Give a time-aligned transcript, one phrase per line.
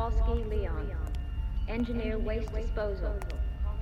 [0.00, 0.90] Kowalski Leon.
[1.68, 3.14] Engineer waste disposal.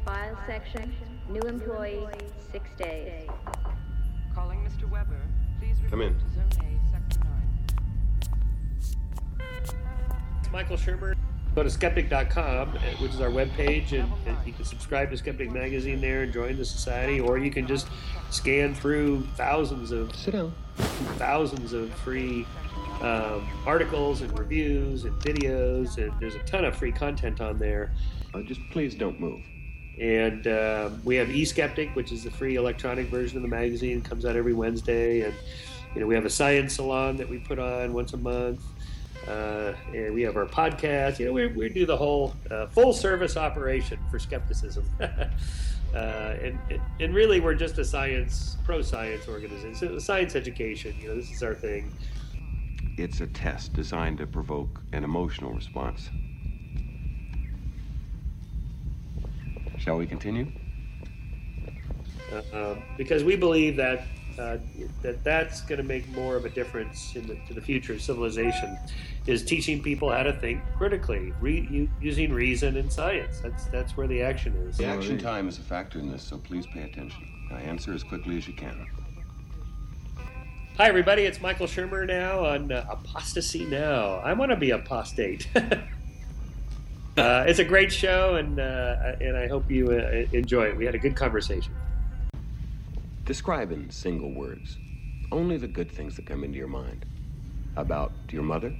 [0.04, 0.92] File section,
[1.30, 2.04] new employee,
[2.50, 3.28] six days.
[4.34, 4.90] Calling Mr.
[4.90, 5.20] Weber.
[5.60, 6.14] Please Come in.
[6.18, 7.20] to Zone A, Sector
[9.38, 9.48] 9.
[10.40, 11.14] It's Michael Shermer.
[11.54, 15.52] Go to skeptic.com, uh, which is our webpage, and, and you can subscribe to Skeptic
[15.52, 17.86] Magazine there and join the society, or you can just
[18.30, 20.52] scan through thousands of Sit down.
[21.16, 22.44] thousands of free
[23.00, 27.92] um, articles and reviews and videos, and there's a ton of free content on there.
[28.34, 29.40] Uh, just please don't move.
[30.00, 33.98] And um, we have eSkeptic, which is the free electronic version of the magazine.
[33.98, 35.22] It comes out every Wednesday.
[35.22, 35.34] And
[35.94, 38.60] you know, we have a science salon that we put on once a month.
[39.26, 41.18] Uh, and we have our podcast.
[41.18, 44.88] You know, we, we do the whole uh, full service operation for skepticism.
[45.00, 46.58] uh, and,
[47.00, 49.74] and really, we're just a science, pro science organization.
[49.74, 50.94] So science education.
[51.00, 51.92] You know, this is our thing.
[52.98, 56.10] It's a test designed to provoke an emotional response.
[59.78, 60.50] Shall we continue?
[62.32, 64.06] uh, um, because we believe that
[64.38, 64.58] uh,
[65.02, 68.00] that that's going to make more of a difference in the, to the future of
[68.00, 68.78] civilization
[69.26, 73.40] is teaching people how to think critically, re, u, using reason and science.
[73.40, 74.76] That's that's where the action is.
[74.76, 77.28] The action time is a factor in this, so please pay attention.
[77.50, 78.86] Now answer as quickly as you can.
[80.78, 84.18] Hi everybody, it's Michael Shermer now on uh, Apostasy Now.
[84.18, 85.48] I want to be apostate.
[85.56, 85.82] uh,
[87.16, 90.76] it's a great show, and uh, and I hope you uh, enjoy it.
[90.76, 91.74] We had a good conversation.
[93.24, 94.78] Describe in single words
[95.32, 97.04] only the good things that come into your mind.
[97.74, 98.72] About your mother,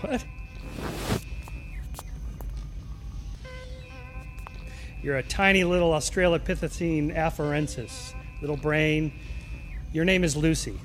[0.00, 0.24] What?
[5.00, 8.14] You're a tiny little Australopithecine afarensis.
[8.40, 9.12] Little brain.
[9.92, 10.78] Your name is Lucy.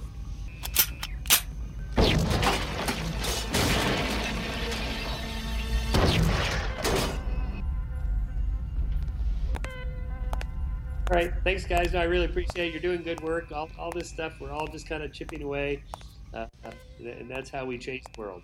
[11.14, 11.93] All right, thanks, guys.
[11.95, 12.71] I really appreciate it.
[12.71, 13.52] You're doing good work.
[13.52, 15.83] All, all this stuff, we're all just kind of chipping away,
[16.33, 16.48] uh,
[16.99, 18.42] and that's how we change the world.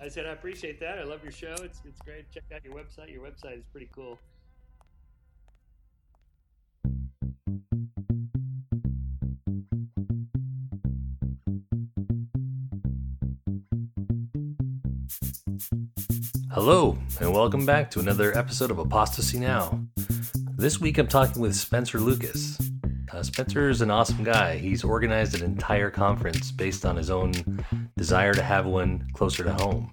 [0.00, 0.98] I said I appreciate that.
[0.98, 1.54] I love your show.
[1.62, 2.24] It's it's great.
[2.32, 3.12] Check out your website.
[3.12, 4.18] Your website is pretty cool.
[16.52, 19.80] Hello, and welcome back to another episode of Apostasy Now.
[20.56, 22.58] This week I'm talking with Spencer Lucas.
[23.12, 24.58] Uh, Spencer is an awesome guy.
[24.58, 27.32] He's organized an entire conference based on his own
[27.96, 29.92] desire to have one closer to home.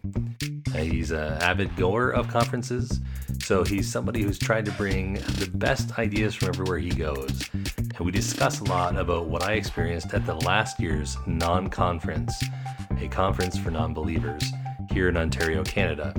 [0.74, 3.00] Uh, he's an avid goer of conferences,
[3.44, 7.50] so he's somebody who's tried to bring the best ideas from everywhere he goes.
[7.54, 12.42] And we discuss a lot about what I experienced at the last year's non conference,
[13.00, 14.44] a conference for non believers
[14.92, 16.14] here in Ontario, Canada.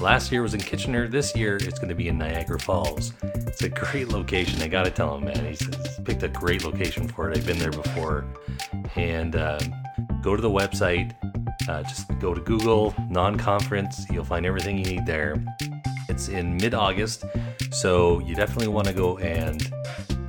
[0.00, 1.08] Last year was in Kitchener.
[1.08, 3.12] This year it's going to be in Niagara Falls.
[3.22, 4.62] It's a great location.
[4.62, 7.36] I got to tell him, man, he's, he's picked a great location for it.
[7.36, 8.24] I've been there before.
[8.94, 9.58] And uh,
[10.22, 11.14] go to the website.
[11.68, 14.06] Uh, just go to Google non-conference.
[14.10, 15.44] You'll find everything you need there.
[16.08, 17.24] It's in mid-August,
[17.70, 19.70] so you definitely want to go and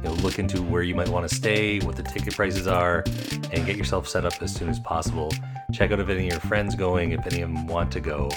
[0.01, 3.03] you know, look into where you might want to stay, what the ticket prices are,
[3.51, 5.31] and get yourself set up as soon as possible.
[5.73, 8.29] Check out if any of your friends going, if any of them want to go.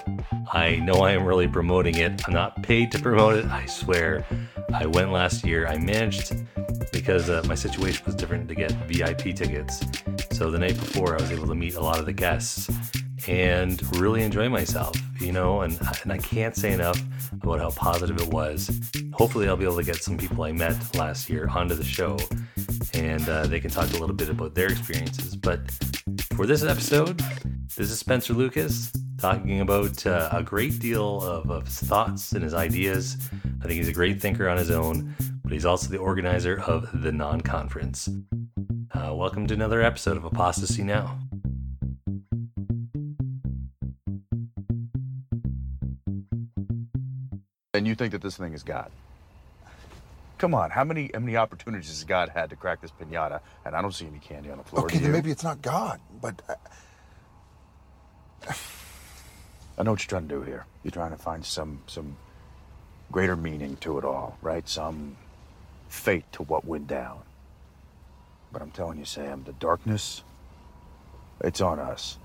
[0.53, 2.23] I know I am really promoting it.
[2.27, 4.27] I'm not paid to promote it, I swear.
[4.75, 5.67] I went last year.
[5.67, 6.35] I managed
[6.93, 9.85] because uh, my situation was different to get VIP tickets.
[10.33, 12.69] So the night before, I was able to meet a lot of the guests
[13.29, 17.01] and really enjoy myself, you know, and, and I can't say enough
[17.33, 18.81] about how positive it was.
[19.13, 22.19] Hopefully, I'll be able to get some people I met last year onto the show
[22.95, 25.37] and uh, they can talk a little bit about their experiences.
[25.37, 25.71] But
[26.35, 27.21] for this episode,
[27.77, 32.43] this is Spencer Lucas talking about uh, a great deal of, of his thoughts and
[32.43, 33.17] his ideas.
[33.63, 37.03] I think he's a great thinker on his own, but he's also the organizer of
[37.03, 38.09] the non conference.
[38.93, 41.19] Uh, welcome to another episode of Apostasy Now.
[47.75, 48.91] And you think that this thing is God?
[50.37, 53.41] Come on, how many how many opportunities has God had to crack this pinata?
[53.65, 54.85] And I don't see any candy on the floor.
[54.85, 56.55] Okay, maybe it's not God, but uh,
[59.79, 60.67] I know what you're trying to do here.
[60.85, 62.19] You're trying to find some some
[63.11, 64.69] greater meaning to it all, right?
[64.69, 65.17] Some
[65.89, 67.23] fate to what went down.
[68.53, 70.23] But I'm telling you, Sam, the darkness,
[71.41, 72.19] it's on us.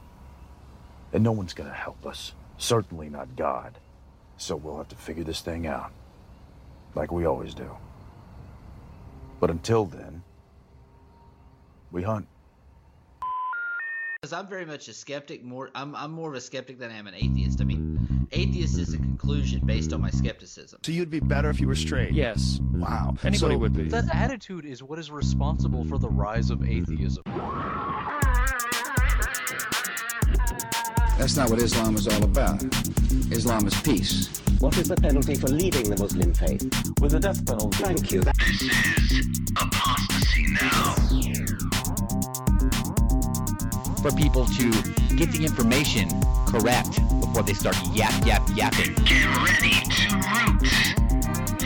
[1.13, 2.33] And no one's gonna help us.
[2.57, 3.77] Certainly not God.
[4.37, 5.91] So we'll have to figure this thing out.
[6.95, 7.69] Like we always do.
[9.39, 10.23] But until then,
[11.91, 12.27] we hunt.
[14.21, 15.43] Because I'm very much a skeptic.
[15.43, 17.61] More, I'm I'm more of a skeptic than I am an atheist.
[17.61, 20.79] I mean, atheist is a conclusion based on my skepticism.
[20.83, 22.13] So you'd be better if you were straight.
[22.13, 22.59] Yes.
[22.73, 23.13] Wow.
[23.23, 23.89] Anybody So- would be.
[23.89, 27.23] That attitude is what is responsible for the rise of atheism.
[31.17, 32.63] That's not what Islam is all about.
[33.31, 34.39] Islam is peace.
[34.59, 36.61] What is the penalty for leaving the Muslim faith?
[37.01, 37.83] With the death penalty.
[37.83, 38.21] Thank you.
[38.21, 39.27] This is
[39.59, 40.93] Apostasy Now.
[44.01, 44.69] for people to
[45.15, 46.07] get the information
[46.45, 48.93] correct before they start yap yap yapping.
[49.03, 50.67] Get ready to root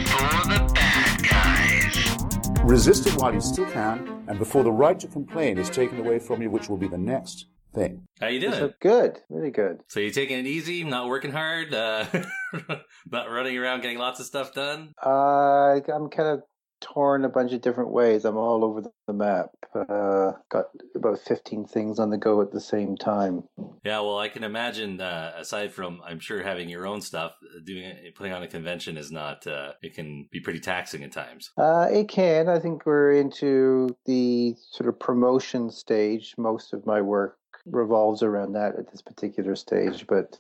[0.08, 2.64] for the bad guys.
[2.64, 6.20] Resist it while you still can, and before the right to complain is taken away
[6.20, 8.08] from you, which will be the next thing.
[8.20, 8.54] How you doing?
[8.54, 9.80] So good, really good.
[9.88, 12.06] So you're taking it easy, not working hard, uh,
[13.12, 14.94] not running around getting lots of stuff done.
[15.04, 16.42] Uh, I'm kind of
[16.82, 18.26] torn a bunch of different ways.
[18.26, 19.52] I'm all over the map.
[19.74, 20.66] Uh, got
[20.96, 23.44] about 15 things on the go at the same time.
[23.86, 25.00] Yeah, well, I can imagine.
[25.00, 27.34] Uh, aside from, I'm sure having your own stuff,
[27.64, 29.48] doing putting on a convention is not.
[29.48, 31.52] Uh, it can be pretty taxing at times.
[31.58, 32.50] Uh, it can.
[32.50, 36.34] I think we're into the sort of promotion stage.
[36.38, 40.40] Most of my work revolves around that at this particular stage, but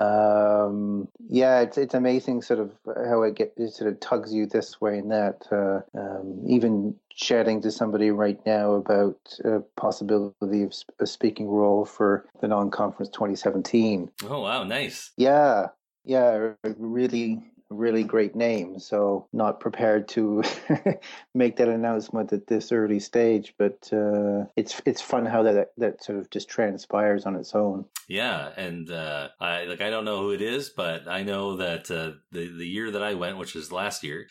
[0.00, 4.46] um, yeah, it's it's amazing sort of how it get it sort of tugs you
[4.46, 5.46] this way and that.
[5.52, 11.84] Uh, um, even chatting to somebody right now about a possibility of a speaking role
[11.84, 14.10] for the non-conference 2017.
[14.24, 15.10] Oh wow, nice.
[15.18, 15.66] Yeah,
[16.04, 18.78] yeah, really really great name.
[18.78, 20.42] So not prepared to
[21.34, 26.04] make that announcement at this early stage, but uh, it's it's fun how that that
[26.04, 27.86] sort of just transpires on its own.
[28.08, 31.90] Yeah, and uh, I like I don't know who it is, but I know that
[31.90, 34.26] uh, the the year that I went, which was last year,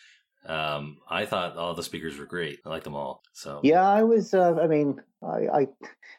[0.45, 2.59] um, I thought all the speakers were great.
[2.65, 3.23] I like them all.
[3.33, 4.33] So Yeah, I was.
[4.33, 5.67] Uh, I mean, I, I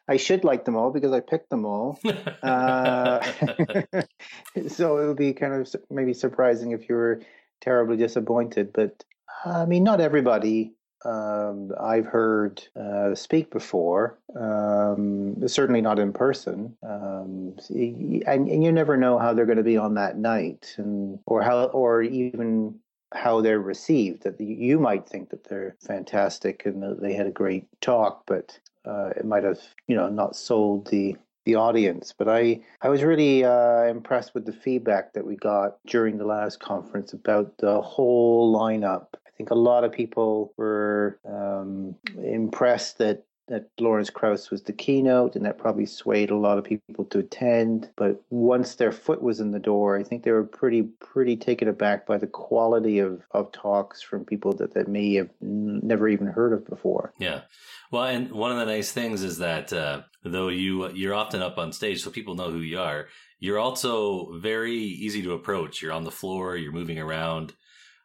[0.08, 1.98] I should like them all because I picked them all.
[2.42, 3.20] uh,
[4.68, 7.20] so it would be kind of maybe surprising if you were
[7.60, 8.72] terribly disappointed.
[8.72, 9.04] But
[9.44, 10.74] I mean, not everybody
[11.04, 14.18] um, I've heard uh, speak before.
[14.38, 16.76] Um, certainly not in person.
[16.82, 21.18] Um, and, and you never know how they're going to be on that night, and
[21.26, 22.78] or how or even
[23.12, 24.22] how they're received.
[24.22, 28.58] That you might think that they're fantastic and that they had a great talk, but
[28.84, 32.14] uh, it might have you know not sold the the audience.
[32.16, 36.26] But I I was really uh, impressed with the feedback that we got during the
[36.26, 39.06] last conference about the whole lineup.
[39.26, 44.72] I think a lot of people were um, impressed that that Lawrence Krauss was the
[44.72, 47.90] keynote, and that probably swayed a lot of people to attend.
[47.96, 51.68] But once their foot was in the door, I think they were pretty pretty taken
[51.68, 56.28] aback by the quality of, of talks from people that they may have never even
[56.28, 57.12] heard of before.
[57.18, 57.42] Yeah.
[57.90, 61.58] Well, and one of the nice things is that uh, though you you're often up
[61.58, 63.08] on stage, so people know who you are.
[63.40, 65.82] You're also very easy to approach.
[65.82, 66.56] You're on the floor.
[66.56, 67.52] You're moving around.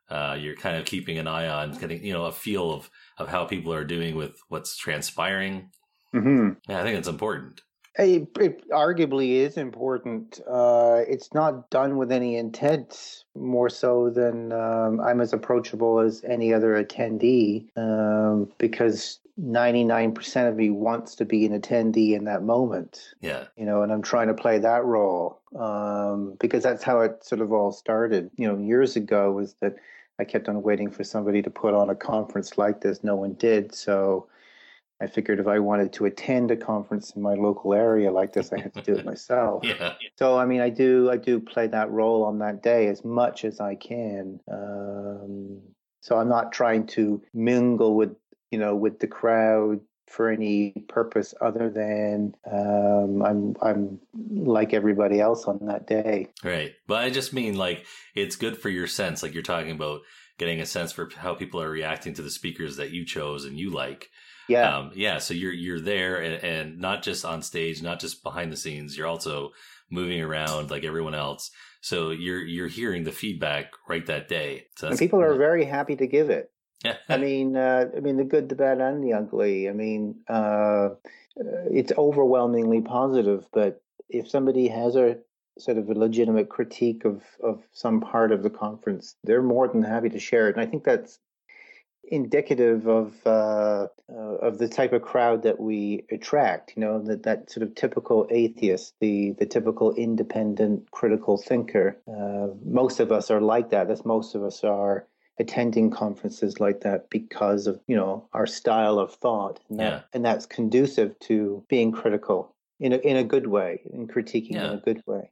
[0.10, 3.28] Uh, you're kind of keeping an eye on, getting you know, a feel of of
[3.28, 5.70] how people are doing with what's transpiring.
[6.14, 6.52] Mm-hmm.
[6.70, 7.62] Yeah, I think it's important.
[7.98, 10.42] It, it arguably is important.
[10.50, 16.24] Uh, it's not done with any intent, more so than um, I'm as approachable as
[16.26, 22.44] any other attendee, um, because 99% of me wants to be an attendee in that
[22.44, 23.14] moment.
[23.22, 23.46] Yeah.
[23.58, 27.42] You know, and I'm trying to play that role um, because that's how it sort
[27.42, 28.30] of all started.
[28.38, 29.76] You know, years ago was that
[30.20, 33.04] I kept on waiting for somebody to put on a conference like this.
[33.04, 33.74] No one did.
[33.76, 34.28] So
[35.02, 38.54] I figured if I wanted to attend a conference in my local area like this,
[38.54, 39.64] I had to do it myself.
[39.66, 39.96] Yeah.
[40.18, 43.44] So I mean, I do I do play that role on that day as much
[43.44, 44.40] as I can.
[44.50, 45.60] Um,
[46.02, 48.16] so I'm not trying to mingle with
[48.52, 55.20] you know with the crowd for any purpose other than um, I'm I'm like everybody
[55.20, 56.28] else on that day.
[56.44, 56.74] Right.
[56.88, 60.02] But I just mean like it's good for your sense, like you're talking about
[60.38, 63.58] getting a sense for how people are reacting to the speakers that you chose and
[63.58, 64.10] you like.
[64.48, 64.78] Yeah.
[64.78, 65.18] Um, yeah.
[65.18, 68.98] So you're you're there and, and not just on stage, not just behind the scenes.
[68.98, 69.52] You're also
[69.90, 71.50] moving around like everyone else.
[71.82, 74.68] So you're you're hearing the feedback right that day.
[74.78, 76.52] So and people are very happy to give it.
[77.10, 79.70] I mean, uh, I mean the good, the bad, and the ugly.
[79.70, 80.90] I mean, uh,
[81.36, 83.48] it's overwhelmingly positive.
[83.52, 85.18] But if somebody has a
[85.58, 89.84] sort of a legitimate critique of of some part of the conference, they're more than
[89.84, 90.56] happy to share it.
[90.56, 91.20] And I think that's
[92.08, 96.74] indicative of uh, uh, of the type of crowd that we attract.
[96.76, 101.98] You know, that that sort of typical atheist, the the typical independent critical thinker.
[102.08, 103.88] Uh, most of us are like that.
[103.88, 105.08] That's most of us are
[105.40, 110.02] attending conferences like that because of you know our style of thought and that Yeah.
[110.14, 114.68] and that's conducive to being critical in a in a good way, and critiquing Yeah.
[114.72, 115.32] in a good way.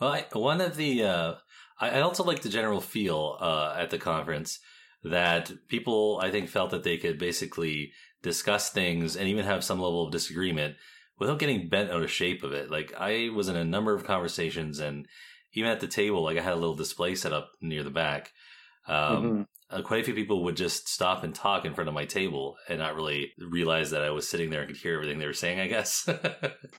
[0.00, 1.34] Well, I, one of the uh,
[1.80, 4.58] I, I also like the general feel uh, at the conference
[5.04, 7.92] that people I think felt that they could basically
[8.22, 10.76] discuss things and even have some level of disagreement
[11.18, 12.70] without getting bent out of shape of it.
[12.70, 15.06] Like I was in a number of conversations and
[15.54, 18.32] even at the table, like I had a little display set up near the back.
[18.86, 22.04] Um, uh, quite a few people would just stop and talk in front of my
[22.04, 25.26] table and not really realize that I was sitting there and could hear everything they
[25.26, 26.06] were saying, I guess.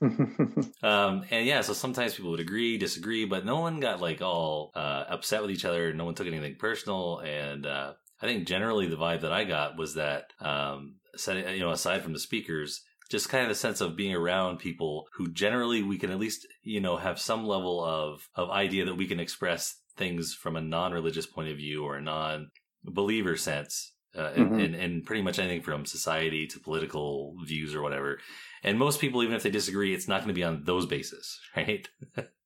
[0.82, 4.70] um, and yeah, so sometimes people would agree, disagree, but no one got like all
[4.76, 5.92] uh, upset with each other.
[5.92, 7.18] No one took anything personal.
[7.18, 11.60] And uh, I think generally the vibe that I got was that, um, setting, you
[11.60, 15.30] know, aside from the speakers, just kind of the sense of being around people who
[15.32, 19.06] generally we can at least, you know, have some level of, of idea that we
[19.06, 23.92] can express things from a non-religious point of view or a non-believer sense.
[24.16, 24.64] Uh, and, Mhm.
[24.64, 28.20] and, and pretty much anything from society to political views or whatever.
[28.62, 31.40] And most people, even if they disagree, it's not going to be on those bases,
[31.56, 31.88] right?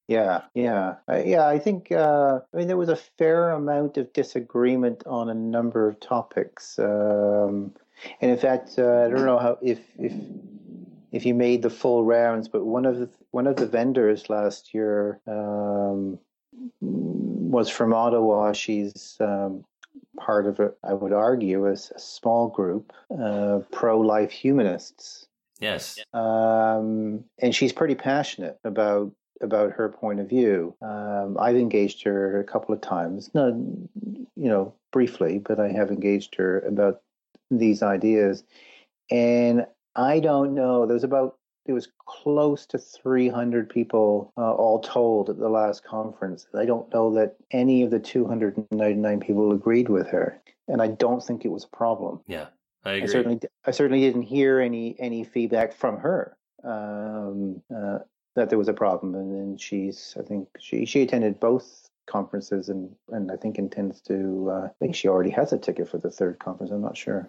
[0.06, 1.46] Yeah, yeah, uh, yeah.
[1.46, 5.86] I think uh, I mean there was a fair amount of disagreement on a number
[5.86, 7.74] of topics, um,
[8.22, 10.14] and in fact, uh, I don't know how if if
[11.12, 14.72] if you made the full rounds, but one of the one of the vendors last
[14.72, 16.18] year um,
[17.48, 18.52] was from Ottawa.
[18.52, 19.64] She's um,
[20.18, 20.76] part of it.
[20.84, 25.28] I would argue as a small group, uh, pro-life humanists
[25.60, 25.98] yes.
[26.12, 30.74] um, and she's pretty passionate about about her point of view.
[30.82, 35.90] Um, I've engaged her a couple of times, not you know briefly, but I have
[35.90, 37.02] engaged her about
[37.50, 38.42] these ideas,
[39.10, 40.86] and I don't know.
[40.86, 41.36] There's about
[41.68, 46.46] it was close to 300 people uh, all told at the last conference.
[46.54, 51.22] I don't know that any of the 299 people agreed with her, and I don't
[51.22, 52.20] think it was a problem.
[52.26, 52.46] Yeah.
[52.84, 57.98] I I certainly, I certainly didn't hear any any feedback from her um, uh,
[58.34, 62.68] that there was a problem, and, and she's, I think she she attended both conferences,
[62.68, 64.50] and and I think intends to.
[64.50, 66.72] Uh, I think she already has a ticket for the third conference.
[66.72, 67.28] I'm not sure.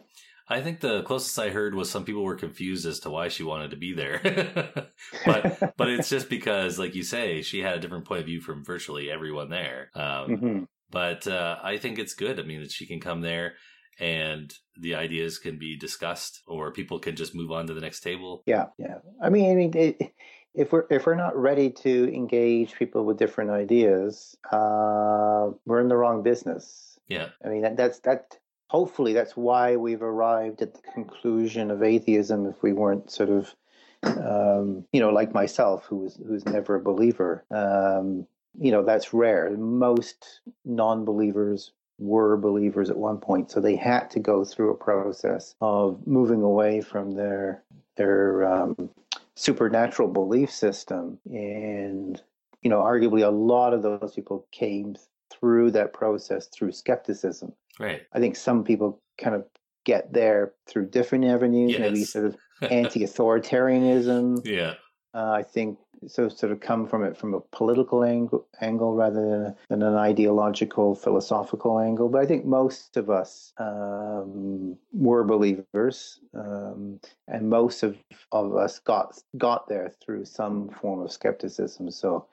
[0.49, 3.43] I think the closest I heard was some people were confused as to why she
[3.43, 4.19] wanted to be there.
[5.25, 8.41] but but it's just because, like you say, she had a different point of view
[8.41, 9.91] from virtually everyone there.
[9.95, 10.67] Um, Mhm.
[10.91, 12.39] But uh, I think it's good.
[12.39, 13.53] I mean, that she can come there
[13.99, 17.99] and the ideas can be discussed, or people can just move on to the next
[17.99, 18.41] table.
[18.47, 18.99] Yeah, yeah.
[19.21, 20.13] I mean, I mean, it,
[20.55, 25.89] if we're if we're not ready to engage people with different ideas, uh, we're in
[25.89, 26.97] the wrong business.
[27.07, 27.29] Yeah.
[27.45, 28.37] I mean, that, that's that.
[28.69, 32.45] Hopefully, that's why we've arrived at the conclusion of atheism.
[32.45, 33.55] If we weren't sort of,
[34.03, 38.27] um, you know, like myself, who was who's never a believer, um,
[38.59, 39.49] you know, that's rare.
[39.57, 45.55] Most non-believers were believers at one point, so they had to go through a process
[45.61, 47.63] of moving away from their
[47.97, 48.89] their um,
[49.35, 52.21] supernatural belief system, and
[52.61, 54.95] you know, arguably a lot of those people came
[55.31, 57.53] through that process through skepticism.
[57.79, 58.01] Right.
[58.13, 59.45] I think some people kind of
[59.85, 62.37] get there through different avenues, maybe sort of
[62.69, 64.45] anti-authoritarianism.
[64.45, 64.73] Yeah.
[65.13, 66.29] Uh, I think so.
[66.29, 70.93] Sort of come from it from a political angle, angle rather than, than an ideological,
[70.93, 72.09] philosophical angle.
[72.09, 77.97] But I think most of us um, were believers, um, and most of,
[78.31, 81.89] of us got got there through some form of skepticism.
[81.89, 82.27] So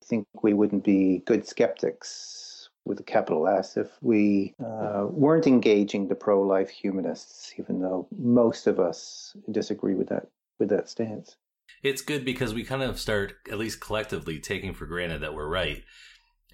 [0.00, 2.43] I think we wouldn't be good skeptics
[2.84, 8.66] with a capital S if we uh, weren't engaging the pro-life humanists, even though most
[8.66, 11.36] of us disagree with that with that stance.
[11.82, 15.48] It's good because we kind of start, at least collectively, taking for granted that we're
[15.48, 15.82] right.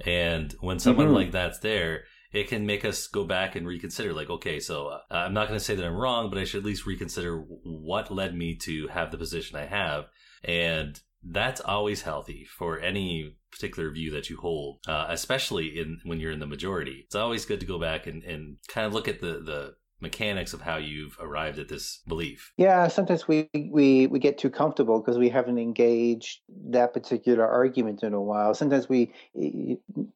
[0.04, 1.14] And when someone Mhm.
[1.14, 4.12] like that's there, it can make us go back and reconsider.
[4.12, 6.60] Like, okay, so uh, I'm not going to say that I'm wrong, but I should
[6.60, 10.06] at least reconsider what led me to have the position I have.
[10.42, 16.20] And that's always healthy for any particular view that you hold, uh, especially in when
[16.20, 17.02] you're in the majority.
[17.04, 20.52] It's always good to go back and, and kind of look at the, the mechanics
[20.52, 22.52] of how you've arrived at this belief.
[22.56, 28.02] Yeah, sometimes we we we get too comfortable because we haven't engaged that particular argument
[28.02, 28.54] in a while.
[28.54, 29.12] Sometimes we,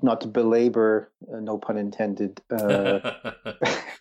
[0.03, 2.41] not to belabor, uh, no pun intended.
[2.51, 2.99] Uh,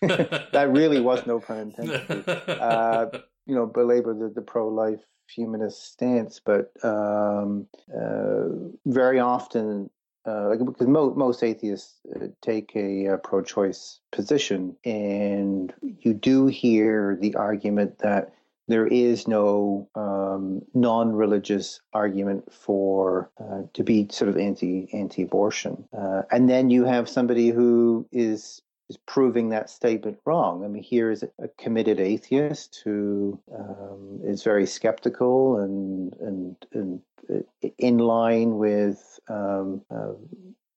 [0.52, 2.24] that really was no pun intended.
[2.64, 3.06] Uh,
[3.46, 8.44] you know, belabor the, the pro-life humanist stance, but um, uh,
[8.86, 9.90] very often
[10.26, 16.46] uh, like because mo- most atheists uh, take a, uh pro-choice position, and you do
[16.46, 18.32] hear the argument that
[18.66, 26.22] there is no um, non-religious argument for uh, to be sort of anti anti-abortion, uh,
[26.30, 30.64] and then you have somebody who is is proving that statement wrong.
[30.64, 37.00] I mean, here is a committed atheist who um, is very skeptical and and and
[37.30, 40.12] uh, in line with um, uh,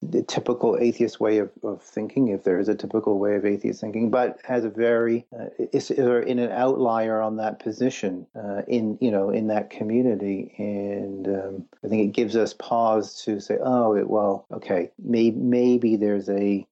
[0.02, 3.82] the typical atheist way of, of thinking, if there is a typical way of atheist
[3.82, 8.98] thinking, but has a very uh, is, in an outlier on that position uh, in
[9.02, 13.58] you know in that community, and um, I think it gives us pause to say,
[13.62, 16.66] oh, it, well, okay, may, maybe there's a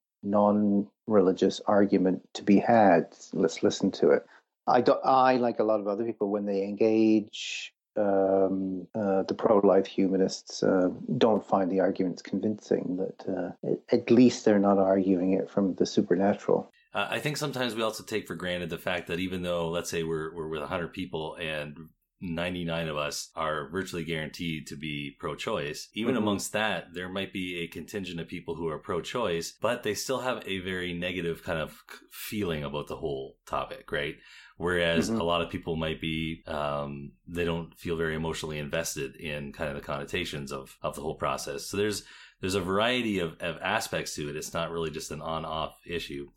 [1.07, 3.07] non-religious argument to be had.
[3.33, 4.25] Let's listen to it.
[4.67, 9.35] I, do, I like a lot of other people when they engage um, uh, the
[9.35, 12.97] pro-life humanists uh, don't find the arguments convincing.
[12.97, 16.71] That uh, at least they're not arguing it from the supernatural.
[16.93, 19.89] Uh, I think sometimes we also take for granted the fact that even though, let's
[19.89, 21.77] say, we're we're with hundred people and
[22.21, 25.89] 99 of us are virtually guaranteed to be pro choice.
[25.93, 26.23] Even mm-hmm.
[26.23, 29.93] amongst that, there might be a contingent of people who are pro choice, but they
[29.93, 34.15] still have a very negative kind of feeling about the whole topic, right?
[34.57, 35.19] Whereas mm-hmm.
[35.19, 39.69] a lot of people might be, um, they don't feel very emotionally invested in kind
[39.69, 41.65] of the connotations of, of the whole process.
[41.65, 42.03] So there's,
[42.39, 44.37] there's a variety of, of aspects to it.
[44.37, 46.29] It's not really just an on off issue.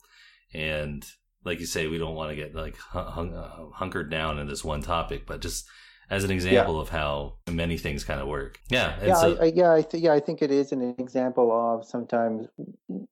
[0.53, 1.05] And
[1.45, 4.65] like you say, we don't want to get like hung, uh, hunkered down in this
[4.65, 5.67] one topic, but just
[6.11, 6.81] as an example yeah.
[6.81, 8.61] of how many things kind of work.
[8.69, 10.13] Yeah, yeah, so, I, I, yeah, I th- yeah.
[10.13, 12.49] I think it is an example of sometimes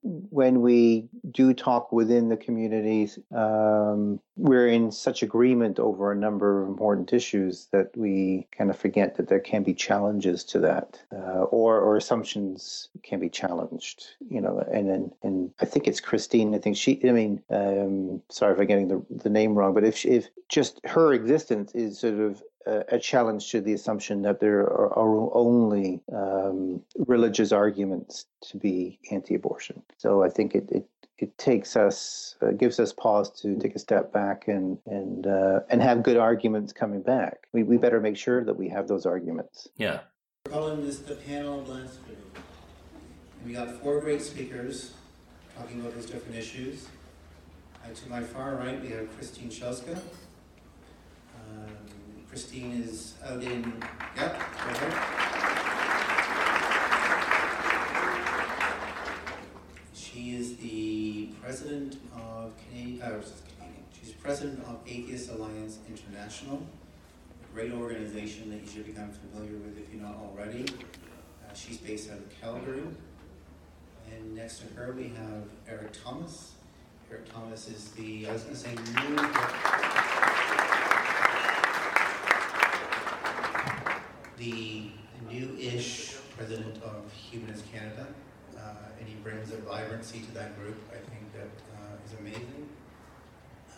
[0.05, 6.63] when we do talk within the communities, um, we're in such agreement over a number
[6.63, 11.01] of important issues that we kind of forget that there can be challenges to that,
[11.13, 14.07] uh, or or assumptions can be challenged.
[14.29, 16.55] You know, and and, and I think it's Christine.
[16.55, 17.01] I think she.
[17.07, 20.29] I mean, um, sorry if I'm getting the the name wrong, but if she, if
[20.49, 25.37] just her existence is sort of a challenge to the assumption that there are, are
[25.37, 29.83] only um, religious arguments to be anti-abortion.
[29.99, 33.79] So I think it it, it takes us uh, gives us pause to take a
[33.79, 37.47] step back and and uh, and have good arguments coming back.
[37.53, 39.69] We we better make sure that we have those arguments.
[39.77, 40.01] Yeah.
[40.47, 41.99] We're calling this the panel of Lance
[43.45, 44.93] We got four great speakers
[45.57, 46.89] talking about those different issues.
[47.85, 49.99] Uh, to my far right, we have Christine Shellska.
[52.37, 53.83] Christine is out in,
[54.15, 54.93] yep, go ahead.
[59.95, 63.23] She is the president of Canadian, uh,
[63.57, 66.63] Canadian, she's president of Atheist Alliance International,
[67.43, 70.67] a great organization that you should become familiar with if you're not already.
[70.69, 72.83] Uh, she's based out of Calgary.
[74.13, 76.53] And next to her we have Eric Thomas.
[77.11, 79.86] Eric Thomas is the, I was going to say, new.
[84.37, 84.91] The
[85.31, 88.07] new-ish president of Humanist Canada,
[88.57, 88.61] uh,
[88.99, 90.77] and he brings a vibrancy to that group.
[90.91, 92.69] I think that uh, is amazing.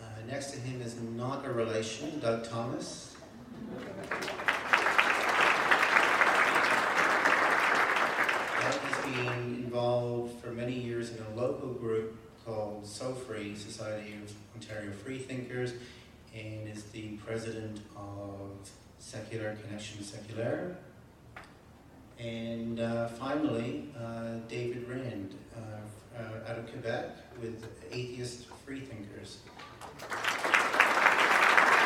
[0.01, 3.15] Uh, next to him is not a relation, Doug Thomas.
[8.59, 14.33] Doug has been involved for many years in a local group called SOFRE, Society of
[14.55, 15.73] Ontario Freethinkers,
[16.35, 20.75] and is the president of Secular Connection Secular.
[22.19, 29.37] And uh, finally, uh, David Rand uh, uh, out of Quebec with Atheist Freethinkers.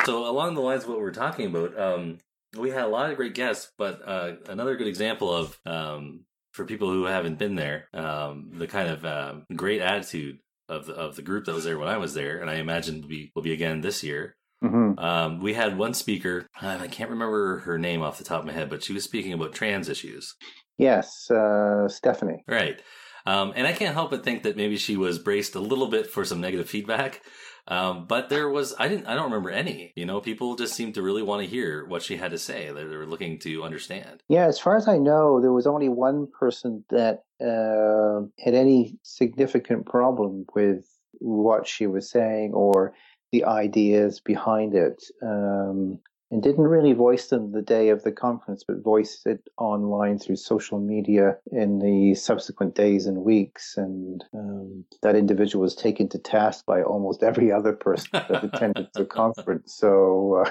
[0.04, 2.18] So, along the lines of what we're talking about, um,
[2.58, 6.64] we had a lot of great guests, but uh, another good example of um, for
[6.64, 11.22] people who haven't been there, um, the kind of great attitude of the, of the
[11.22, 13.52] group that was there when I was there, and I imagine will be will be
[13.52, 14.36] again this year.
[14.64, 14.98] Mm-hmm.
[14.98, 18.52] Um, we had one speaker, I can't remember her name off the top of my
[18.52, 20.34] head, but she was speaking about trans issues.
[20.78, 22.44] Yes, uh, Stephanie.
[22.48, 22.80] Right.
[23.26, 26.06] Um, and I can't help but think that maybe she was braced a little bit
[26.06, 27.22] for some negative feedback.
[27.66, 29.92] Um, but there was, I didn't, I don't remember any.
[29.96, 32.70] You know, people just seemed to really want to hear what she had to say.
[32.70, 34.22] They were looking to understand.
[34.28, 38.98] Yeah, as far as I know, there was only one person that uh, had any
[39.02, 40.86] significant problem with
[41.20, 42.94] what she was saying or
[43.34, 45.98] the ideas behind it um,
[46.30, 50.36] and didn't really voice them the day of the conference, but voiced it online through
[50.36, 53.76] social media in the subsequent days and weeks.
[53.76, 58.86] And um, that individual was taken to task by almost every other person that attended
[58.94, 59.74] the conference.
[59.76, 60.50] So, uh,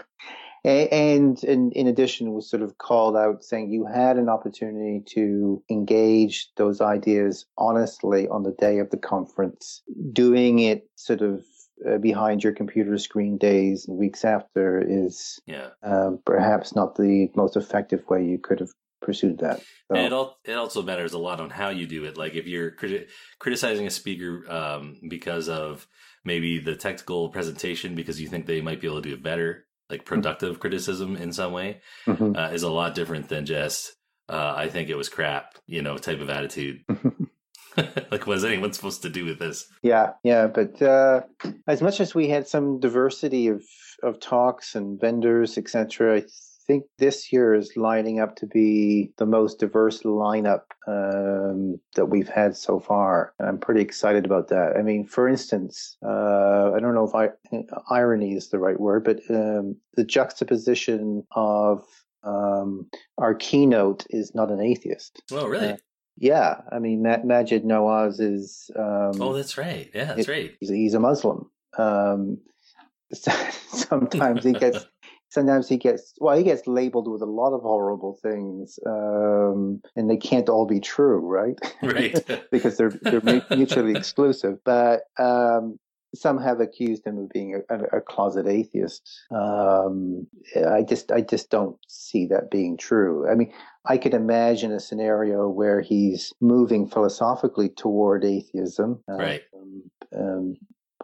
[0.65, 5.63] and, and in addition was sort of called out saying you had an opportunity to
[5.69, 11.45] engage those ideas honestly on the day of the conference doing it sort of
[11.87, 15.69] uh, behind your computer screen days and weeks after is yeah.
[15.81, 19.59] uh, perhaps not the most effective way you could have pursued that.
[19.59, 22.17] So, And it, al- it also matters a lot on how you do it.
[22.17, 25.87] Like if you're criti- criticizing a speaker um, because of
[26.23, 29.65] maybe the technical presentation, because you think they might be able to do it better,
[29.89, 32.37] like productive criticism in some way, Mhm.
[32.37, 33.93] uh, is a lot different than just
[34.29, 36.85] uh, I think it was crap, you know, type of attitude.
[38.11, 39.67] like, what is anyone supposed to do with this?
[39.81, 41.21] Yeah, yeah, but uh,
[41.67, 43.63] as much as we had some diversity of
[44.01, 46.23] of talks and vendors, etc., I
[46.67, 52.29] think this year is lining up to be the most diverse lineup um, that we've
[52.29, 53.33] had so far.
[53.39, 54.75] And I'm pretty excited about that.
[54.77, 57.29] I mean, for instance, uh, I don't know if I,
[57.89, 61.83] irony is the right word, but um, the juxtaposition of
[62.23, 65.21] um, our keynote is not an atheist.
[65.31, 65.71] Oh, really?
[65.71, 65.77] Uh,
[66.17, 68.69] yeah, I mean, Ma- Maajid Nawaz is.
[68.75, 69.89] Um, oh, that's right.
[69.93, 70.55] Yeah, that's right.
[70.59, 71.49] He's, he's a Muslim.
[71.77, 72.39] Um,
[73.13, 74.85] sometimes he gets,
[75.29, 80.09] sometimes he gets, well, he gets labeled with a lot of horrible things, um, and
[80.09, 81.57] they can't all be true, right?
[81.81, 82.17] Right.
[82.51, 84.59] because they're they're mutually exclusive.
[84.63, 85.79] But um,
[86.15, 89.01] some have accused him of being a, a, a closet atheist.
[89.31, 93.29] Um, I just I just don't see that being true.
[93.29, 93.51] I mean,
[93.85, 99.03] I could imagine a scenario where he's moving philosophically toward atheism.
[99.11, 99.41] Uh, Right.
[100.15, 100.57] um,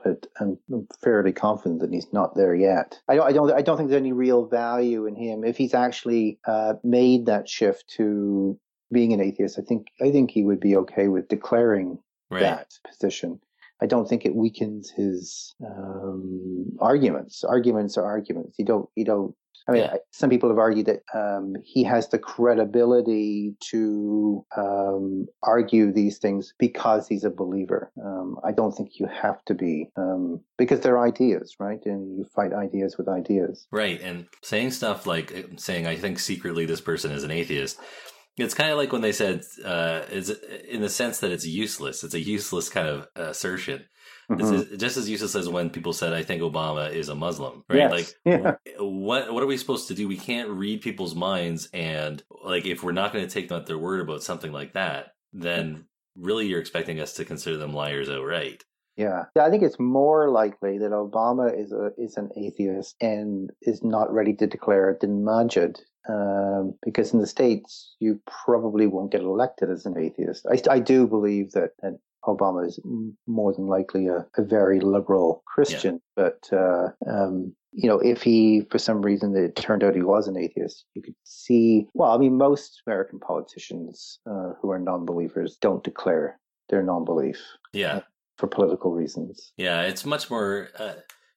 [0.03, 0.57] but I'm
[1.03, 2.97] fairly confident that he's not there yet.
[3.09, 5.73] I don't, I don't, I don't think there's any real value in him if he's
[5.73, 8.57] actually uh, made that shift to
[8.93, 9.59] being an atheist.
[9.59, 11.99] I think, I think he would be okay with declaring
[12.31, 12.41] Right.
[12.41, 13.41] that position.
[13.81, 17.43] I don't think it weakens his um, arguments.
[17.43, 18.55] Arguments are arguments.
[18.59, 19.35] You don't, you don't.
[19.67, 25.27] I mean, I- some people have argued that um, he has the credibility to um,
[25.43, 27.91] argue these things because he's a believer.
[28.03, 31.79] Um, I don't think you have to be um, because they're ideas, right?
[31.85, 33.67] And you fight ideas with ideas.
[33.71, 34.01] Right.
[34.01, 37.79] And saying stuff like saying, I think secretly this person is an atheist.
[38.37, 40.29] It's kind of like when they said, uh, is
[40.69, 42.03] in the sense that it's useless.
[42.03, 43.85] It's a useless kind of assertion.
[44.29, 44.79] It's Mhm.
[44.79, 47.79] just as useless as when people said, "I think Obama is a Muslim." Right?
[47.79, 47.91] Yes.
[47.91, 48.55] Like, Yeah.
[48.77, 50.07] what what are we supposed to do?
[50.07, 53.65] We can't read people's minds, and like, if we're not going to take them at
[53.65, 58.09] their word about something like that, then really you're expecting us to consider them liars
[58.09, 58.63] outright.
[58.99, 63.81] Yeah, I think it's more likely that Obama is a is an atheist and is
[63.83, 69.11] not ready to declare it than Maajid, um, because in the states you probably won't
[69.11, 70.45] get elected as an atheist.
[70.51, 72.77] I, I do believe that, that Obama is
[73.25, 78.67] more than likely a, a very liberal Christian, but uh, um, you know, if he
[78.69, 81.87] for some reason it turned out he was an atheist, you could see.
[81.93, 86.37] Well, I mean, most American politicians uh, who are non-believers don't declare
[86.69, 87.41] their non-belief
[87.73, 88.01] Yeah.
[88.39, 89.51] For political reasons.
[89.57, 90.69] Yeah, it's much more.
[90.77, 90.93] Uh,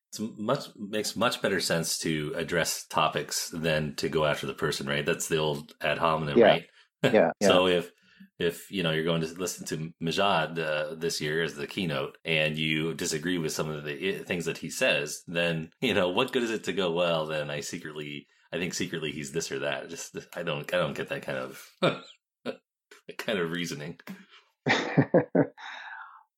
[0.09, 4.87] it's much makes much better sense to address topics than to go after the person,
[4.87, 5.05] right?
[5.05, 6.47] That's the old ad hominem, Yeah.
[6.47, 6.65] right?
[7.13, 7.91] Yeah, so if
[8.39, 12.17] if you know you're going to listen to Maajid uh, this year as the keynote,
[12.25, 16.33] and you disagree with some of the things that he says, then you know what
[16.33, 16.93] good is it to go?
[16.93, 19.91] Well, then I secretly, I think secretly he's this or that.
[19.91, 21.61] Just I don't, I don't get that kind of
[22.45, 23.99] that kind of reasoning.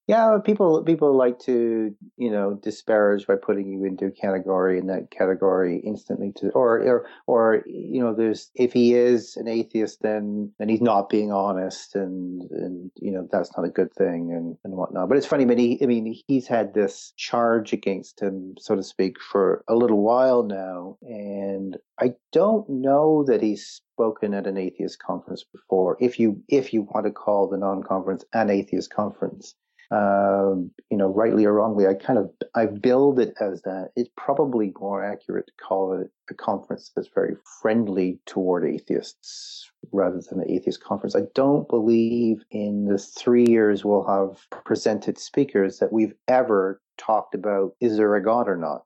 [0.07, 4.91] Yeah, people people like to you know disparage by putting you into a category and
[4.91, 10.03] that category instantly to or or or you know there's if he is an atheist
[10.03, 14.31] then then he's not being honest and and you know that's not a good thing
[14.31, 15.09] and and whatnot.
[15.09, 18.83] But it's funny, but he I mean he's had this charge against him so to
[18.83, 24.59] speak for a little while now, and I don't know that he's spoken at an
[24.59, 25.97] atheist conference before.
[25.99, 29.55] If you if you want to call the non-conference an atheist conference
[29.91, 33.91] um, you know, rightly or wrongly, I kind of I build it as that.
[33.97, 40.21] It's probably more accurate to call it a conference that's very friendly toward atheists rather
[40.29, 41.15] than an atheist conference.
[41.17, 47.35] I don't believe in the three years we'll have presented speakers that we've ever talked
[47.35, 48.85] about is there a God or not.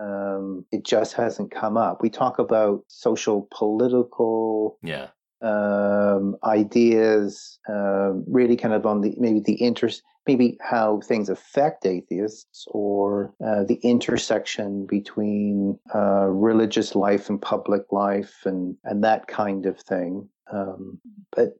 [0.00, 2.02] Um, it just hasn't come up.
[2.02, 5.08] We talk about social, political, Yeah.
[5.42, 11.86] um, ideas, um, really kind of on the maybe the interest, maybe how things affect
[11.86, 19.26] atheists, or uh, the intersection between uh, religious life and public life, and and that
[19.26, 20.28] kind of thing.
[20.52, 21.00] Um,
[21.34, 21.54] but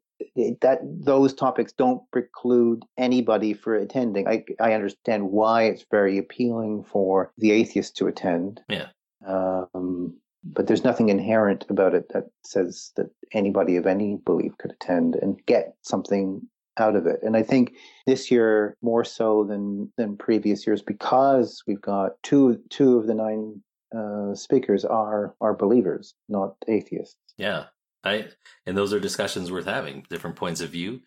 [0.61, 4.29] that those topics don't preclude anybody for attending.
[4.29, 8.61] I I understand why it's very appealing for the atheist to attend.
[8.69, 8.89] Yeah.
[9.27, 14.73] Um, but there's nothing inherent about it that says that anybody of any belief could
[14.73, 16.43] attend and get something
[16.79, 17.21] out of it.
[17.23, 22.61] And I think this year more so than than previous years because we've got two
[22.71, 23.63] two of the nine
[23.97, 27.17] uh, speakers are are believers, not atheists.
[27.37, 27.67] Yeah.
[28.05, 28.29] I
[28.67, 30.05] and those are discussions worth having.
[30.11, 31.01] Different points of view.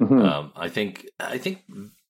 [0.00, 0.24] Mhm.
[0.24, 1.62] Um, I think I think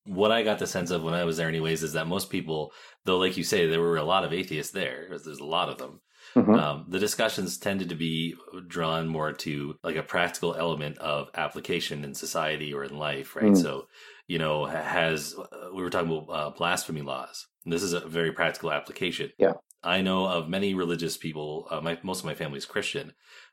[0.07, 2.72] what I got the sense of when I was there, anyways, is that most people,
[3.05, 5.07] though, like you say, there were a lot of atheists there.
[5.09, 6.00] There's a lot of them.
[6.35, 6.59] Mhm.
[6.59, 8.35] Um, the discussions tended to be
[8.67, 13.53] drawn more to like a practical element of application in society or in life, right?
[13.53, 13.57] Mm.
[13.57, 13.89] So,
[14.27, 17.47] you know, has uh, we were talking about uh, blasphemy laws.
[17.65, 19.31] This is a very practical application.
[19.39, 19.55] Yeah.
[19.83, 21.69] I know of many religious people.
[21.71, 23.13] Uh, my most of my family is Christian,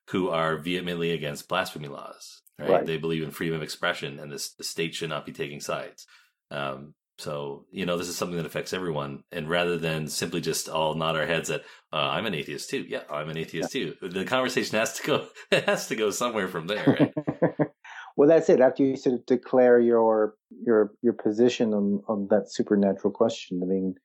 [0.10, 2.42] who are vehemently against blasphemy laws.
[2.58, 2.70] Right?
[2.70, 2.86] Right.
[2.86, 6.06] They believe in freedom of expression, and this, the state should not be taking sides.
[6.52, 9.24] Um, so you know, this is something that affects everyone.
[9.32, 11.62] And rather than simply just all nod our heads at,
[11.94, 13.96] uh, "I'm an atheist too," yeah, I'm an atheist too.
[14.02, 15.28] The conversation has to go.
[15.52, 17.12] It has to go somewhere from there.
[17.40, 17.68] Right?
[18.18, 18.60] Well, that's it.
[18.60, 23.66] After you sort of declare your your your position on on that supernatural question, I
[23.66, 23.96] mean,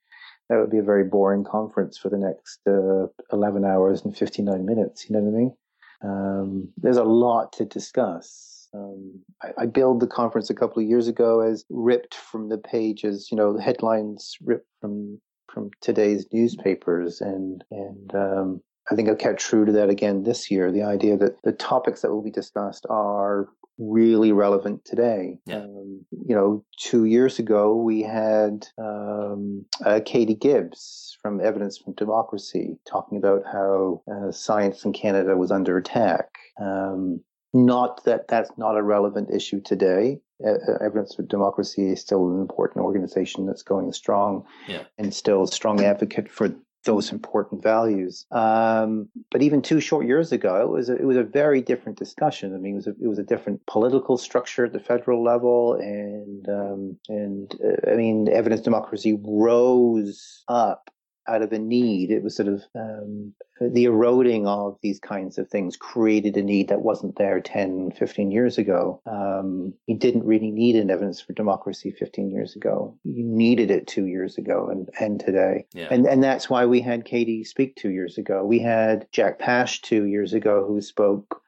[0.48, 4.42] that would be a very boring conference for the next uh, eleven hours and fifty
[4.42, 5.08] nine minutes.
[5.08, 5.56] You know what I mean?
[6.02, 8.55] Um, there's a lot to discuss.
[8.76, 12.58] Um, I, I billed the conference a couple of years ago as ripped from the
[12.58, 15.20] pages, you know, headlines ripped from
[15.52, 18.60] from today's newspapers, and and um,
[18.90, 20.70] I think I've kept true to that again this year.
[20.70, 25.38] The idea that the topics that will be discussed are really relevant today.
[25.46, 25.58] Yeah.
[25.58, 31.94] Um, you know, two years ago we had um, uh, Katie Gibbs from Evidence from
[31.94, 36.28] Democracy talking about how uh, science in Canada was under attack.
[36.60, 37.20] Um,
[37.64, 40.20] not that that's not a relevant issue today.
[40.46, 44.82] Uh, Evidence for Democracy is still an important organization that's going strong Yeah.
[44.98, 48.26] and still a strong advocate for those important values.
[48.30, 51.98] Um, but even two short years ago, it was a, it was a very different
[51.98, 52.54] discussion.
[52.54, 55.74] I mean, it was a, it was a different political structure at the federal level,
[55.74, 60.90] and um, and uh, I mean, evidence democracy rose up
[61.28, 62.10] out of a need.
[62.10, 66.68] It was sort of um, the eroding of these kinds of things created a need
[66.68, 69.00] that wasn't there 10, 15 years ago.
[69.06, 72.96] Um, you didn't really need an evidence for democracy 15 years ago.
[73.04, 75.66] You needed it two years ago and, and today.
[75.72, 75.88] Yeah.
[75.90, 78.44] And, and that's why we had Katie speak two years ago.
[78.44, 81.42] We had Jack Pash two years ago who spoke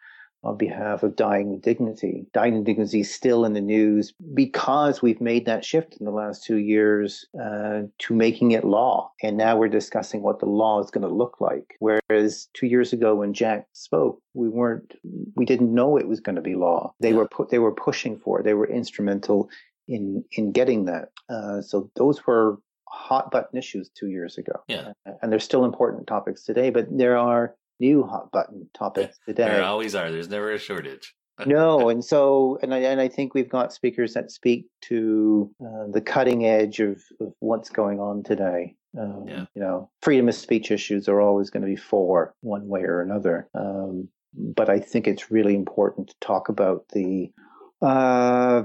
[0.48, 2.26] on behalf of Dying with Dignity.
[2.32, 6.12] Dying with Dignity is still in the news because we've made that shift in the
[6.12, 9.12] last two years uh, to making it law.
[9.22, 11.76] And now we're discussing what the law is going to look like.
[11.78, 14.94] Whereas two years ago when Jack spoke, we weren't,
[15.36, 16.92] we didn't know it was going to be law.
[17.00, 18.44] They were put, they were pushing for it.
[18.44, 19.50] They were instrumental
[19.86, 21.08] in in getting that.
[21.28, 22.58] Uh, so those were
[22.88, 24.52] hot button issues two years ago.
[24.68, 24.92] Yeah.
[25.06, 29.44] Uh, and they're still important topics today, but there are new hot button topics today.
[29.44, 30.10] there always are.
[30.10, 31.14] There's never a shortage.
[31.46, 35.86] no, and so and I and I think we've got speakers that speak to uh,
[35.92, 38.74] the cutting edge of, of what's going on today.
[38.98, 39.44] Um, Yeah.
[39.54, 43.00] You know, freedom of speech issues are always going to be for one way or
[43.02, 43.48] another.
[43.54, 47.30] Um, but I think it's really important to talk about the
[47.80, 48.64] uh,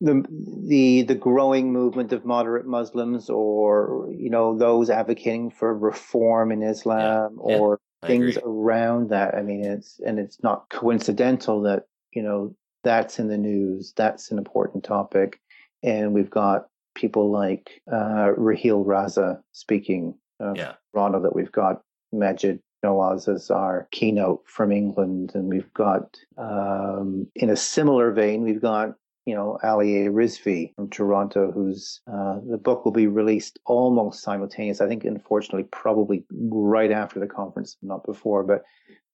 [0.00, 0.24] the
[0.68, 6.62] the the growing movement of moderate Muslims, or you know, those advocating for reform in
[6.62, 7.56] Islam, Yeah.
[7.58, 9.34] or I things around that.
[9.34, 13.92] I mean, it's and it's not coincidental that you know that's in the news.
[13.96, 15.40] That's an important topic,
[15.82, 20.74] and we've got people like uh, Raheel Raza speaking uh, Yeah.
[20.92, 21.20] Toronto.
[21.22, 21.82] That we've got
[22.14, 28.42] Maajid Nawaz as our keynote from England, and we've got um, in a similar vein,
[28.42, 28.94] we've got
[29.26, 30.10] you know Ali A.
[30.10, 34.80] Rizvi from Toronto, whose uh, the book will be released almost simultaneous.
[34.80, 38.44] I think, unfortunately, probably right after the conference, not before.
[38.44, 38.62] But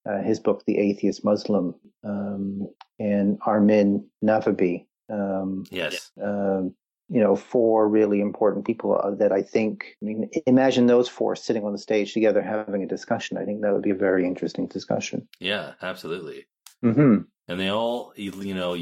[0.09, 4.87] uh, his book, The Atheist Muslim, um, and Armin Navabi.
[5.11, 6.11] Um, Yes.
[6.23, 6.75] um,
[7.09, 11.37] you know, four really important people uh, that I think, I mean, imagine those four
[11.37, 13.37] sitting on the stage together having a discussion.
[13.37, 15.29] I think that would be a very interesting discussion.
[15.39, 16.47] Yeah, absolutely.
[16.83, 17.19] Mm-hmm.
[17.49, 18.75] and they all you know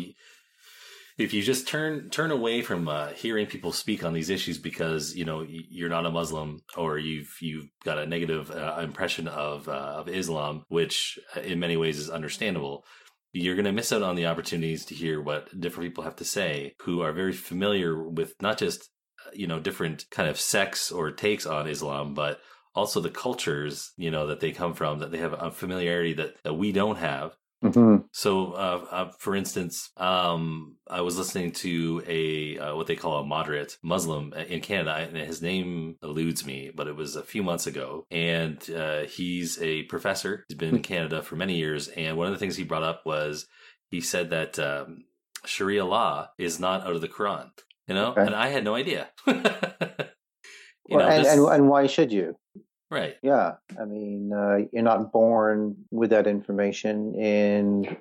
[1.21, 5.15] if you just turn turn away from uh, hearing people speak on these issues because
[5.15, 9.69] you know you're not a Muslim or you've you've got a negative uh, impression of
[9.69, 12.85] uh, of Islam, which uh, in many ways is understandable.
[13.33, 16.25] You're going to miss out on the opportunities to hear what different people have to
[16.25, 18.89] say, who are very familiar with not just
[19.27, 22.41] uh, you know different kind of sects or takes on Islam, but
[22.75, 26.43] also the cultures you know that they come from, that they have a familiarity that
[26.45, 27.37] that we don't have.
[27.63, 27.97] Mm-hmm.
[28.13, 33.21] So, uh, uh, for instance, um, I was listening to a uh, what they call
[33.21, 37.43] a moderate Muslim in Canada, and his name eludes me, but it was a few
[37.43, 40.45] months ago, and uh, he's a professor.
[40.49, 43.03] He's been in Canada for many years, and one of the things he brought up
[43.05, 43.47] was
[43.91, 45.05] he said that um,
[45.45, 47.51] Sharia law is not out of the Quran.
[47.87, 48.23] You know, Okay.
[48.23, 49.09] and I had no idea.
[49.27, 49.35] you
[50.89, 52.37] Well, know, and, this- and and why should you?
[52.91, 53.17] Right.
[53.23, 57.97] Yeah, I mean, uh, you're not born with that information, and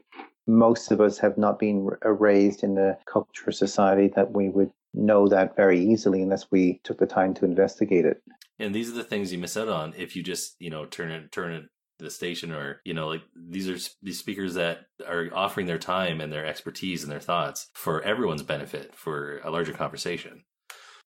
[0.48, 5.28] most of us have not been raised in a culture society that we would know
[5.28, 8.22] that very easily unless we took the time to investigate it.
[8.58, 11.12] And these are the things you miss out on if you just, you know, turn
[11.12, 11.66] it, turn it
[12.00, 16.22] the station or, you know, like these are these speakers that are offering their time
[16.22, 20.44] and their expertise and their thoughts for everyone's benefit for a larger conversation.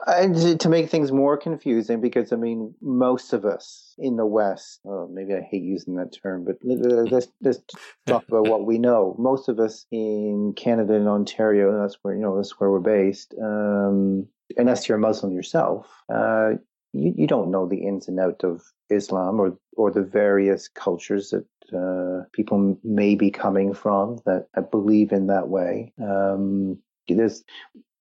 [0.05, 4.25] And to- to make things more confusing, because I mean, most of us in the
[4.25, 7.63] West, oh, maybe I hate using that term, but let- let- let's let's
[8.07, 9.15] talk about what we know.
[9.17, 12.79] Most of us in Canada and Ontario, and that's where you know that's where we're
[12.79, 13.33] based.
[13.41, 16.53] Um, unless you're a Muslim yourself, uh,
[16.91, 21.29] you you don't know the ins and outs of Islam or or the various cultures
[21.31, 25.93] that uh, people may be coming from that, that believe in that way.
[26.01, 27.43] Um, there's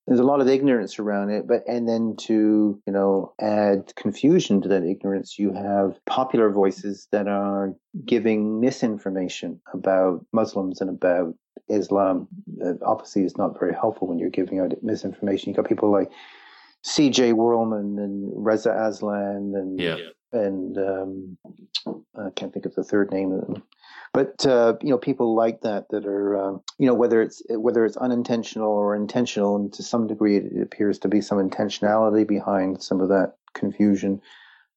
[0.06, 4.60] there's a lot of ignorance around it but and then to you know add confusion
[4.60, 11.34] to that ignorance you have popular voices that are giving misinformation about muslims and about
[11.68, 12.26] islam
[12.64, 16.10] uh, obviously it's not very helpful when you're giving out misinformation you've got people like
[16.84, 19.96] cj werleman and reza aslan and Yeah.
[20.32, 21.38] And um,
[22.16, 23.62] I can't think of the third name of them.
[24.14, 27.84] But uh, you know, people like that that are uh, you know whether it's whether
[27.84, 32.82] it's unintentional or intentional, and to some degree it appears to be some intentionality behind
[32.82, 34.20] some of that confusion.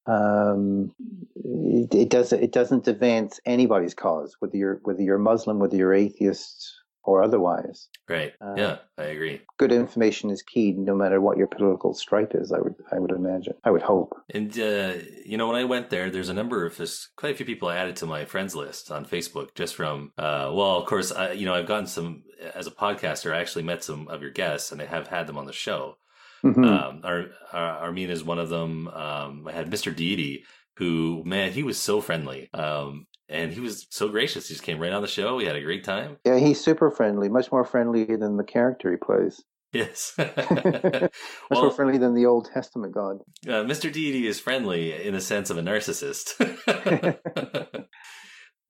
[0.07, 0.93] Um,
[1.35, 5.93] it, it does it doesn't advance anybody's cause, whether you're whether you're Muslim, whether you're
[5.93, 6.74] atheist
[7.05, 7.87] or otherwise.
[8.09, 8.33] Right.
[8.41, 9.41] Uh, yeah, I agree.
[9.57, 12.51] Good information is key, no matter what your political stripe is.
[12.51, 13.53] I would I would imagine.
[13.63, 14.15] I would hope.
[14.33, 14.93] And uh,
[15.25, 17.67] you know, when I went there, there's a number of there's quite a few people
[17.67, 20.11] I added to my friends list on Facebook just from.
[20.17, 23.33] Uh, well, of course, I, you know, I've gotten some as a podcaster.
[23.33, 25.97] I actually met some of your guests, and I have had them on the show.
[26.43, 26.63] Mhm.
[26.65, 28.87] Um, Ar- Ar- Armin is one of them.
[28.89, 29.95] Um, I had Mr.
[29.95, 30.43] Deity,
[30.77, 32.49] who man, he was so friendly.
[32.53, 34.47] Um, and he was so gracious.
[34.47, 35.35] He just came right on the show.
[35.35, 36.17] We had a great time.
[36.25, 39.43] Yeah, he's super friendly, much more friendly than the character he plays.
[39.73, 40.13] Yes.
[40.17, 41.11] Much
[41.51, 43.17] Well- more friendly than the Old Testament God.
[43.45, 43.91] Uh, Mr.
[43.91, 46.39] Deity is friendly in the sense of a narcissist.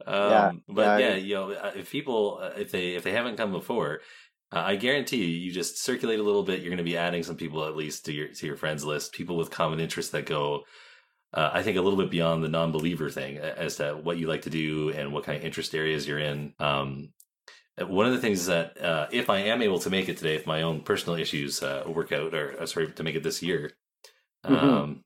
[0.08, 3.12] um, Yeah, but yeah, yeah, you know, uh, if people uh, if they if they
[3.12, 4.02] haven't come before,
[4.52, 6.62] uh, I guarantee you, you just circulate a little bit.
[6.62, 9.14] You're going to be adding some people at least to your to your friends list.
[9.14, 10.64] People with common interests that go,
[11.36, 14.44] uh, I think, a little bit beyond the non-believer thing as to what you like
[14.44, 16.54] to do and what kind of interest areas you're in.
[16.60, 17.10] Um,
[17.78, 20.48] one of the things that uh, if I am able to make it today, if
[20.48, 23.72] my own personal issues uh, work out, or uh, sorry, to make it this year,
[24.46, 24.64] Mhm.
[24.64, 25.04] um,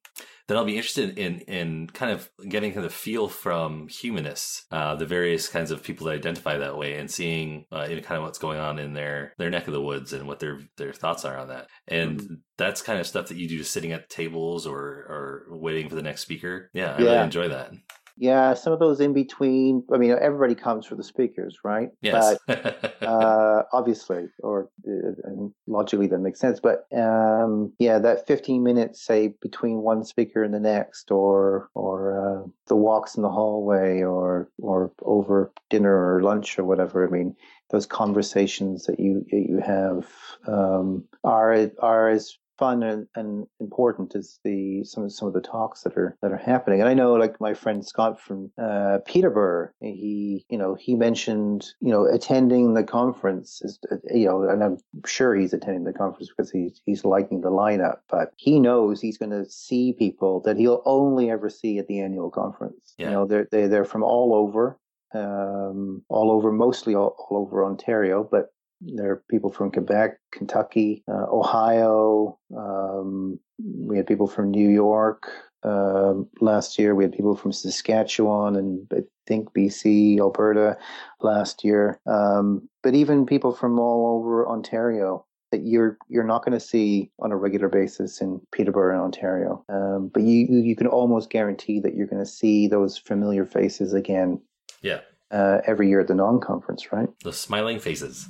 [0.50, 4.96] then I'll be interested in in kind of getting kind of feel from humanists, uh,
[4.96, 8.18] the various kinds of people that identify that way, and seeing uh, you know, kind
[8.18, 10.92] of what's going on in their their neck of the woods and what their their
[10.92, 11.68] thoughts are on that.
[11.88, 15.88] And that's kind of stuff that you do just sitting at tables or or waiting
[15.88, 16.72] for the next speaker.
[16.74, 17.72] Yeah, I really enjoy that.
[18.20, 19.82] Yeah, some of those in between.
[19.94, 21.90] I mean, everybody comes for the speakers, right?
[22.02, 22.38] Yes.
[22.46, 26.60] But uh, obviously, or uh, and logically, that makes sense.
[26.60, 32.44] But um, yeah, that 15 minutes, say, between one speaker and the next, or or
[32.44, 37.08] uh, the walks in the hallway, or or over dinner or lunch or whatever.
[37.08, 37.38] I mean,
[37.70, 40.08] those conversations that you that you have
[40.46, 45.42] um, are are as fun and, and important is the some of some of the
[45.42, 46.82] talks that are that are happening.
[46.82, 51.66] And I know, like my friend Scott from uh, Peterborough, he you know he mentioned
[51.80, 53.80] you know attending the conference is
[54.14, 58.00] you know, and I'm sure he's attending the conference because he's he's liking the lineup,
[58.10, 62.02] but he knows he's going to see people that he'll only ever see at the
[62.02, 62.94] annual conference.
[62.98, 63.06] Yeah.
[63.06, 64.78] You know, they're they, they're from all over.
[65.12, 71.04] Um, all over, mostly all, all over Ontario, but there are people from Quebec, Kentucky,
[71.08, 72.38] uh, Ohio.
[72.56, 75.30] Um, we had people from New York
[75.64, 76.96] um, last year.
[76.96, 80.78] We had people from Saskatchewan and I think BC, Alberta
[81.22, 82.00] last year.
[82.06, 87.12] Um, but even people from all over Ontario that you're you're not going to see
[87.20, 89.66] on a regular basis in Peterborough, in Ontario.
[89.68, 93.94] Um, but you you can almost guarantee that you're going to see those familiar faces
[93.94, 94.40] again
[94.84, 95.00] Yeah,
[95.32, 97.10] uh, every year at the non-conference, right?
[97.24, 98.28] the smiling faces.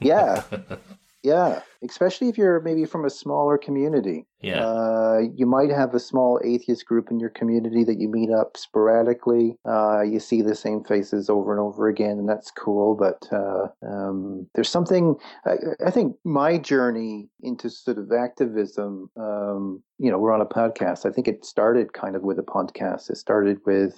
[0.00, 0.42] Yeah,
[1.22, 1.62] yeah.
[1.88, 4.26] Especially if you're maybe from a smaller community.
[4.40, 4.64] Yeah.
[4.64, 8.56] Uh, you might have a small atheist group in your community that you meet up
[8.56, 9.56] sporadically.
[9.68, 12.96] Uh, you see the same faces over and over again, and that's cool.
[12.96, 15.16] But uh, um, there's something.
[15.46, 15.54] I,
[15.86, 19.10] I think my journey into sort of activism.
[19.16, 21.06] Um, you know, we're on a podcast.
[21.06, 23.10] I think it started kind of with a podcast.
[23.10, 23.96] It started with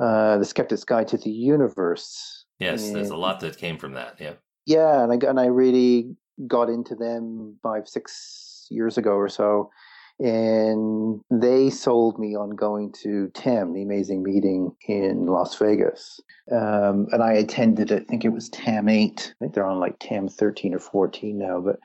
[0.00, 2.44] uh, the Skeptic's Guide to the Universe.
[2.58, 4.16] Yes, there's a lot that came from that.
[4.18, 4.34] Yeah.
[4.68, 6.14] Yeah, and I and I really
[6.46, 9.70] got into them five six years ago or so,
[10.20, 16.20] and they sold me on going to TAM, the amazing meeting in Las Vegas.
[16.52, 17.90] Um, and I attended.
[17.90, 19.34] I think it was TAM 8.
[19.34, 21.80] I think they're on like TAM 13 or 14 now, but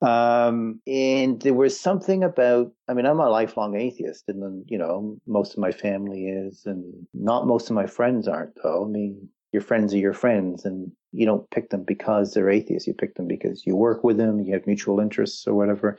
[0.00, 4.78] um, and there was something about, I mean, I'm a lifelong atheist, and then, you
[4.78, 8.84] know, most of my family is, and not most of my friends aren't, though.
[8.84, 12.86] I mean, your friends are your friends, and you don't pick them because they're atheists.
[12.86, 15.98] You pick them because you work with them, you have mutual interests or whatever.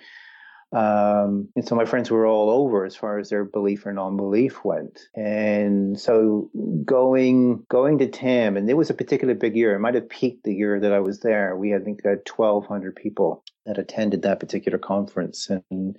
[0.71, 4.63] Um, and so my friends were all over as far as their belief or non-belief
[4.63, 4.99] went.
[5.15, 6.51] And so
[6.85, 9.73] going going to TAM, and it was a particularly big year.
[9.73, 11.55] It might have peaked the year that I was there.
[11.55, 15.95] We had, I think had 1,200 people that attended that particular conference, and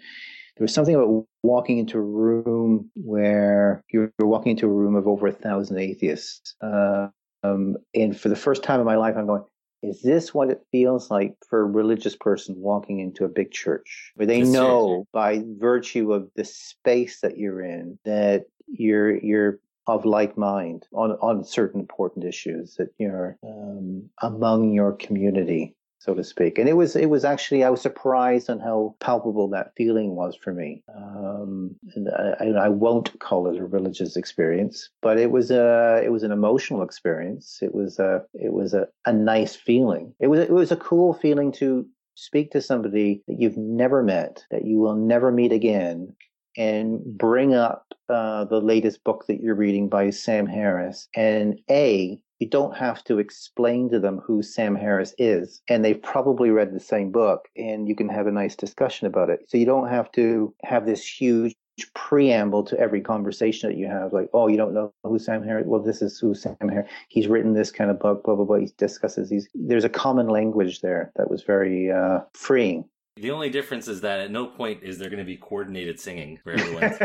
[0.57, 5.09] there was something about walking into a room where you're walking into a room of
[5.09, 6.55] over a thousand atheists.
[6.61, 7.09] Uh,
[7.43, 9.45] um, and for the first time in my life, I'm going,
[9.83, 14.13] is this what it feels like for a religious person walking into a big church
[14.15, 20.05] where they know by virtue of the space that you're in that you're you're of
[20.05, 26.25] like mind on on certain important issues that you're um, among your community so to
[26.25, 26.59] speak.
[26.59, 30.35] And it was it was actually I was surprised on how palpable that feeling was
[30.35, 30.83] for me.
[30.95, 36.11] Um, and I, I, won't call it a religious experience, but it was a it
[36.11, 37.59] was an emotional experience.
[37.61, 40.15] It was a it was a, a nice feeling.
[40.19, 44.45] It was it was a cool feeling to speak to somebody that you've never met,
[44.51, 46.15] that you will never meet again,
[46.57, 52.21] and bring up uh, the latest book that you're reading by Sam Harris and A,
[52.39, 55.61] you don't have to explain to them who Sam Harris is.
[55.69, 59.31] And they've probably read the same book and you can have a nice discussion about
[59.31, 59.41] it.
[59.49, 61.55] So you don't have to have this huge
[61.95, 65.67] preamble to every conversation that you have, like, oh, you don't know who Sam Harris?
[65.67, 66.91] Well, this is who Sam Harris.
[67.09, 68.57] He's written this kind of book, blah blah blah.
[68.57, 69.49] He discusses these.
[69.55, 72.85] There's a common language there that was very uh, freeing.
[73.17, 76.39] The only difference is that at no point is there going to be coordinated singing
[76.43, 76.97] for everyone.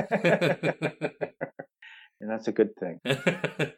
[2.21, 2.99] and that's a good thing.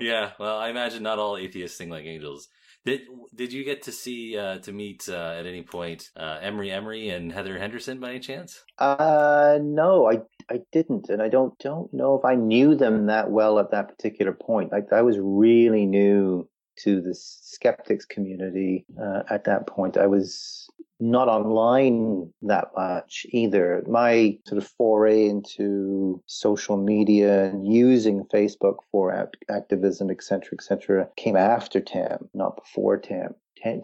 [0.00, 2.48] yeah, well, I imagine not all atheists sing like angels.
[2.84, 3.02] Did
[3.34, 7.10] did you get to see uh, to meet uh, at any point uh, Emery Emery
[7.10, 8.64] and Heather Henderson by any chance?
[8.78, 13.30] Uh, no, I I didn't, and I don't don't know if I knew them that
[13.30, 14.72] well at that particular point.
[14.72, 16.48] Like I was really new
[16.78, 19.96] to the skeptics community uh, at that point.
[19.96, 20.68] I was
[21.00, 23.82] not online that much either.
[23.88, 31.36] My sort of foray into social media and using Facebook for activism, etc., etc., came
[31.36, 33.34] after TAM, not before TAM.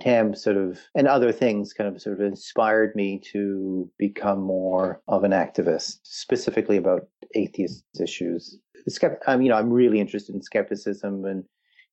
[0.01, 5.01] TAM sort of, and other things kind of sort of inspired me to become more
[5.07, 8.59] of an activist, specifically about atheist issues.
[9.27, 11.45] I'm, you know, I'm really interested in skepticism and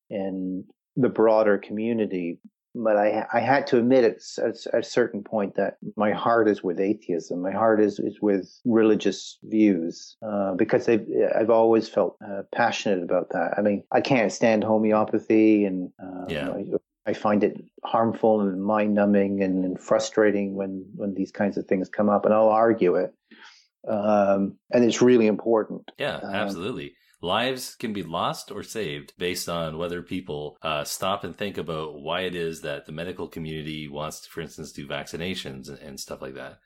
[0.09, 0.63] and
[0.95, 2.39] the broader community.
[2.77, 6.61] But I, I had to admit at, at, a certain point that my heart is
[6.61, 7.41] with atheism.
[7.41, 11.07] My heart is, is with religious views uh, because I've,
[11.39, 13.53] I've always felt uh, passionate about that.
[13.57, 16.49] I mean, I can't stand homeopathy and uh, yeah.
[16.49, 16.65] I,
[17.07, 21.67] I find it harmful and mind numbing and, and, frustrating when, when these kinds of
[21.67, 23.13] things come up, and I'll argue it.
[23.87, 25.91] Um, and it's really important.
[25.99, 26.95] Yeah, um, absolutely
[27.25, 31.99] lives can be lost or saved based on whether people uh, stop and think about
[32.01, 35.99] why it is that the medical community wants to, for instance, do vaccinations and, and
[35.99, 36.59] stuff like that.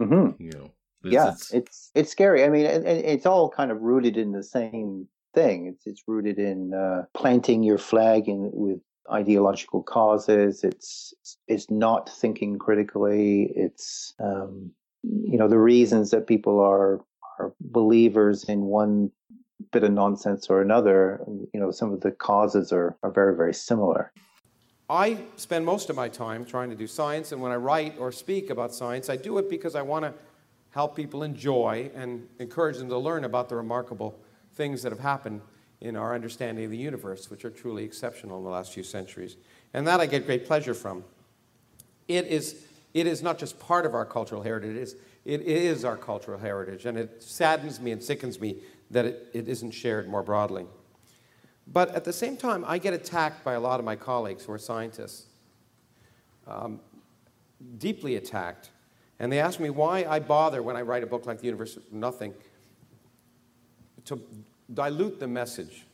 [0.00, 0.42] Mm-hmm.
[0.42, 0.72] You know,
[1.04, 2.44] it's, yeah, it's, it's, it's scary.
[2.44, 5.66] I mean, and it's all kind of rooted in the same thing.
[5.66, 8.80] It's it's rooted in uh, planting your flag in with
[9.12, 10.64] ideological causes.
[10.64, 11.14] It's
[11.46, 13.52] it's not thinking critically.
[13.54, 14.72] It's um,
[15.02, 17.00] you know the reasons that people are
[17.38, 19.10] are believers in one
[19.72, 23.54] bit of nonsense or another, you know, some of the causes are, are very, very
[23.54, 24.12] similar.
[24.88, 28.12] I spend most of my time trying to do science, and when I write or
[28.12, 30.14] speak about science, I do it because I want to
[30.70, 34.16] help people enjoy and encourage them to learn about the remarkable
[34.54, 35.40] things that have happened
[35.80, 39.36] in our understanding of the universe, which are truly exceptional in the last few centuries.
[39.74, 41.04] And that I get great pleasure from.
[42.08, 42.64] It is,
[42.94, 46.38] it is not just part of our cultural heritage, it is, it is our cultural
[46.38, 48.58] heritage, and it saddens me and sickens me
[48.90, 50.66] that it, it isn't shared more broadly.
[51.66, 54.52] But at the same time, I get attacked by a lot of my colleagues who
[54.52, 55.26] are scientists,
[56.46, 56.80] um,
[57.78, 58.70] deeply attacked.
[59.18, 61.76] And they ask me why I bother when I write a book like The Universe
[61.76, 62.34] of Nothing
[64.04, 64.20] to
[64.72, 65.86] dilute the message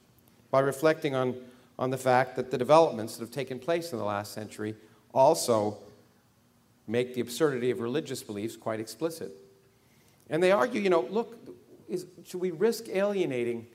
[0.50, 1.36] by reflecting on,
[1.78, 4.74] on the fact that the developments that have taken place in the last century
[5.14, 5.78] also
[6.86, 9.32] make the absurdity of religious beliefs quite explicit.
[10.28, 11.38] And they argue, you know, look,
[11.92, 13.66] is, should we risk alienating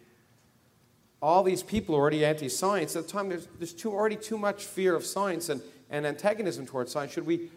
[1.22, 2.96] all these people who are already anti science?
[2.96, 6.66] At the time, there's, there's too, already too much fear of science and, and antagonism
[6.66, 7.14] towards science.
[7.14, 7.50] Should we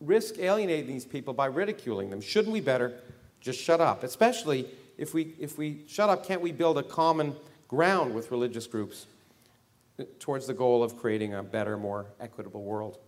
[0.00, 2.20] risk alienating these people by ridiculing them?
[2.20, 3.00] Shouldn't we better
[3.42, 4.02] just shut up.
[4.02, 7.34] Especially if we, if we shut up, can't we build a common
[7.68, 9.06] ground with religious groups
[9.98, 12.98] uh, towards the goal of creating a better, more equitable world?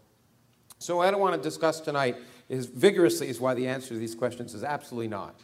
[0.78, 2.16] So, what I don't want to discuss tonight
[2.48, 5.38] is vigorously is why the answer to these questions is absolutely not.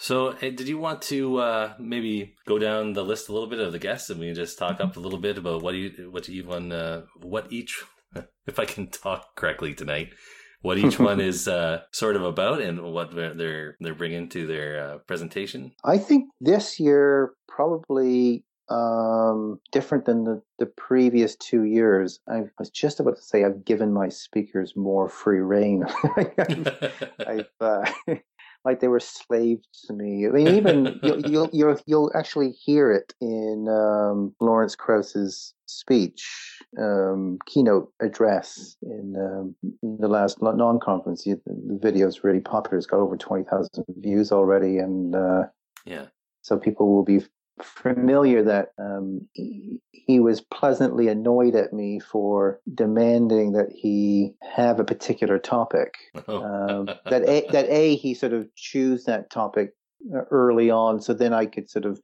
[0.00, 3.60] So, hey, did you want to uh, maybe go down the list a little bit
[3.60, 6.08] of the guests, and we can just talk up a little bit about what you,
[6.10, 7.84] what each one, uh, what each,
[8.46, 10.14] if I can talk correctly tonight,
[10.62, 14.82] what each one is uh, sort of about, and what they're they're bringing to their
[14.82, 15.72] uh, presentation.
[15.84, 22.20] I think this year probably um, different than the, the previous two years.
[22.26, 25.84] I was just about to say I've given my speakers more free reign.
[27.18, 27.84] I've, uh,
[28.64, 30.26] like they were slaves to me.
[30.26, 36.58] I mean, even you'll, you'll you'll you'll actually hear it in um, Lawrence Krauss's speech,
[36.78, 41.24] um, keynote address in, um, in the last non-conference.
[41.24, 41.40] The
[41.80, 42.78] video is really popular.
[42.78, 45.44] It's got over twenty thousand views already, and uh,
[45.84, 46.06] yeah.
[46.42, 47.20] So people will be
[47.62, 54.80] familiar that um, he, he, was pleasantly annoyed at me for demanding that he have
[54.80, 55.94] a particular topic.
[56.28, 56.42] Oh.
[56.42, 59.74] um, that a, that a he sort of choose that topic
[60.14, 62.00] uh, early on, so then I could sort of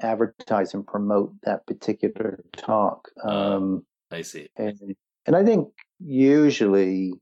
[0.00, 3.08] advertise and promote that particular talk.
[3.24, 4.96] Um, uh, I see, and
[5.26, 7.12] and I think usually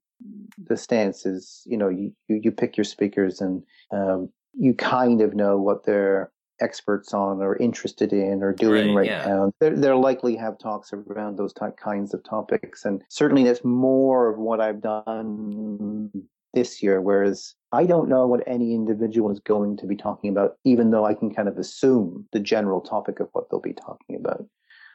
[0.59, 3.63] the stance is you know you you pick your speakers and
[3.93, 6.31] um, you kind of know what they're
[6.61, 9.27] experts on or interested in or doing right, right yeah.
[9.27, 9.53] now.
[9.61, 12.85] They're, they're likely have talks around those type, kinds of topics.
[12.85, 16.11] And certainly that's more of what I've done
[16.55, 20.57] this year, whereas I don't know what any individual is going to be talking about,
[20.65, 24.17] even though I can kind of assume the general topic of what they'll be talking
[24.17, 24.47] about.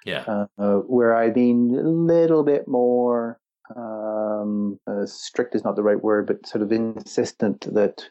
[0.06, 0.46] Yeah.
[0.58, 3.40] Uh, where I've been a little bit more
[3.76, 8.04] um, uh, strict is not the right word, but sort of insistent that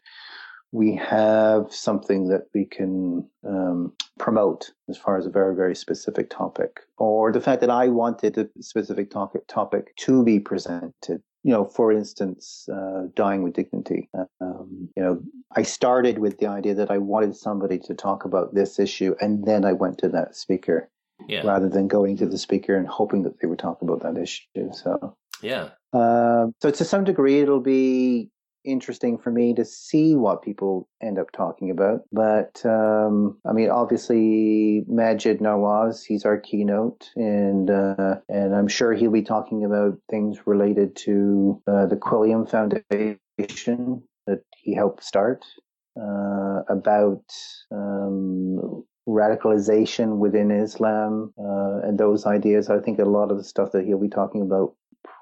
[0.72, 6.30] we have something that we can um, promote as far as a very, very specific
[6.30, 11.22] topic, or the fact that I wanted a specific topic, topic to be presented.
[11.42, 14.10] You know, for instance, uh, dying with dignity.
[14.42, 15.22] Um, you know,
[15.56, 19.46] I started with the idea that I wanted somebody to talk about this issue, and
[19.46, 20.90] then I went to that speaker,
[21.28, 21.46] yeah.
[21.46, 24.70] rather than going to the speaker and hoping that they would talk about that issue.
[24.72, 25.70] So, yeah.
[25.94, 28.28] Uh, so to some degree, it'll be
[28.64, 32.00] interesting for me to see what people end up talking about.
[32.12, 38.92] But um, I mean, obviously, Maajid Nawaz, he's our keynote, and uh, and I'm sure
[38.92, 45.44] he'll be talking about things related to uh, the Quilliam Foundation that he helped start,
[46.00, 47.24] uh, about
[47.72, 52.70] um, radicalization within Islam uh, and those ideas.
[52.70, 54.74] I think a lot of the stuff that he'll be talking about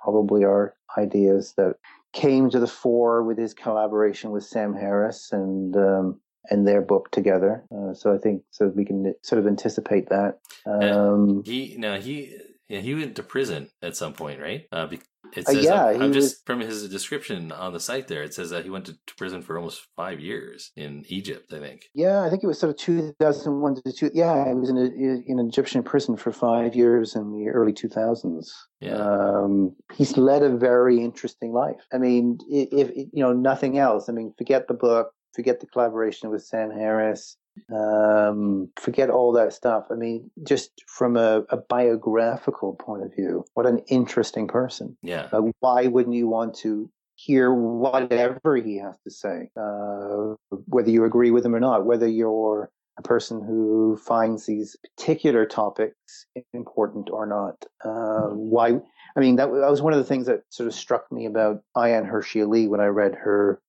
[0.02, 1.76] probably are ideas that
[2.12, 7.10] came to the fore with his collaboration with Sam Harris and um, and their book
[7.10, 7.64] together.
[7.74, 10.38] Uh, so I think so we can sort of anticipate that.
[10.66, 12.36] Um, he now he
[12.68, 14.66] yeah, he went to prison at some point, right?
[14.70, 14.88] Uh,
[15.36, 18.22] it Uh, says, yeah, I'm, I'm just was- from his description on the site there.
[18.22, 21.52] It says that he went to, prison for almost five years in Egypt.
[21.52, 21.82] I think.
[21.94, 24.10] Yeah, I think it was sort of 2001 to two.
[24.14, 27.72] Yeah, I was in a, in an Egyptian prison for five years in the early
[27.72, 28.46] 2000s.
[28.80, 28.92] Yeah.
[28.96, 31.80] Um, he's led a very interesting life.
[31.92, 35.66] I mean, if, if you know nothing else, I mean, forget the book, forget the
[35.66, 37.36] collaboration with Sam Harris,
[37.72, 39.86] um, forget all that stuff.
[39.90, 44.96] I mean, just from a, a biographical point of view, what an interesting person.
[45.02, 45.28] Yeah.
[45.60, 50.34] Why wouldn't you want to hear whatever he has to say, uh,
[50.66, 55.44] whether you agree with him or not, whether you're a person who finds these particular
[55.44, 57.64] topics important or not?
[57.84, 58.78] Uh, why?
[59.16, 61.62] I mean, that, that was one of the things that sort of struck me about
[61.76, 63.60] Ayaan Hirsi Ali when I read her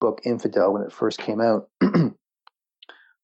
[0.00, 1.68] book Infidel when it first came out.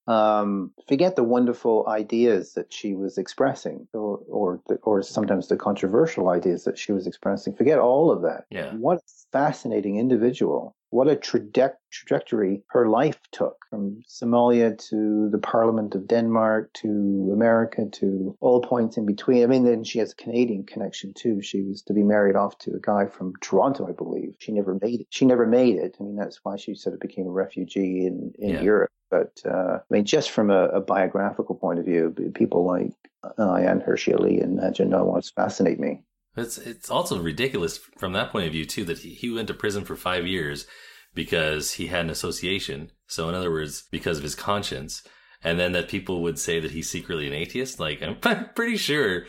[0.06, 5.56] um, forget the wonderful ideas that she was expressing, or or the, or sometimes the
[5.56, 7.54] controversial ideas that she was expressing.
[7.54, 8.44] Forget all of that.
[8.50, 8.74] Yeah.
[8.74, 10.74] What a fascinating individual!
[10.90, 17.30] What a traje- trajectory her life took from Somalia to the Parliament of Denmark to
[17.32, 19.42] America to all points in between.
[19.42, 21.40] I mean, then she has a Canadian connection too.
[21.40, 24.34] She was to be married off to a guy from Toronto, I believe.
[24.38, 25.06] She never made it.
[25.10, 25.96] She never made it.
[25.98, 28.62] I mean, that's why she sort of became a refugee in in Yeah.
[28.62, 28.90] Europe.
[29.12, 33.28] But uh, I mean, just from a, a biographical point of view, people like uh,
[33.36, 36.02] Ayaan Hirsi Ali and uh, Maajid Nawaz fascinate me.
[36.34, 39.54] It's it's also ridiculous from that point of view too that he, he went to
[39.54, 40.66] prison for five years
[41.14, 42.90] because he had an association.
[43.06, 45.02] So in other words, because of his conscience,
[45.44, 47.78] and then that people would say that he's secretly an atheist.
[47.78, 48.16] Like I'm
[48.54, 49.26] pretty sure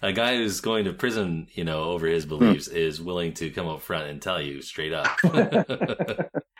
[0.00, 2.30] a guy who's going to prison, you know, over his hmm.
[2.30, 5.08] beliefs is willing to come up front and tell you straight up.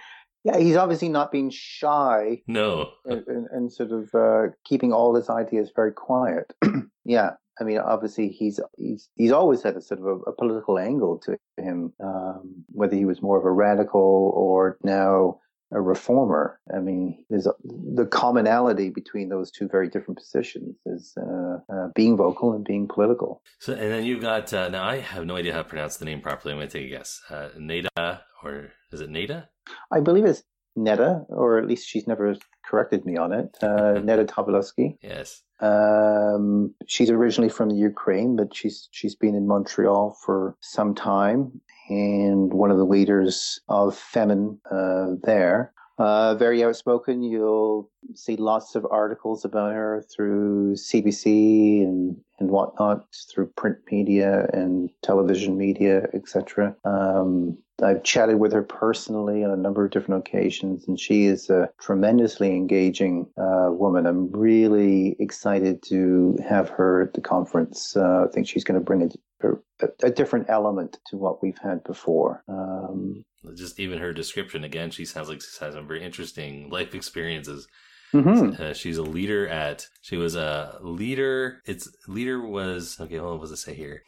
[0.44, 2.90] Yeah, he's obviously not being shy No.
[3.06, 6.52] and, and, and sort of uh, keeping all his ideas very quiet.
[7.04, 10.78] yeah, I mean, obviously he's he's he's always had a sort of a, a political
[10.78, 15.40] angle to him, um, whether he was more of a radical or now
[15.72, 16.60] a reformer.
[16.74, 21.88] I mean, there's a, the commonality between those two very different positions is uh, uh,
[21.94, 23.42] being vocal and being political.
[23.58, 26.04] So, and then you've got, uh, now I have no idea how to pronounce the
[26.04, 26.52] name properly.
[26.52, 27.20] I'm going to take a guess.
[27.28, 29.48] Uh, Nada, or is it Nada?
[29.92, 30.42] I believe it's
[30.76, 33.56] Neda, or at least she's never corrected me on it.
[33.62, 33.94] Uh,
[34.26, 34.96] Topaloski.
[35.02, 35.42] Yes.
[35.60, 41.60] Um, she's originally from the Ukraine, but she's she's been in Montreal for some time,
[41.88, 45.72] and one of the leaders of Femen uh, there.
[45.96, 47.22] Uh, very outspoken.
[47.22, 54.48] You'll see lots of articles about her through CBC and, and whatnot, through print media
[54.52, 56.74] and television media, etc.
[56.84, 61.50] Um, I've chatted with her personally on a number of different occasions, and she is
[61.50, 64.06] a tremendously engaging uh, woman.
[64.06, 67.96] I'm really excited to have her at the conference.
[67.96, 69.48] Uh, I think she's going to bring a,
[69.82, 72.44] a, a, different element to what we've had before.
[72.48, 73.24] Um,
[73.56, 77.66] Just even her description, again, she sounds like she has some very interesting life experiences.
[78.14, 78.58] Mhm.
[78.60, 79.86] Uh, she's a leader at.
[80.02, 81.60] She was a leader.
[81.66, 83.16] Its leader was okay.
[83.16, 84.02] Hold on, what does it say here?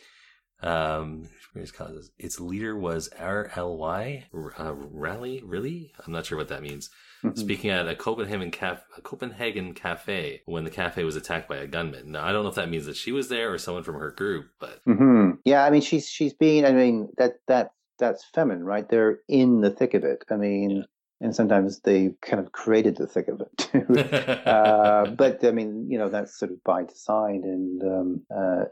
[0.63, 1.29] Um,
[1.75, 2.11] causes.
[2.19, 4.25] Its leader was R L Y
[4.59, 5.43] uh, rally.
[5.45, 6.91] Really, I'm not sure what that means.
[7.25, 7.37] Mhm.
[7.39, 11.67] Speaking at a Copenhagen caf- a Copenhagen cafe when the cafe was attacked by a
[11.67, 12.13] gunman.
[12.13, 14.11] Now I don't know if that means that she was there or someone from her
[14.11, 16.65] group, but hmm Yeah, I mean, she's she's being.
[16.65, 18.87] I mean, that that that's Femen, right?
[18.89, 20.25] They're in the thick of it.
[20.31, 20.85] I mean,
[21.21, 23.57] and sometimes they kind of created the thick of it.
[23.57, 23.99] too.
[24.01, 28.65] uh, but I mean, you know, that's sort of by design, and um, uh,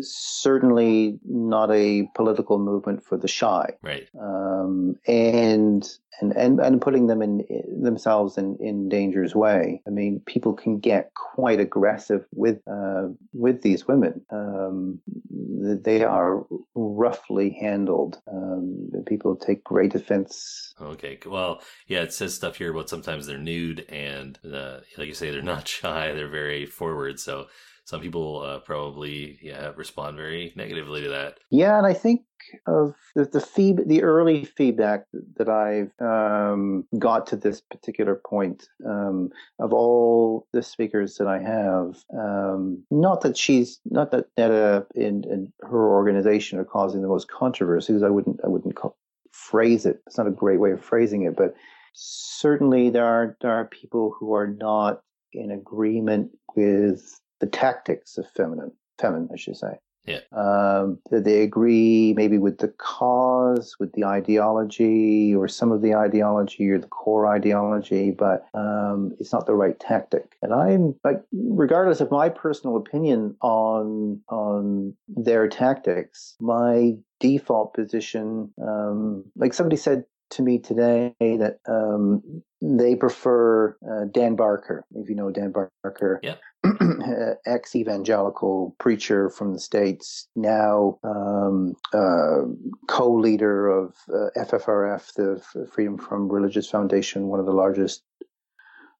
[0.00, 3.70] certainly not a political movement for the shy.
[3.82, 4.08] right.
[4.20, 5.88] Um, and
[6.20, 7.44] and and and putting them in
[7.82, 9.82] themselves in in danger's way.
[9.86, 14.24] I mean, people can get quite aggressive with uh, with these women.
[14.30, 15.00] Um,
[15.30, 16.44] they are
[16.74, 18.20] roughly handled.
[18.30, 20.73] Um, people take great offense.
[20.80, 21.18] Okay.
[21.24, 25.30] Well, yeah, it says stuff here about sometimes they're nude and, uh, like you say,
[25.30, 26.12] they're not shy.
[26.12, 27.20] They're very forward.
[27.20, 27.46] So
[27.84, 31.38] some people uh, probably, yeah, respond very negatively to that.
[31.50, 32.22] Yeah, and I think
[32.66, 35.04] of the the, feed, the early feedback
[35.36, 41.40] that I've um, got to this particular point um, of all the speakers that I
[41.40, 41.96] have.
[42.16, 47.28] Um, not that she's not that Netta and, and her organization are causing the most
[47.28, 48.96] controversy, I wouldn't I wouldn't call,
[49.34, 50.00] phrase it.
[50.06, 51.54] It's not a great way of phrasing it, but
[51.92, 55.00] certainly there are there are people who are not
[55.32, 58.70] in agreement with the tactics of Femen,
[59.00, 59.74] Femen, I should say.
[60.06, 60.20] Yeah.
[60.32, 65.94] Um, that they agree maybe with the cause, with the ideology, or some of the
[65.94, 70.36] ideology, or the core ideology, but um, it's not the right tactic.
[70.42, 78.52] And I'm like, regardless of my personal opinion on on their tactics, my default position,
[78.62, 85.08] um, like somebody said to me today that um, they prefer uh, Dan Barker, if
[85.08, 86.20] you know Dan Barker.
[86.22, 86.36] Yeah.
[87.46, 92.42] Ex evangelical preacher from the States, now um, uh,
[92.88, 98.02] co leader of uh, FFRF, the Freedom from Religious Foundation, one of the largest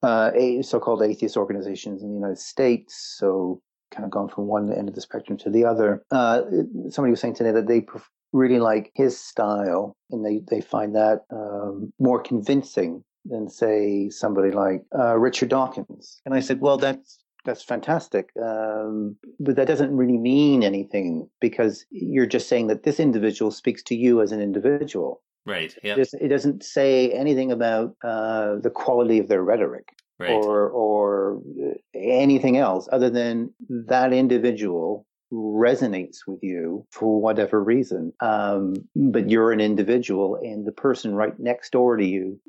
[0.02, 0.30] uh,
[0.62, 3.16] so called atheist organizations in the United States.
[3.18, 6.04] So, kind of gone from one end of the spectrum to the other.
[6.10, 6.42] Uh,
[6.90, 10.94] somebody was saying today that they pref- really like his style and they, they find
[10.94, 16.20] that um, more convincing than say somebody like uh, Richard Dawkins.
[16.26, 21.84] And I said, well, that's that's fantastic, um, but that doesn't really mean anything because
[21.90, 25.20] you're just saying that this individual speaks to you as an individual.
[25.46, 25.74] Right.
[25.82, 25.92] Yeah.
[25.92, 29.84] It doesn't- It doesn't say anything about uh, the quality of their rhetoric
[30.18, 30.30] Right.
[30.30, 35.04] or or uh, anything else other than that individual
[35.34, 38.12] resonates with you for whatever reason.
[38.20, 42.40] Um, but you're an individual, and the person right next door to you,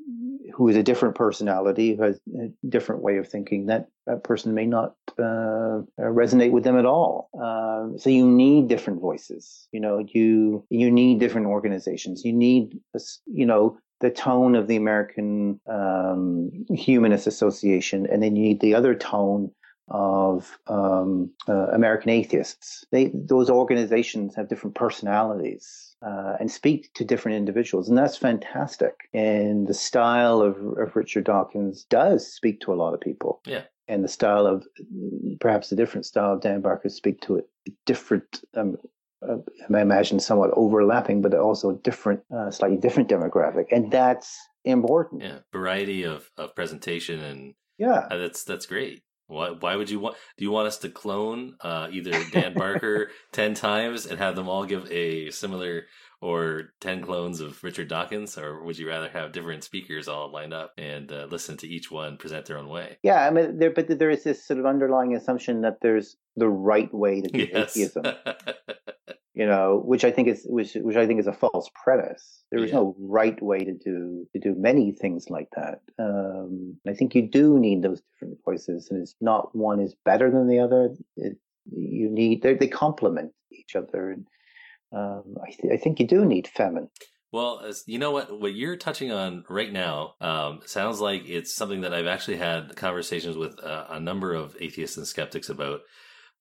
[0.53, 4.53] who is a different personality, who has a different way of thinking, that that person
[4.53, 7.29] may not uh, resonate with them at all.
[7.41, 9.67] Um, so you need different voices.
[9.71, 12.23] You know, you you need different organizations.
[12.23, 12.79] You need,
[13.25, 18.75] you know, the tone of the American um, Humanist Association, and then you need the
[18.75, 19.51] other tone
[19.88, 22.86] of um, uh, American atheists.
[22.91, 28.93] They those organizations have different personalities uh, and speak to different individuals, and that's fantastic.
[29.13, 33.41] And the style of, of Richard Dawkins does speak to a lot of people.
[33.45, 33.63] Yeah.
[33.88, 34.65] And the style of
[35.39, 37.41] perhaps a different style of Dan Barker speak to a
[37.86, 38.41] different.
[38.55, 38.77] Um,
[39.27, 39.38] uh,
[39.73, 45.23] I imagine somewhat overlapping, but also different, uh, slightly different demographic, and that's important.
[45.23, 48.07] Yeah, variety of, of presentation and Yeah.
[48.11, 49.03] uh, that's that's great.
[49.28, 50.15] Why why would you want?
[50.38, 54.47] Do you want us to clone uh, either Dan Barker ten times and have them
[54.47, 55.86] all give a similar,
[56.21, 60.53] or ten clones of Richard Dawkins, or would you rather have different speakers all lined
[60.53, 62.97] up and uh, listen to each one present their own way?
[63.03, 66.49] Yeah, I mean, there, but there is this sort of underlying assumption that there's the
[66.49, 67.76] right way to do Yes.
[67.76, 68.03] atheism.
[69.36, 72.43] you know, which I think is which which I think is a false premise.
[72.51, 75.81] There is no right way to do to do many things like that.
[75.99, 80.31] Um, I think you do need those different voices, and it's not one is better
[80.31, 80.95] than the other.
[81.17, 81.38] It,
[81.69, 84.25] you need they they complement each other, and
[84.93, 86.88] um, I, th- I think you do need Femen.
[87.33, 91.53] Well, as you know what what you're touching on right now um, sounds like it's
[91.53, 95.81] something that I've actually had conversations with uh, a number of atheists and skeptics about.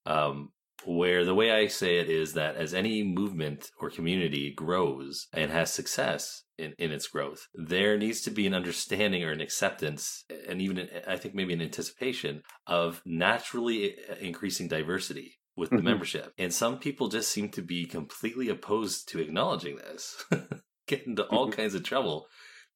[0.07, 0.51] Um,
[0.87, 5.51] where the way I say it is that as any movement or community grows and
[5.51, 10.25] has success in, in its growth, there needs to be an understanding or an acceptance,
[10.49, 15.85] and even an, I think maybe an anticipation of naturally increasing diversity with the Mhm.
[15.85, 16.33] membership.
[16.39, 20.25] And some people just seem to be completely opposed to acknowledging this,
[20.87, 22.27] get into all kinds of trouble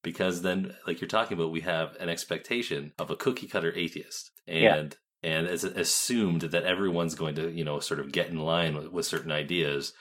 [0.02, 4.30] because then, like you're talking about, we have an expectation of a cookie cutter atheist.
[4.46, 4.88] Yeah.
[5.22, 8.92] And it's assumed that everyone's going to, you know, sort of get in line with,
[8.92, 9.92] with certain ideas.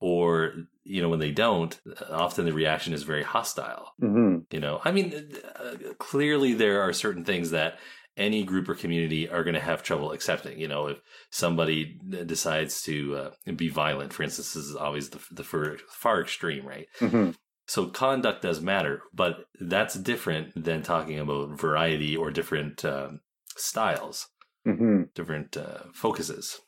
[0.00, 0.52] Or,
[0.84, 1.76] you know, when they don't,
[2.10, 3.94] often the reaction is very hostile.
[4.00, 4.40] Mm-hmm.
[4.50, 7.78] You know, I mean, uh, clearly there are certain things that
[8.16, 10.58] any group or community are going to have trouble accepting.
[10.58, 11.00] You know, if
[11.30, 16.20] somebody decides to uh, be violent, for instance, this is always the, the far, far
[16.20, 16.88] extreme, right?
[16.98, 17.34] Mhm.
[17.66, 23.20] So conduct does matter, but that's different than talking about variety or different um,
[23.56, 24.28] styles,
[24.66, 25.04] Mm-hmm.
[25.14, 26.60] different uh, focuses.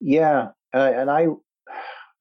[0.00, 1.26] Yeah, and I, and I,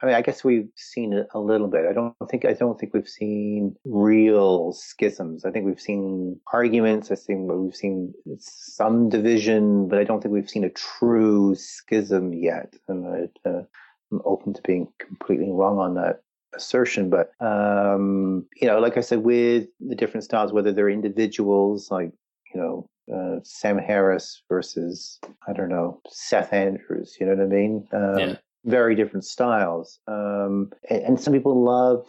[0.02, 1.86] I mean, I guess we've seen it a little bit.
[1.90, 5.44] I don't think I don't think we've seen real schisms.
[5.46, 7.12] I think we've seen arguments.
[7.12, 12.34] I think we've seen some division, but I don't think we've seen a true schism
[12.34, 12.76] yet.
[12.88, 13.64] And I, uh,
[14.12, 16.22] I'm open to being completely wrong on that
[16.56, 17.10] assertion.
[17.10, 22.12] But um, you know, like I said, with the different styles, whether they're individuals, like
[22.54, 27.18] you know, uh, Sam Harris versus I don't know Seth Andrews.
[27.20, 27.88] You know what I mean?
[27.92, 28.36] Um, Yeah.
[28.66, 32.06] Very different styles, um, and, and some people love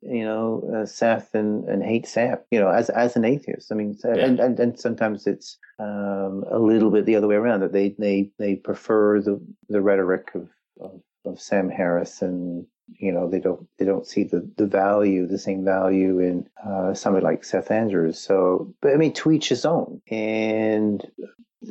[0.00, 2.38] you know uh, Seth and, and hate Sam.
[2.52, 3.72] You know, as as an atheist.
[3.72, 7.60] I mean, and, and and sometimes it's um, a little bit the other way around
[7.60, 10.48] that they they they prefer the the rhetoric of
[10.80, 12.64] of, of Sam Harris and
[12.96, 16.94] you know they don't they don't see the the value the same value in uh,
[16.94, 18.18] somebody like Seth Andrews.
[18.18, 21.04] So, but I mean, to each his own, and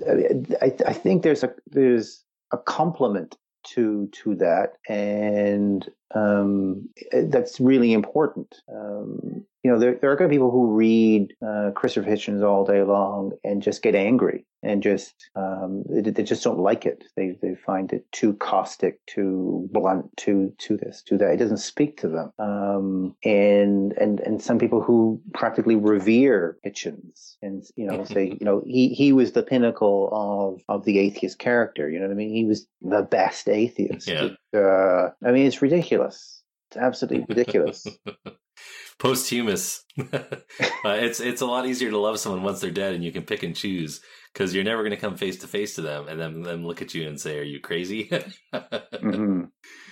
[0.08, 3.38] I I think there's a there's a complement
[3.68, 8.56] to to that, and um, that's really important.
[8.74, 12.44] Um, you know, there there are going to be people who read uh, Christopher Hitchens
[12.44, 16.86] all day long and just get angry and just um, they, they just don't like
[16.86, 17.04] it.
[17.16, 21.32] They they find it too caustic, too blunt, too to this, to that.
[21.32, 22.32] It doesn't speak to them.
[22.40, 28.46] Um, and and and some people who practically revere Hitchens and you know say you
[28.46, 31.90] know he he was the pinnacle of of the atheist character.
[31.90, 32.34] You know what I mean?
[32.34, 34.08] He was the best atheist.
[34.08, 34.30] Yeah.
[34.56, 35.97] Uh, I mean, it's ridiculous.
[36.04, 36.44] It's
[36.78, 37.86] absolutely ridiculous.
[39.00, 39.86] Posthumous.
[40.14, 40.30] uh,
[40.84, 43.44] it's it's a lot easier to love someone once they're dead, and you can pick
[43.44, 44.02] and choose
[44.34, 46.82] because you're never going to come face to face to them and then them look
[46.82, 48.10] at you and say, "Are you crazy?"
[49.00, 49.44] hmm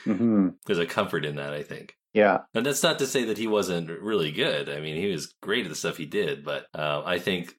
[0.03, 1.95] hmm There's a comfort in that, I think.
[2.13, 2.39] Yeah.
[2.53, 4.69] And that's not to say that he wasn't really good.
[4.69, 7.53] I mean, he was great at the stuff he did, but uh, I think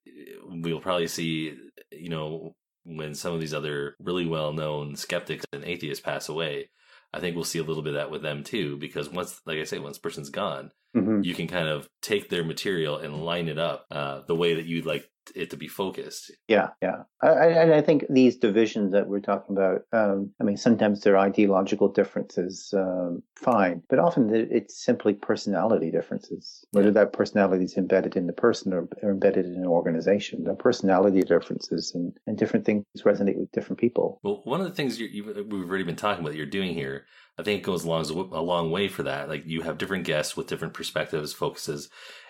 [0.44, 1.54] we'll probably see,
[1.92, 6.70] you know, when some of these other really well known skeptics and atheists pass away,
[7.12, 9.58] I think we'll see a little bit of that with them too, because once, like
[9.58, 11.24] I say, once a person's gone, Mhm.
[11.24, 14.66] you can kind of take their material and line it up uh, the way that
[14.66, 16.32] you'd like it to be focused.
[16.48, 17.02] Yeah, yeah.
[17.22, 21.00] I, I, and I think these divisions that we're talking about, um, I mean, sometimes
[21.00, 26.64] they're ideological differences, um, fine, but often it's simply personality differences.
[26.72, 30.54] Whether that personality is embedded in the person or, or embedded in an organization, the
[30.54, 34.20] personality differences and, and different things resonate with different people.
[34.22, 37.06] Well, one of the things we've already been talking about that you're doing here,
[37.38, 39.28] I think it goes a a long way for that.
[39.28, 41.88] Like you have different guests with different perspectives, focuses,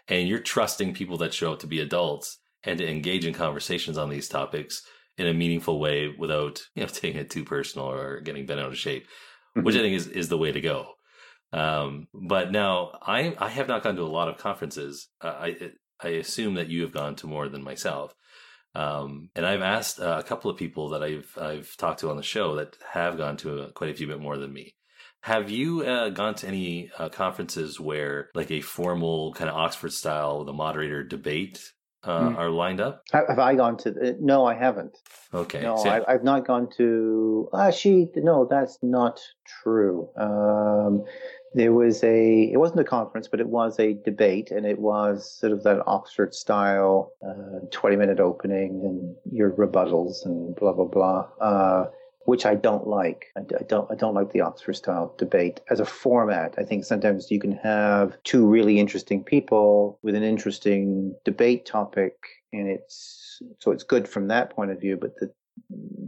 [0.09, 3.97] and you're trusting people that show up to be adults and to engage in conversations
[3.97, 4.83] on these topics
[5.17, 8.69] in a meaningful way without, you know, taking it too personal or getting bent out
[8.69, 9.07] of shape,
[9.55, 10.93] which I think is, is the way to go.
[11.53, 15.09] Um, but now I, I have not gone to a lot of conferences.
[15.21, 15.71] Uh, I,
[16.03, 18.15] I assume that you have gone to more than myself.
[18.75, 22.19] Um, and I've asked uh, a couple of people that I've I've talked to on
[22.19, 24.75] the show that have gone to a, quite a few bit more than me.
[25.23, 29.93] Have you uh, gone to any uh, conferences where, like, a formal kind of Oxford
[29.93, 31.73] style, the moderator debate
[32.07, 32.37] uh, Hmm.
[32.37, 33.03] are lined up?
[33.13, 33.91] Have, have I gone to?
[33.91, 34.97] The, no, I haven't.
[35.35, 35.63] Okay.
[35.63, 37.49] No, so- I, I've not gone to.
[37.59, 39.21] Actually, no, that's not
[39.63, 40.09] true.
[40.17, 41.05] Um,
[41.55, 42.43] there was a.
[42.53, 45.83] It wasn't a conference, but it was a debate, and it was sort of that
[45.87, 51.27] Oxford style, uh, twenty-minute opening and your rebuttals and blah blah blah.
[51.41, 51.87] Uh,
[52.27, 53.27] which I don't like.
[53.37, 53.91] I, I don't.
[53.91, 56.55] I don't like the Oxford style debate as a format.
[56.59, 62.15] I think sometimes you can have two really interesting people with an interesting debate topic,
[62.53, 64.97] and it's so it's good from that point of view.
[65.01, 65.33] But the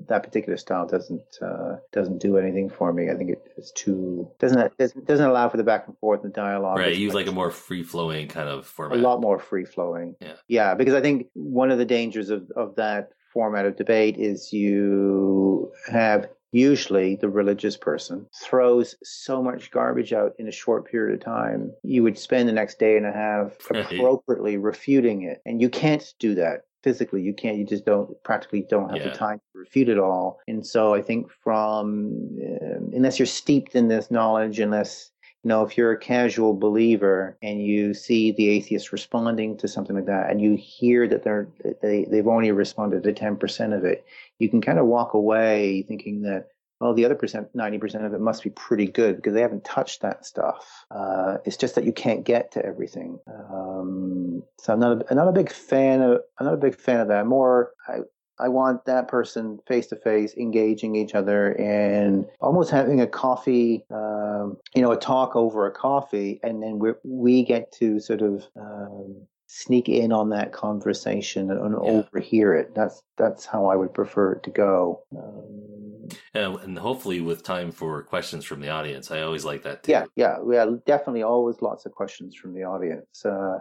[0.09, 3.11] that particular style doesn't uh, doesn't do anything for me.
[3.11, 6.33] I think it is too doesn't doesn't doesn't allow for the back and forth and
[6.33, 6.79] the dialogue.
[6.79, 6.89] right.
[6.91, 8.99] It's You like a more free flowing kind of format.
[8.99, 10.17] a lot more free flowing.
[10.21, 10.35] Yeah.
[10.49, 14.53] Yeah, because I think one of the dangers of, of that format of debate is
[14.53, 15.48] you
[15.91, 21.25] have usually the religious person throws so much garbage out in a short period of
[21.25, 21.73] time.
[21.83, 25.43] You would spend the next day and a half appropriately refuting it.
[25.45, 27.21] And you can't do that physically.
[27.23, 29.11] You can't, you just don't, practically don't have Yeah.
[29.11, 30.39] the time to refute it all.
[30.49, 35.11] And so I think from, um, unless you're steeped in this knowledge, unless
[35.45, 39.95] you know, if you're a casual believer and you see the atheist responding to something
[39.95, 41.49] like that, and you hear that they're
[41.81, 44.05] they they've only responded to ten percent of it,
[44.39, 46.49] you can kind of walk away thinking that
[46.81, 49.65] well, the other percent, ninety percent of it must be pretty good because they haven't
[49.65, 50.85] touched that stuff.
[50.91, 53.19] Uh, it's just that you can't get to everything.
[53.27, 56.77] Um, so I'm not a, I'm not a big fan of I'm not a big
[56.77, 57.27] fan of that.
[57.27, 57.99] More I
[58.41, 63.85] I want that person face to face, engaging each other, and almost having a coffee,
[63.91, 68.23] um, you know, a talk over a coffee, and then we we get to sort
[68.23, 69.17] of um,
[69.47, 72.75] sneak in on that conversation and, and overhear it.
[72.75, 75.03] That's that's how I would prefer it to go.
[75.17, 79.11] Um, Yeah, and hopefully with time for questions from the audience.
[79.11, 79.93] I always like that too.
[79.93, 80.67] yeah, yeah, yeah.
[80.87, 83.25] Definitely, always lots of questions from the audience.
[83.25, 83.59] Uh,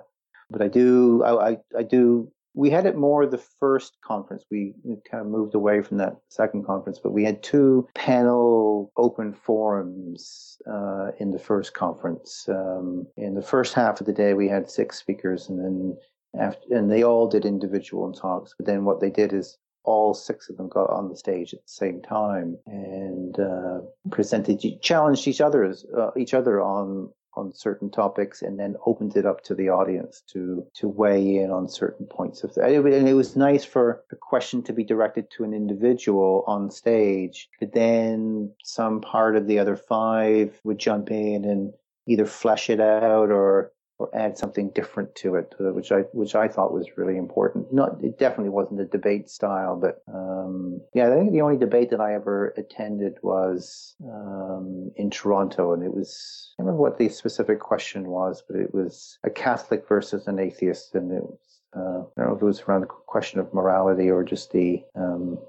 [0.50, 2.32] but I do, I, I, I do.
[2.58, 4.44] We had it more the first conference.
[4.50, 8.92] We, we kind of moved away from that second conference, but we had two panel
[8.98, 12.50] open forums uh, in the first conference.
[12.50, 15.98] Um, in the first half of the day, we had six speakers, and then
[16.42, 18.56] after, and they all did individual talks.
[18.58, 21.62] But then what they did is all six of them got on the stage at
[21.62, 23.80] the same time and uh,
[24.10, 29.26] presented, challenged each other, uh, each other on on certain topics, and then opened it
[29.26, 32.54] up to the audience to to weigh in on certain points of.
[32.54, 36.72] The, and it was nice for a question to be directed to an individual on
[36.72, 41.74] stage, but then some part of the other five would jump in and
[42.08, 46.36] either flesh it out or or add something different to it, uh, which I which
[46.36, 47.74] I thought was really important.
[47.74, 51.90] Not it definitely wasn't a debate style, but um, yeah, I think the only debate
[51.90, 57.10] that I ever attended was um, in Toronto, and it was I remember what the
[57.10, 61.40] specific question was, but it was a Catholic versus an atheist, and it was
[61.76, 64.84] uh, I don't know if it was around the question of morality or just the
[64.96, 65.40] um,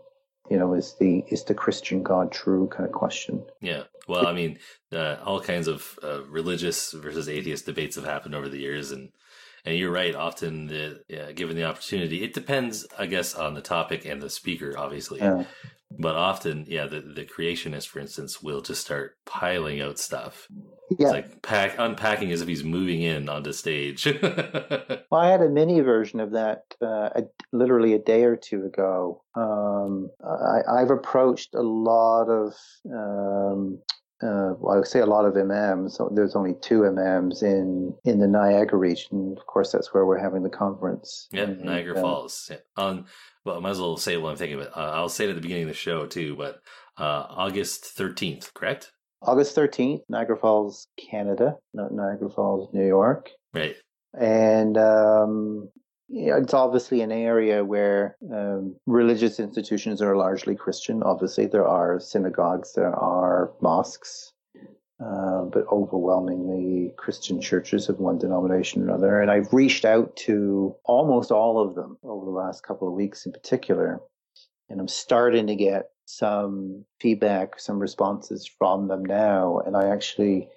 [0.51, 3.43] you know is the is the Christian God true kind of question.
[3.61, 3.85] Yeah.
[4.07, 4.59] Well, I mean,
[4.91, 9.11] uh, all kinds of uh, religious versus atheist debates have happened over the years, and
[9.65, 10.15] and you're right.
[10.15, 14.31] Often, the, yeah, given the opportunity, it depends, I guess, on the topic and the
[14.31, 15.19] speaker, obviously.
[15.19, 15.45] Yeah.
[15.91, 20.47] But often, yeah, the the creationist, for instance, will just start piling out stuff.
[20.91, 20.97] Yeah.
[21.07, 24.07] It's like pack unpacking as if he's moving in onto stage.
[25.11, 27.23] Well, I had a mini version of that uh, a,
[27.53, 29.23] literally a day or two ago.
[29.35, 32.53] Um, I, I've approached a lot of,
[32.93, 33.81] um,
[34.23, 35.97] uh, well, I would say a lot of imams.
[35.97, 39.35] So there's only two imams in, in the Niagara region.
[39.39, 41.27] Of course, that's where we're having the conference.
[41.33, 42.51] Yeah, Niagara uh, Falls.
[42.51, 42.59] Yeah.
[42.77, 43.07] On
[43.49, 44.77] well, I might as well say what I'm thinking of it.
[44.77, 46.61] Uh, I'll say it at the beginning of the show too, but
[46.99, 48.93] uh, August 13th, correct?
[49.23, 53.31] August 13th, Niagara Falls, Canada, not Niagara Falls, New York.
[53.55, 53.77] Right.
[54.19, 55.69] and um,
[56.09, 61.03] yeah, it's obviously an area where um, religious institutions are largely Christian.
[61.03, 64.33] Obviously, there are synagogues, there are mosques,
[65.01, 69.21] uh, but overwhelmingly Christian churches of one denomination or another.
[69.21, 73.25] And I've reached out to almost all of them over the last couple of weeks,
[73.25, 74.01] in particular,
[74.69, 79.61] and I'm starting to get some feedback, some responses from them now.
[79.65, 80.49] And I actually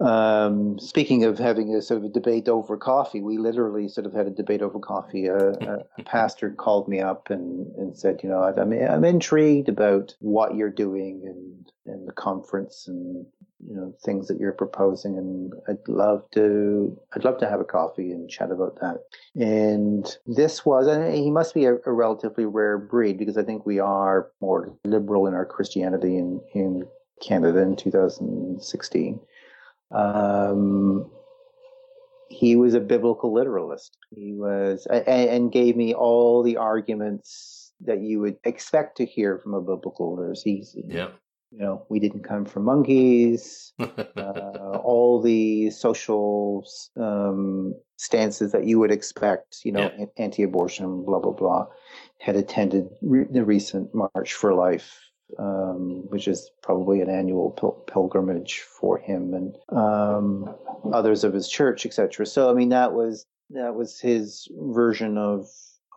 [0.00, 4.14] um, speaking of having a sort of a debate over coffee, we literally sort of
[4.14, 5.26] had a debate over coffee.
[5.26, 10.14] A, a, pastor called me up and, and said, you know, I'm, I'm intrigued about
[10.20, 13.26] what you're doing and, and the conference and,
[13.68, 15.18] you know, things that you're proposing.
[15.18, 19.04] And I'd love to, I'd love to have a coffee and chat about that.
[19.34, 23.66] And this was, and he must be a, a relatively rare breed because I think
[23.66, 26.86] we are more liberal in our Christianity in, in
[27.20, 29.20] Canada in 2016.
[29.90, 31.10] Um,
[32.28, 33.96] he was a biblical literalist.
[34.14, 39.38] He was, and, and gave me all the arguments that you would expect to hear
[39.38, 40.44] from a biblical literalist.
[40.44, 41.08] He's, Yeah.
[41.50, 43.72] you know, we didn't come from monkeys.
[43.80, 43.86] uh,
[44.84, 46.64] all the social
[46.96, 51.66] um, stances that you would expect, you know, an- anti-abortion, blah blah blah,
[52.18, 55.00] had attended re- the recent March for Life,
[55.38, 60.54] um, which is probably an annual pil- pilgrimage for him and um,
[60.92, 62.26] others of his church, etc.
[62.26, 65.48] So, I mean, that was that was his version of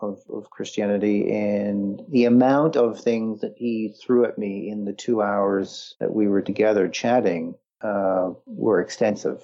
[0.01, 4.93] of, of Christianity and the amount of things that he threw at me in the
[4.93, 9.41] two hours that we were together chatting uh, were extensive.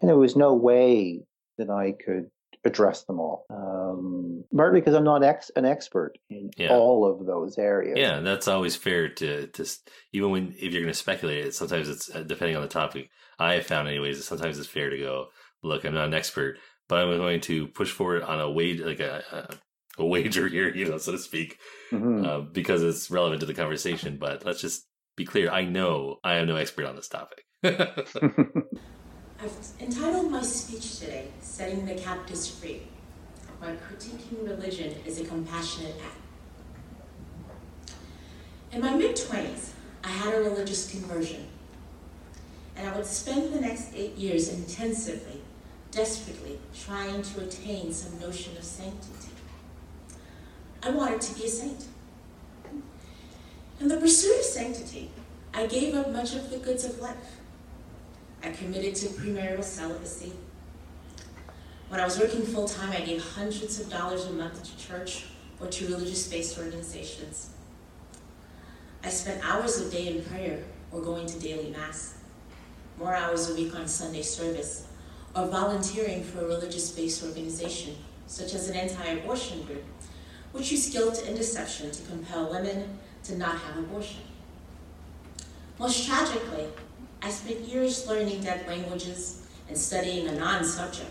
[0.00, 1.26] And there was no way
[1.58, 2.30] that I could
[2.68, 3.44] address them all.
[3.50, 6.70] Um, partly because I'm not ex- an expert in Yeah.
[6.70, 7.98] all of those areas.
[7.98, 9.80] Yeah, that's always fair to to s-
[10.12, 11.54] even when if you're going to speculate it.
[11.54, 13.10] Sometimes it's uh, depending on the topic.
[13.38, 15.28] I have found, anyways, sometimes it's fair to go.
[15.62, 16.58] Look, I'm not an expert,
[16.88, 19.22] but I'm going to push forward on a wage like a,
[19.98, 21.58] a a wager here, you know, so to speak,
[21.92, 22.24] Mhm.
[22.26, 24.16] uh, because it's relevant to the conversation.
[24.18, 25.50] But let's just be clear.
[25.50, 27.44] I know I am no expert on this topic.
[29.40, 32.82] I've entitled my speech today, Setting the Captives Free.
[33.60, 37.92] My critiquing religion is a compassionate act.
[38.72, 39.70] In my mid 20s,
[40.02, 41.46] I had a religious conversion,
[42.74, 45.40] and I would spend the next eight years intensively,
[45.92, 49.30] desperately trying to attain some notion of sanctity.
[50.82, 51.84] I wanted to be a saint.
[53.78, 55.12] In the pursuit of sanctity,
[55.54, 57.37] I gave up much of the goods of life.
[58.42, 60.32] I committed to premarital celibacy.
[61.88, 65.24] When I was working full time, I gave hundreds of dollars a month to church
[65.60, 67.50] or to religious based organizations.
[69.02, 70.62] I spent hours a day in prayer
[70.92, 72.18] or going to daily mass,
[72.98, 74.86] more hours a week on Sunday service,
[75.34, 79.84] or volunteering for a religious based organization, such as an anti abortion group,
[80.52, 84.20] which used guilt and deception to compel women to not have abortion.
[85.78, 86.66] Most tragically,
[87.22, 91.10] I spent years learning dead languages and studying a non subject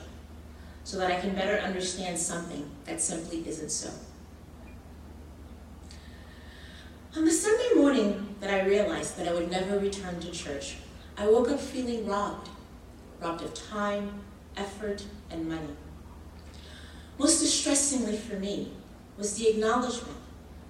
[0.84, 3.89] so that I can better understand something that simply isn't so.
[7.16, 10.78] On the Sunday morning that I realized that I would never return to church,
[11.18, 12.49] I woke up feeling robbed
[13.20, 14.22] robbed of time,
[14.55, 15.76] effort, and money.
[17.18, 18.72] Most distressingly for me
[19.18, 20.18] was the acknowledgement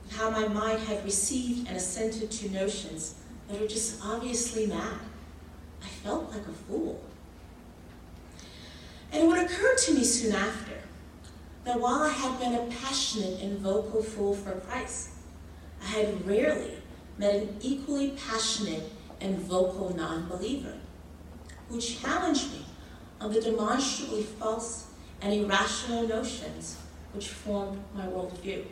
[0.05, 3.15] of how my mind had received and assented to notions
[3.47, 4.97] that were just obviously mad.
[5.83, 7.03] I felt like a fool.
[9.11, 10.73] And it would occur to me soon after
[11.63, 15.09] that while I had been a passionate and vocal fool for Christ,
[15.81, 16.77] I had rarely
[17.17, 20.77] met an equally passionate and vocal non believer
[21.69, 22.65] who challenged me
[23.19, 24.87] on the demonstrably false
[25.21, 26.77] and irrational notions
[27.13, 28.63] which formed my worldview.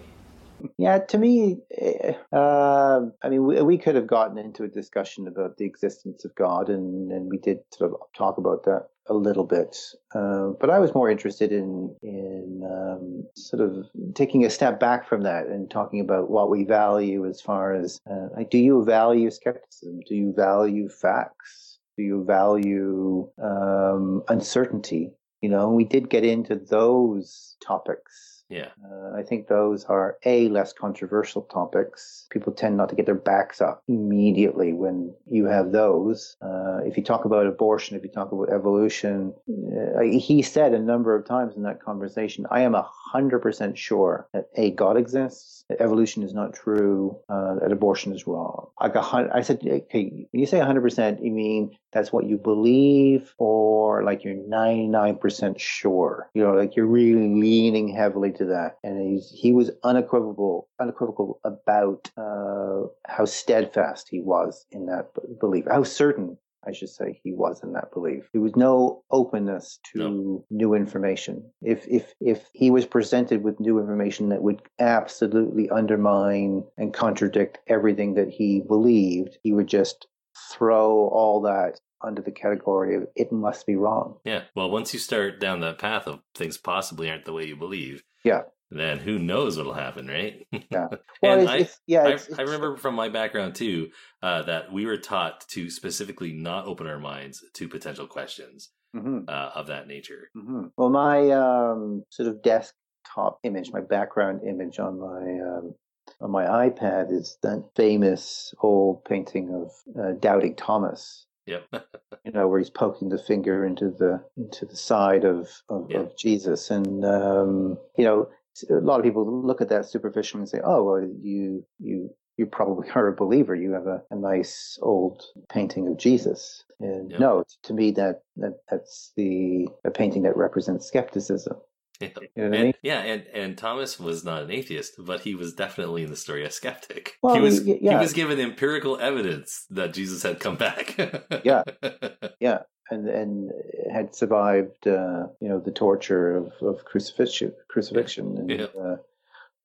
[0.78, 5.28] Yeah, to me, eh, uh, I mean, we, we could have gotten into a discussion
[5.28, 9.14] about the existence of God, and, and we did sort of talk about that a
[9.14, 9.78] little bit.
[10.14, 13.86] Uh, but I was more interested in in um, sort of
[14.16, 18.00] taking a step back from that and talking about what we value as far as
[18.10, 20.00] uh, like, do you value skepticism?
[20.08, 21.80] Do you value facts?
[21.98, 25.12] Do you value um, uncertainty?
[25.42, 28.35] You know, we did get into those topics.
[28.50, 28.70] Yeah.
[28.84, 32.28] Uh, I think those are a less controversial topics.
[32.30, 36.38] People tend not to get their backs up immediately when you have those.
[36.42, 40.80] Uh, if you talk about abortion, if you talk about evolution, uh, he said a
[40.80, 44.96] number of times in that conversation, "I am a hundred percent sure that a God
[44.96, 49.42] exists, that evolution is not true, uh, that abortion is wrong." Like a hun- I
[49.42, 54.24] said, okay, when you say hundred percent, you mean that's what you believe, or like
[54.26, 56.30] you're ninety nine percent sure.
[56.36, 58.78] You know, like you're really leaning heavily to that.
[58.84, 65.08] And he's, he was unequivocal, unequivocal about uh, how steadfast he was in that
[65.40, 66.38] belief, how certain.
[66.68, 68.28] I should say he was in that belief.
[68.34, 71.44] There was no openness to new information.
[71.62, 77.60] If if if he was presented with new information that would absolutely undermine and contradict
[77.68, 80.08] everything that he believed, he would just
[80.52, 84.18] throw all that under the category of it must be wrong.
[84.26, 84.44] Yeah.
[84.56, 88.04] Well, once you start down that path of things possibly aren't the way you believe,
[88.24, 88.44] Yeah.
[88.70, 90.46] then who knows what'll happen, right?
[90.72, 90.88] Yeah.
[91.22, 93.90] Well, and it's- I, it's- yeah, I, it's- I remember from my background too
[94.22, 99.28] uh, that we were taught to specifically not open our minds to potential questions Mhm.
[99.30, 100.30] uh, of that nature.
[100.38, 100.72] Mhm.
[100.78, 105.76] Well, my um, sort of desktop image, my background image on my um,
[106.22, 111.26] on my iPad is that famous old painting of uh, Doubting Thomas.
[111.48, 111.68] Yep.
[112.26, 116.18] you know, where he's poking the finger into the into the side of of, of
[116.18, 118.30] Jesus, and um, you know,
[118.70, 122.46] a lot of people look at that superficially and say, "Oh, well, you you you
[122.48, 123.56] probably are a believer.
[123.56, 127.20] You have a, a nice old painting of Jesus." And Yep.
[127.20, 131.58] no, to me, that, that that's the a painting that represents skepticism.
[132.00, 132.10] Yeah.
[132.36, 132.74] You know what I and, mean?
[132.82, 136.44] yeah, and, and Thomas was not an atheist, but he was definitely in the story
[136.44, 137.14] a skeptic.
[137.22, 137.92] Well, he was yeah.
[137.92, 140.98] he was given empirical evidence that Jesus had come back.
[141.44, 141.64] yeah,
[142.40, 142.60] yeah,
[142.92, 143.52] and and
[143.92, 148.66] had survived, uh, you know, the torture of, of crucifixion, crucifixion, and Yeah.
[148.78, 148.98] uh,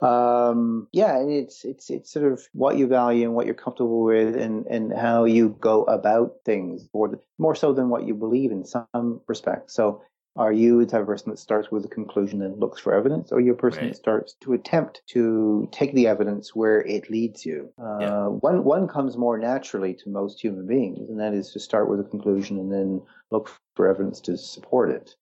[0.02, 4.02] um, yeah, and it's it's it's sort of what you value and what you're comfortable
[4.04, 8.52] with, and and how you go about things, more more so than what you believe
[8.52, 9.74] in some respects.
[9.74, 10.02] So.
[10.36, 13.32] Are you the type of person that starts with a conclusion and looks for evidence,
[13.32, 13.88] or are you a person Right.
[13.92, 17.72] that starts to attempt to take the evidence where it leads you?
[17.78, 21.88] Uh, One one comes more naturally to most human beings, and that is to start
[21.88, 25.16] with a conclusion and then look for evidence to support it,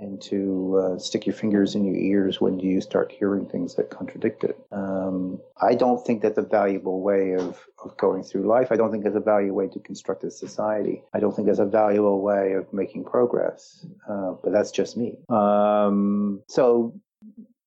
[0.00, 3.90] and to uh, stick your fingers in your ears when you start hearing things that
[3.90, 4.58] contradict it.
[4.70, 8.70] Um, I don't think that's a valuable way of, of going through life.
[8.70, 11.02] I don't think it's a valuable way to construct a society.
[11.14, 13.86] I don't think it's a valuable way of making progress.
[14.08, 15.16] Uh, but that's just me.
[15.28, 16.94] Um, so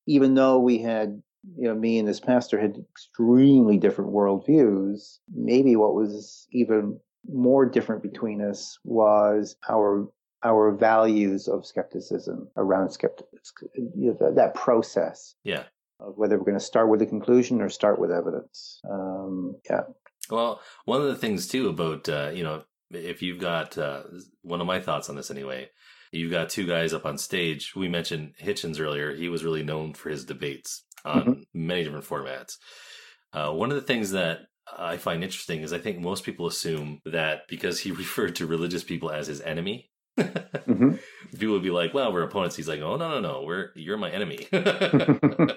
[0.05, 1.21] even though we had
[1.57, 5.19] you know, me and this pastor had extremely different worldviews.
[5.33, 6.99] Maybe what was even
[7.31, 10.07] more different between us was our
[10.45, 13.25] our values of skepticism around skeptic
[13.75, 15.63] you know, that, process yeah.
[15.99, 18.79] of whether we're going to start with a conclusion or start with evidence.
[18.89, 19.81] Um, yeah.
[20.29, 24.03] Well, one of the things too about uh, you know if you've got uh,
[24.43, 25.69] one of my thoughts on this anyway,
[26.11, 27.73] you've got two guys up on stage.
[27.75, 29.13] We mentioned Hitchens earlier.
[29.15, 31.43] He was really known for his debates on Mhm.
[31.53, 32.57] many different formats.
[33.33, 37.01] Uh, one of the things that I find interesting is I think most people assume
[37.05, 40.99] that because he referred to religious people as his enemy, Mhm.
[41.31, 43.97] people would be like, "Well, we're opponents." He's like, "Oh no, no, no, we're you're
[43.97, 44.61] my enemy." Um,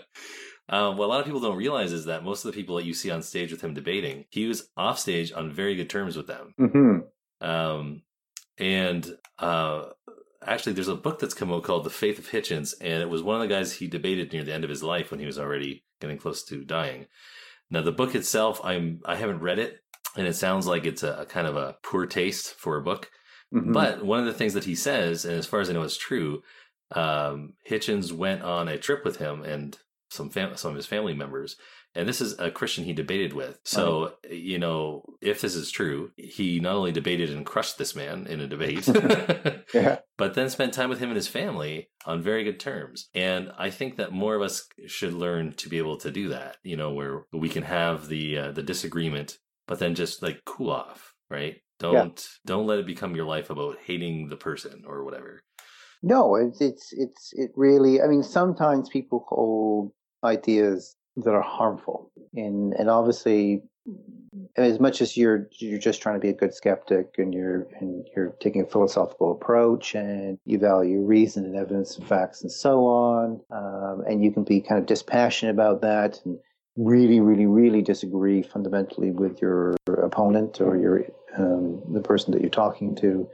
[0.96, 2.94] what a lot of people don't realize is that most of the people that you
[2.94, 6.26] see on stage with him debating, he was off stage on very good terms with
[6.26, 6.54] them.
[6.58, 6.98] hmm
[7.40, 8.02] Um,
[8.58, 9.84] and uh,
[10.44, 13.22] actually, there's a book that's come out called The Faith of Hitchens, and it was
[13.22, 15.38] one of the guys he debated near the end of his life when he was
[15.38, 17.06] already getting close to dying.
[17.70, 19.78] Now, the book itself, I'm I haven't read it,
[20.16, 23.10] and it sounds like it's a, a kind of a poor taste for a book.
[23.54, 23.72] Mhm.
[23.72, 25.96] But one of the things that he says, and as far as I know, is
[25.96, 26.42] true.
[26.92, 29.76] Um, Hitchens went on a trip with him and
[30.10, 31.56] some fam- some of his family members,
[31.94, 33.58] and this is a Christian he debated with.
[33.64, 38.26] So you know, if this is true, he not only debated and crushed this man
[38.26, 38.86] in a debate,
[39.74, 39.98] Yeah.
[40.16, 43.08] but then spent time with him and his family on very good terms.
[43.14, 46.56] And I think that more of us should learn to be able to do that.
[46.62, 50.70] You know, where we can have the uh, the disagreement, but then just like cool
[50.70, 51.56] off, right?
[51.78, 55.40] Don't don't let it become your life about hating the person or whatever.
[56.02, 58.00] No, it's it's it's it really.
[58.00, 59.92] I mean, sometimes people hold
[60.24, 63.62] ideas that are harmful, and and obviously,
[64.56, 68.06] as much as you're you're just trying to be a good skeptic, and you're and
[68.14, 72.86] you're taking a philosophical approach, and you value reason and evidence and facts and so
[72.86, 76.38] on, um, and you can be kind of dispassionate about that, and
[76.76, 81.04] really, really, really disagree fundamentally with your opponent or your
[81.36, 83.28] um, the person that you're talking to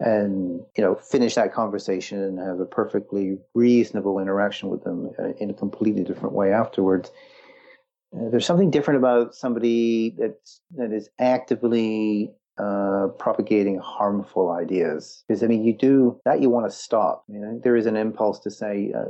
[0.00, 5.32] and you know finish that conversation and have a perfectly reasonable interaction with them uh,
[5.38, 7.10] in a completely different way afterwards.
[8.16, 15.22] Uh, there's something different about somebody that's that is actively uh, propagating harmful ideas.
[15.28, 17.24] Because i mean you do that you want to stop.
[17.28, 19.04] You know there is an impulse to say uh,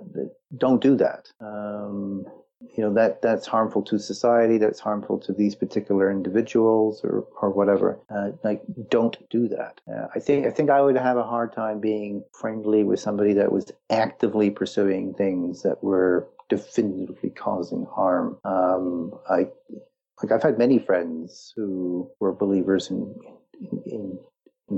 [0.56, 1.30] don't do that.
[1.40, 2.26] Um,
[2.60, 7.50] you know that that's harmful to society that's harmful to these particular individuals or or
[7.50, 7.98] whatever.
[8.14, 9.80] Uh, like don't do that.
[9.90, 13.32] Uh, i think i think i would have a hard time being friendly with somebody
[13.32, 18.38] that was actively pursuing things that were definitively causing harm.
[18.44, 19.46] Um i
[20.22, 23.14] like i've had many friends who were believers in
[23.60, 24.18] in, in in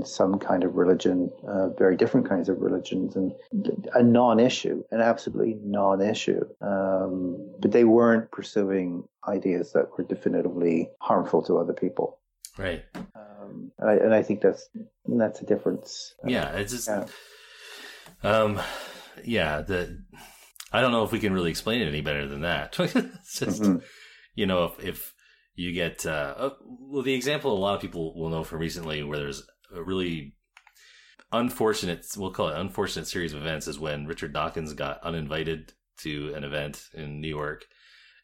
[0.03, 3.33] some kind of religion, uh, very different kinds of religions, and
[3.93, 6.43] a non-issue, an absolutely non-issue.
[6.61, 12.19] Um, but they weren't pursuing ideas that were definitively harmful to other people.
[12.57, 12.83] Right.
[12.95, 14.67] Um, and, I, and I think that's
[15.05, 16.15] that's a difference.
[16.25, 16.89] Yeah, it's just,
[18.23, 18.59] um,
[19.23, 19.61] yeah.
[19.61, 20.03] The
[20.71, 22.75] I don't know if we can really explain it any better than that.
[22.79, 23.83] it's just, Mhm.
[24.33, 25.13] you know, if, if
[25.55, 29.03] you get, uh, uh, well, the example a lot of people will know from recently
[29.03, 30.35] where there's a really
[31.31, 36.33] unfortunate, we'll call it unfortunate series of events is when Richard Dawkins got uninvited to
[36.35, 37.65] an event in New York.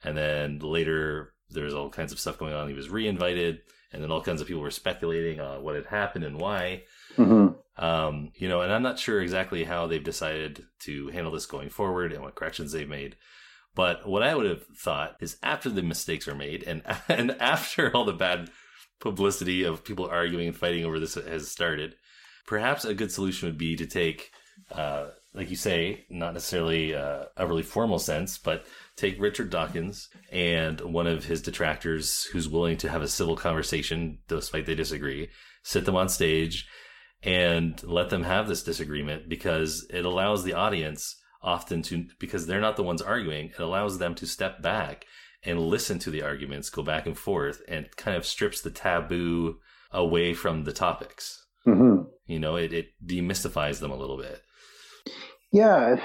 [0.03, 2.67] And then later there was all kinds of stuff going on.
[2.67, 3.61] He was re-invited,
[3.91, 6.83] and then all kinds of people were speculating on what had happened and why.
[7.17, 7.55] Mhm.
[7.77, 11.69] Um, you know, and I'm not sure exactly how they've decided to handle this going
[11.69, 13.15] forward and what corrections they've made.
[13.73, 17.95] But what I would have thought is after the mistakes are made and and after
[17.95, 18.49] all the bad
[18.99, 21.95] publicity of people arguing and fighting over this has started,
[22.45, 24.31] perhaps a good solution would be to take,
[24.71, 28.65] uh, like you say, not necessarily uh, a really formal sense, but
[28.95, 34.19] take Richard Dawkins and one of his detractors who's willing to have a civil conversation
[34.27, 35.29] despite they disagree,
[35.63, 36.67] sit them on stage
[37.23, 42.59] and let them have this disagreement because it allows the audience often to because they're
[42.59, 45.05] not the ones arguing it allows them to step back
[45.43, 49.57] and listen to the arguments go back and forth and kind of strips the taboo
[49.91, 52.07] away from the topics Mhm.
[52.25, 54.41] you know it, it demystifies them a little bit
[55.51, 55.95] Yeah,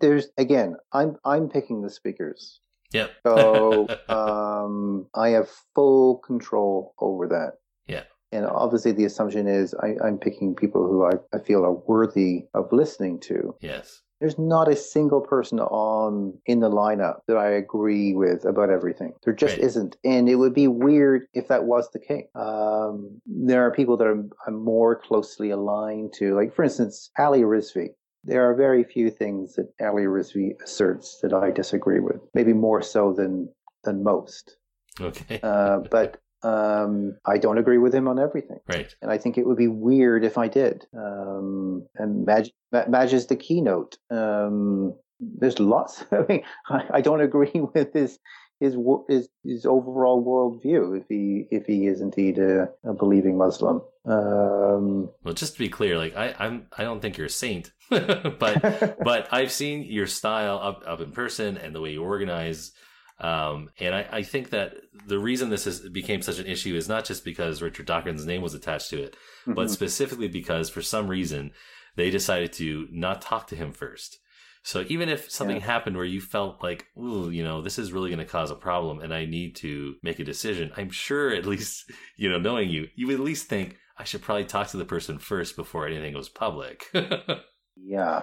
[0.00, 0.76] there's again.
[0.92, 2.60] I'm I'm picking the speakers,
[2.92, 7.52] yep so um, I have full control over that.
[7.86, 11.72] yeah And obviously, the assumption is I, I'm picking people who I, I feel are
[11.72, 13.54] worthy of listening to.
[13.60, 18.70] yes There's not a single person on in the lineup that I agree with about
[18.70, 19.12] everything.
[19.24, 19.64] There just Right.
[19.64, 22.26] isn't, and it would be weird if that was the case.
[22.34, 27.42] Um, there are people that I'm, I'm more closely aligned to, like for instance, Ali
[27.42, 27.88] Rizvi.
[28.24, 32.20] There are very few things that Ali Rizvi asserts that I disagree with.
[32.34, 33.48] Maybe more so than
[33.84, 34.56] than most.
[35.00, 38.60] okay Uh, but um, I don't agree with him on everything.
[38.68, 40.86] right And I think it would be weird if I did.
[40.96, 43.96] Um, and Maajid, Maajid is the keynote.
[44.10, 46.04] Um, there's lots.
[46.12, 48.18] I mean, I, I don't agree with his
[48.60, 48.74] his
[49.08, 53.82] his, his overall worldview if he if he is indeed a, a believing Muslim.
[54.06, 57.72] Um, well just to be clear like i i'm i don't think you're a saint
[57.90, 62.70] but but i've seen your style up up in person and the way you organize
[63.18, 64.74] um, and I, I think that
[65.06, 68.42] the reason this is, became such an issue is not just because Richard Dawkins' name
[68.42, 69.16] was attached to it,
[69.46, 69.70] but Mhm.
[69.70, 71.52] specifically because for some reason
[71.96, 74.18] they decided to not talk to him first.
[74.62, 78.10] So even if something happened where you felt like, ooh, you know, this is really
[78.10, 81.46] going to cause a problem and I need to make a decision, I'm sure at
[81.46, 84.76] least, you know, knowing you, you would at least think I should probably talk to
[84.76, 86.84] the person first before anything goes public.
[87.76, 88.22] yeah.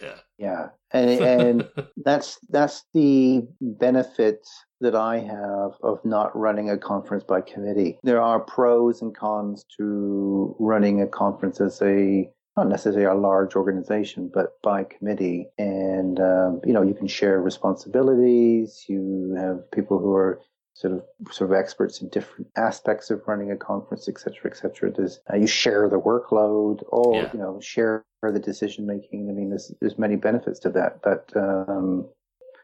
[0.00, 0.14] Yeah.
[0.38, 1.68] Yeah, and and
[2.04, 4.44] that's that's the benefit
[4.80, 7.98] that I have of not running a conference by committee.
[8.02, 13.54] There are pros and cons to running a conference as a not necessarily a large
[13.54, 15.48] organization, but by committee.
[15.58, 18.84] And um, you know, you can share responsibilities.
[18.88, 20.40] You have people who are
[20.74, 24.56] sort of sort of experts in different aspects of running a conference, et cetera, et
[24.56, 24.90] cetera.
[24.90, 27.30] There's, uh, you share the workload, all Yeah.
[27.32, 29.28] you know, share the decision making.
[29.28, 32.08] I mean, there's there's many benefits to that, but um,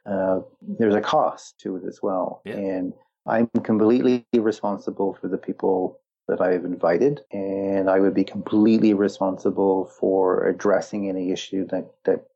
[0.06, 2.40] uh, there's a cost to it as well.
[2.46, 2.94] And
[3.26, 9.86] I'm completely responsible for the people that I've invited, and I would be completely responsible
[9.86, 12.26] for addressing any issue that that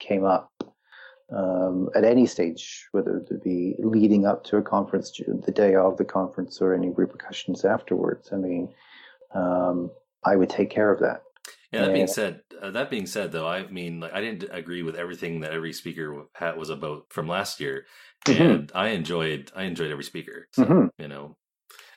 [0.00, 0.50] came up
[1.32, 5.12] um, at any stage, whether it be leading up to a conference,
[5.46, 8.30] the day of the conference, or any repercussions afterwards.
[8.32, 8.74] I mean,
[9.34, 9.90] um,
[10.24, 11.22] I would take care of that.
[11.72, 14.82] Yeah, that being said, uh, that being said, though, I mean, like, I didn't agree
[14.82, 17.86] with everything that every speaker had was about from last year,
[18.26, 18.40] Mhm.
[18.40, 20.48] and I enjoyed, I enjoed every speaker.
[20.52, 20.90] So, Mhm.
[20.98, 21.36] you know,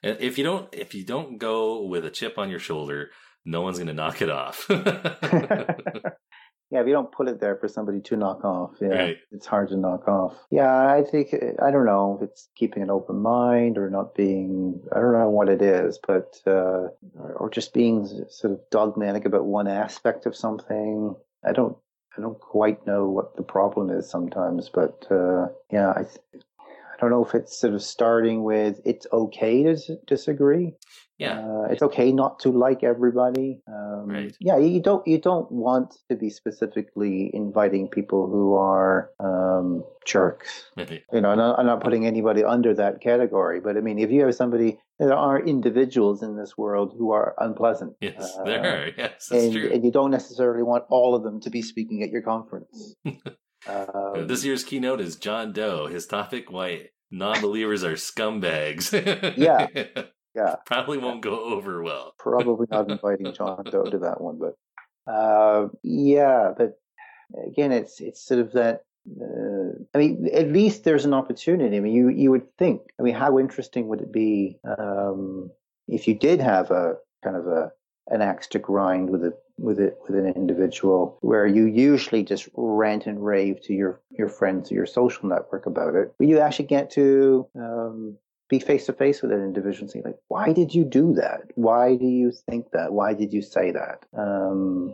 [0.04, 3.10] if you don't, if you don't go with a chip on your shoulder,
[3.46, 4.70] no one's going to knock it off.
[6.74, 9.18] Yeah, if you don't put it there for somebody to knock off, yeah, Right.
[9.32, 10.36] it's hard to knock off.
[10.50, 14.82] Yeah, I think I don't know if it's keeping an open mind or not being.
[14.92, 16.88] I don't know what it is, but uh,
[17.36, 21.16] or, just being sort of dogmatic about one aspect of something.
[21.46, 21.78] I don't.
[22.18, 26.04] I don't quite know what the problem is sometimes, but uh, yeah, I.
[26.04, 26.44] Th-
[26.92, 29.76] I don't know if it's sort of starting with it's okay to
[30.08, 30.74] disagree.
[31.18, 31.40] Yeah.
[31.40, 33.60] Uh, it's okay not to like everybody.
[33.68, 34.36] Um, Right.
[34.40, 40.66] Yeah, you don't you don't want to be specifically inviting people who are um, jerks.
[40.78, 44.12] You know, I'm not, I'm not putting anybody under that category, but I mean, if
[44.12, 47.96] you have somebody, there are individuals in this world who are unpleasant.
[48.02, 48.88] yes, Uh, there are.
[48.98, 49.72] Yes, that's and, true.
[49.72, 52.96] and you don't necessarily want all of them to be speaking at your conference.
[53.66, 53.86] Uh,
[54.16, 55.88] um, this year's keynote is John Doe.
[55.88, 58.92] His topic: Why non-believers are scumbags.
[59.38, 59.68] Yeah.
[60.36, 60.56] Yeah.
[60.66, 62.14] Probably won't go over well.
[62.20, 64.58] probably not inviting John Doe to that one, but
[65.12, 66.80] uh, yeah, but
[67.48, 68.84] again, it's it's sort of that.
[69.22, 71.76] Uh, I mean, at least there's an opportunity.
[71.76, 72.82] I mean, you you would think.
[73.00, 75.52] I mean, how interesting would it be um,
[75.88, 77.72] if you did have a kind of a
[78.08, 82.50] an axe to grind with a with it with an individual where you usually just
[82.56, 86.40] rant and rave to your your friends or your social network about it but you
[86.40, 88.18] actually get to um,
[88.54, 91.42] be face to face with an individual and say like why did you do that
[91.56, 94.94] why do you think that why did you say that um,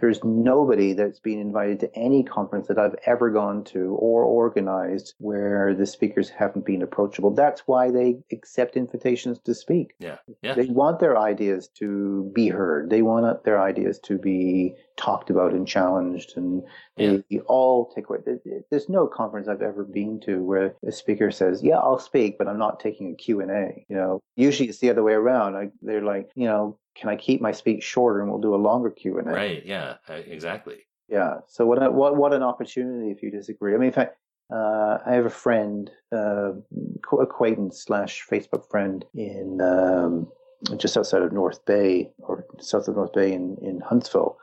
[0.00, 5.14] there's nobody that's been invited to any conference that I've ever gone to or organized
[5.18, 7.30] where the speakers haven't been approachable.
[7.30, 9.94] That's why they accept invitations to speak.
[9.98, 10.16] Yeah.
[10.42, 10.54] Yeah.
[10.54, 12.90] They want their ideas to be heard.
[12.90, 16.62] They want their ideas to be talked about and challenged and
[16.96, 18.18] they all take away.
[18.70, 22.46] There's no conference I've ever been to where a speaker says, yeah, I'll speak, but
[22.46, 23.86] I'm not taking a Q&A.
[23.88, 25.56] You know, usually it's the other way around.
[25.56, 28.56] I, they're like, you know, can I keep my speech shorter and we'll do a
[28.56, 29.32] longer Q and A?
[29.32, 29.64] Right.
[29.64, 29.94] Yeah.
[30.08, 30.80] uh, Exactly.
[31.08, 31.38] Yeah.
[31.48, 33.74] So what a, what what an opportunity if you disagree.
[33.74, 34.16] I mean, in fact,
[34.52, 36.52] uh, I have a friend, uh,
[37.18, 40.30] acquaintance slash Facebook friend in um,
[40.76, 44.36] just outside of North Bay or south of North Bay in in Huntsville.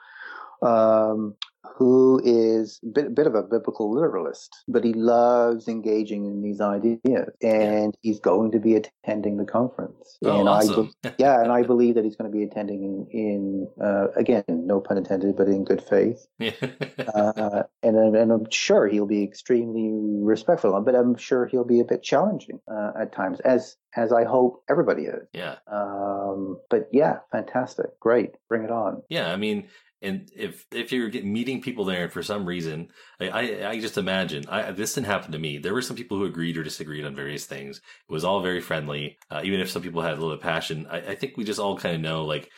[0.62, 1.36] Um,
[1.78, 6.60] who is a bit, bit of a biblical literalist, but he loves engaging in these
[6.60, 10.18] ideas, and he's going to be attending the conference.
[10.24, 10.92] Oh, and awesome.
[11.04, 14.80] I, yeah, and I believe that he's going to be attending in, uh, again, no
[14.80, 16.26] pun intended, but in good faith.
[16.42, 19.92] uh, and, I'm- and I'm sure he'll be extremely
[20.24, 24.26] respectful, but I'm sure he'll be a bit challenging uh, at times, as as I
[24.26, 25.28] hope everybody is.
[25.34, 25.56] Yeah.
[25.66, 29.02] Um, but yeah, fantastic, great, bring it on.
[29.10, 29.68] Yeah, I mean,
[30.02, 33.98] and if if you're meeting people there, and for some reason, I, I I just
[33.98, 35.57] imagine I this didn't happen to me.
[35.57, 37.78] There were some people who agreed or disagreed on various things.
[37.78, 40.44] It was all very friendly, uh, even if some people had a little bit of
[40.44, 40.88] passion.
[40.90, 42.49] I, I think we just all kind of know like.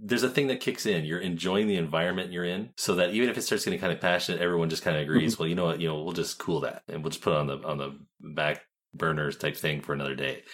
[0.00, 1.04] There's a thing that kicks in.
[1.04, 4.00] You're enjoying the environment you're in, so that even if it starts getting kind of
[4.00, 5.36] passionate, everyone just kind of agrees.
[5.36, 5.80] Well, you know what?
[5.80, 7.98] You know, we'll just cool that, and we'll just put it on the on the
[8.20, 8.60] back
[8.94, 10.44] burners type thing for another day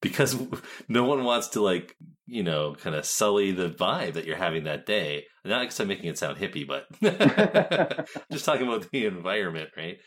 [0.00, 0.36] because
[0.88, 1.96] no one wants to like
[2.26, 5.24] you know kind of sully the vibe that you're having that day.
[5.44, 6.86] Not because i'm making it sound hippie but
[8.32, 9.98] just talking about the environment right?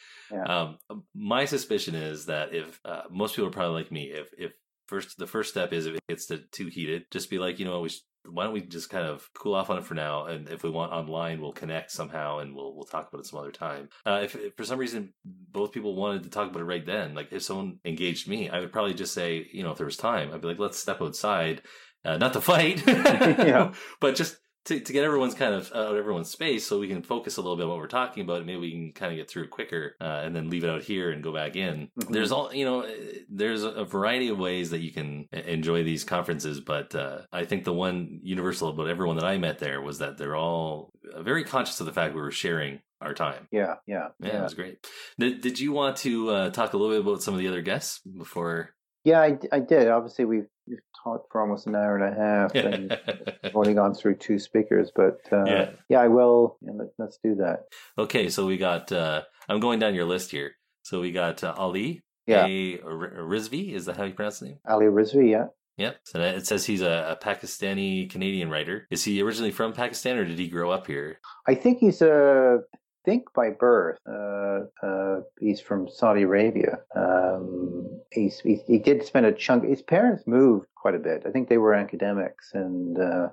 [0.48, 0.78] Um,
[1.14, 4.52] my suspicion is that if uh, most people are probably like me if if
[4.88, 7.66] first the first step is if it gets to too heated just be like you
[7.66, 10.26] know we sh- why don't we just kind of cool off on it for now
[10.26, 13.40] and if we want online we'll connect somehow and we'll we'll talk about it some
[13.40, 13.90] other time.
[14.06, 17.14] Uh, if, if for some reason both people wanted to talk about it right then
[17.14, 19.98] like if someone engaged me i would probably just say you know if there was
[19.98, 21.62] time i'd be like let's step outside
[22.08, 23.74] uh, not to fight Yeah.
[24.00, 27.02] but just to, to get everyone's kind of out of everyone's space so we can
[27.02, 29.30] focus a little bit on what we're talking about maybe we can kind of get
[29.30, 32.10] through it quicker uh, and then leave it out here and go back in Mhm.
[32.12, 32.86] there's all you know
[33.30, 37.64] there's a variety of ways that you can enjoy these conferences but uh, i think
[37.64, 41.80] the one universal about everyone that i met there was that they're all very conscious
[41.80, 44.86] of the fact we were sharing our time Yeah, yeah, yeah, it was great
[45.18, 47.62] did, did you want to uh, talk a little bit about some of the other
[47.62, 48.72] guests before
[49.06, 49.88] Yeah, I, I did.
[49.88, 52.98] Obviously, we've, we've talked for almost an hour and a half, and
[53.44, 54.92] I've only gone through two speakers.
[54.96, 55.70] But uh, Yeah.
[55.90, 56.00] yeah.
[56.02, 56.58] I will.
[56.62, 57.66] Yeah, let, let's do that.
[57.98, 58.92] Okay, so we got.
[58.92, 60.52] Uh, I'm going down your list here.
[60.84, 62.02] So we got uh, Ali.
[62.26, 62.46] Yeah.
[62.46, 63.74] A Rizvi.
[63.74, 64.60] Is that how you pronounce the name?
[64.68, 65.46] Ali Rizvi, yeah.
[65.78, 65.98] Yep.
[66.06, 68.88] So it says he's a, a Pakistani Canadian writer.
[68.90, 71.20] Is he originally from Pakistan or did he grow up here?
[71.48, 72.60] I think he's a.
[73.08, 76.80] Think by birth, uh, uh, he's from Saudi Arabia.
[76.94, 78.30] Um, he,
[78.68, 79.64] he did spend a chunk.
[79.64, 81.24] His parents moved quite a bit.
[81.26, 83.30] I think they were academics, and uh,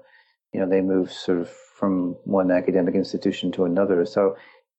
[0.52, 4.06] you know they moved sort of from one academic institution to another.
[4.06, 4.36] So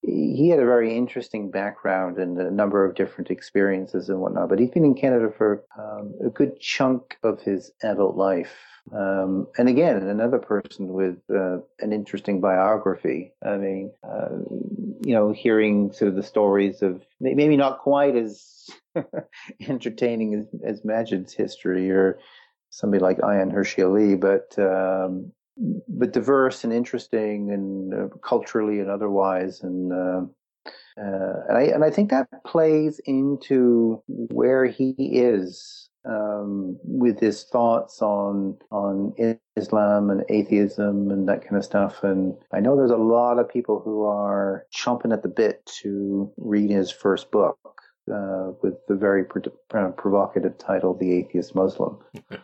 [0.07, 4.49] he had a very interesting background and a number of different experiences and whatnot.
[4.49, 8.55] But he's been in Canada for um, a good chunk of his adult life.
[8.91, 13.33] Um, and again, another person with uh, an interesting biography.
[13.43, 14.37] I mean, uh,
[15.01, 18.69] you know, hearing sort of the stories of maybe not quite as
[19.67, 22.19] entertaining as, as Maajid's history or
[22.69, 28.89] somebody like Ayaan Hirsi Ali, but um, but diverse and interesting and uh, culturally and
[28.89, 29.93] otherwise and.
[29.93, 30.21] Uh,
[30.97, 37.43] uh, and I and I think that plays into where he is um, with his
[37.43, 39.13] thoughts on on
[39.57, 42.03] Islam and atheism and that kind of stuff.
[42.03, 46.31] And I know there's a lot of people who are chomping at the bit to
[46.37, 47.59] read his first book
[48.11, 49.23] uh, with the very
[49.73, 51.97] uh, provocative title, "The Atheist Muslim."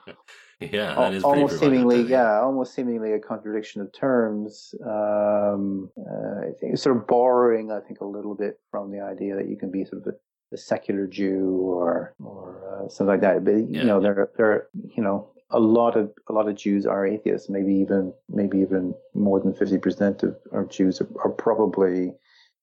[0.71, 4.75] Yeah, Al- that is almost seemingly, yeah, almost seemingly a contradiction of terms.
[4.85, 9.35] Um, uh, I think sort of borrowing, I think, a little bit from the idea
[9.35, 13.21] that you can be sort of a, a secular Jew or or uh, something like
[13.21, 13.43] that.
[13.43, 17.07] But you know, there there you know a lot of a lot of Jews are
[17.07, 17.49] atheists.
[17.49, 22.13] Maybe even maybe even more than fifty percent of, of Jews are, are probably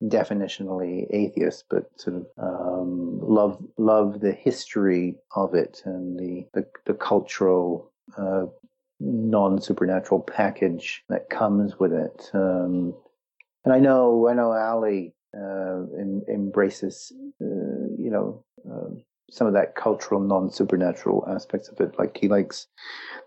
[0.04, 6.66] definitionally atheist, but sort of um, love love the history of it and the the,
[6.86, 8.46] the cultural uh,
[9.00, 12.30] non supernatural package that comes with it.
[12.34, 12.94] Um,
[13.64, 17.12] and I know, I know Ali uh, em- embraces,
[17.42, 17.46] uh,
[17.98, 21.98] you know, um some of that cultural non supernatural aspects of it.
[21.98, 22.66] Like he likes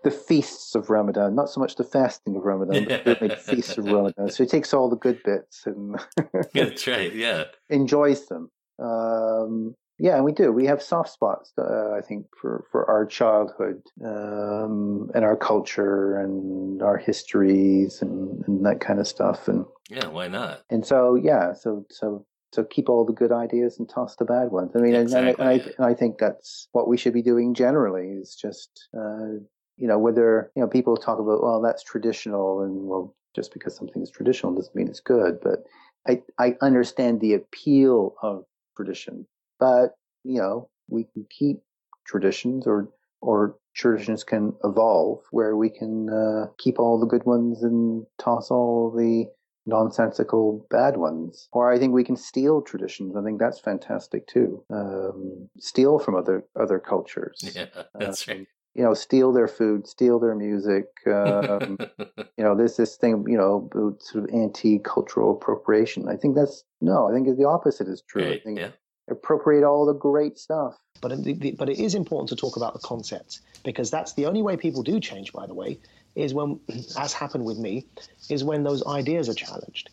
[0.04, 3.84] the feasts of Ramadan, not so much the fasting of Ramadan, but the feasts of
[3.84, 4.30] Ramadan.
[4.30, 5.96] So he takes all the good bits and
[6.54, 7.14] that's right.
[7.14, 7.44] Yeah.
[7.70, 8.50] enjoys them.
[8.78, 10.50] Um, yeah, and we do.
[10.50, 16.18] We have soft spots, uh, I think, for, for our childhood um, and our culture
[16.18, 19.46] and our histories and, and that kind of stuff.
[19.46, 20.62] And Yeah, why not?
[20.70, 24.50] and so yeah, so so so keep all the good ideas and toss the bad
[24.50, 24.72] ones.
[24.76, 27.22] I mean, and- and, I, and, I, and I think that's what we should be
[27.22, 28.08] doing generally.
[28.20, 29.38] Is just uh,
[29.76, 33.74] you know whether you know people talk about well that's traditional and well just because
[33.74, 35.38] something is traditional doesn't mean it's good.
[35.42, 35.64] But
[36.06, 38.44] I I understand the appeal of
[38.76, 39.26] tradition,
[39.58, 41.60] but you know we can keep
[42.06, 42.88] traditions or
[43.22, 48.50] or traditions can evolve where we can uh, keep all the good ones and toss
[48.50, 49.24] all the
[49.66, 51.48] nonsensical bad ones.
[51.52, 53.16] Or I think we can steal traditions.
[53.16, 54.64] I think that's fantastic too.
[54.70, 57.38] Um, steal from other other cultures.
[57.54, 58.46] Yeah, that's right.
[58.74, 60.86] You know, steal their food, steal their music.
[61.06, 61.76] Um,
[62.38, 63.24] you know, there's this thing.
[63.28, 66.08] You know, sort of anti-cultural appropriation.
[66.08, 67.08] I think that's no.
[67.08, 68.30] I think the opposite is true.
[68.30, 68.70] I think yeah.
[69.10, 70.78] appropriate all the great stuff.
[71.02, 74.24] But it, the, but it is important to talk about the concepts because that's the
[74.26, 75.32] only way people do change.
[75.32, 75.78] By the way,
[76.14, 76.60] is when,
[76.98, 77.86] as happened with me,
[78.28, 79.90] is when those ideas are challenged,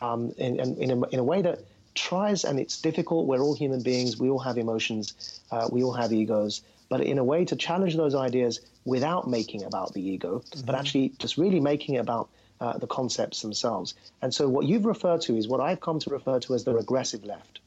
[0.00, 1.60] um, in, in, in, a, in a way that
[1.94, 3.26] tries and it's difficult.
[3.26, 4.18] We're all human beings.
[4.18, 5.40] We all have emotions.
[5.50, 6.62] Uh, we all have egos.
[6.88, 11.12] But in a way to challenge those ideas without making about the ego, but actually
[11.18, 12.28] just really making it about
[12.60, 13.94] uh, the concepts themselves.
[14.20, 16.74] And so what you've referred to is what I've come to refer to as the
[16.74, 17.60] regressive left.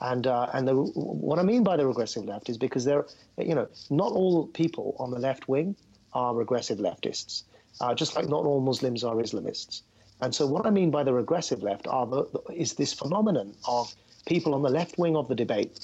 [0.00, 3.06] And uh, and the, what I mean by the regressive left is because there,
[3.38, 5.74] you know, not all people on the left wing
[6.12, 7.42] are regressive leftists,
[7.80, 9.82] uh, just like not all Muslims are Islamists.
[10.20, 13.94] And so what I mean by the regressive left the, is this phenomenon of
[14.26, 15.78] people on the left wing of the debate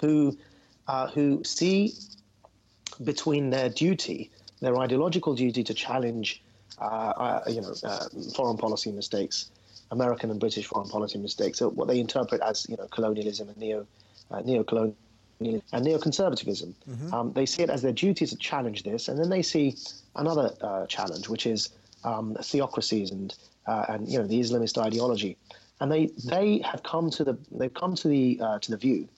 [0.00, 0.36] who
[0.86, 1.94] uh, who see
[3.02, 4.30] between their duty,
[4.60, 6.42] their ideological duty to challenge,
[6.78, 9.50] uh, uh, you know, uh, foreign policy mistakes,
[9.90, 13.56] American and British foreign policy mistakes, so what they interpret as you know colonialism and
[13.56, 13.86] neo
[14.30, 15.03] uh, neo-colonialism
[15.40, 16.74] and neoconservatism.
[17.12, 19.76] Um, they see it as their duty to challenge this, and then they see
[20.16, 21.70] another uh, challenge, which is
[22.04, 23.34] um, theocracies and
[23.66, 25.36] uh, and you know the Islamist ideology,
[25.80, 29.08] and they they have come to the they've come to the uh, to the view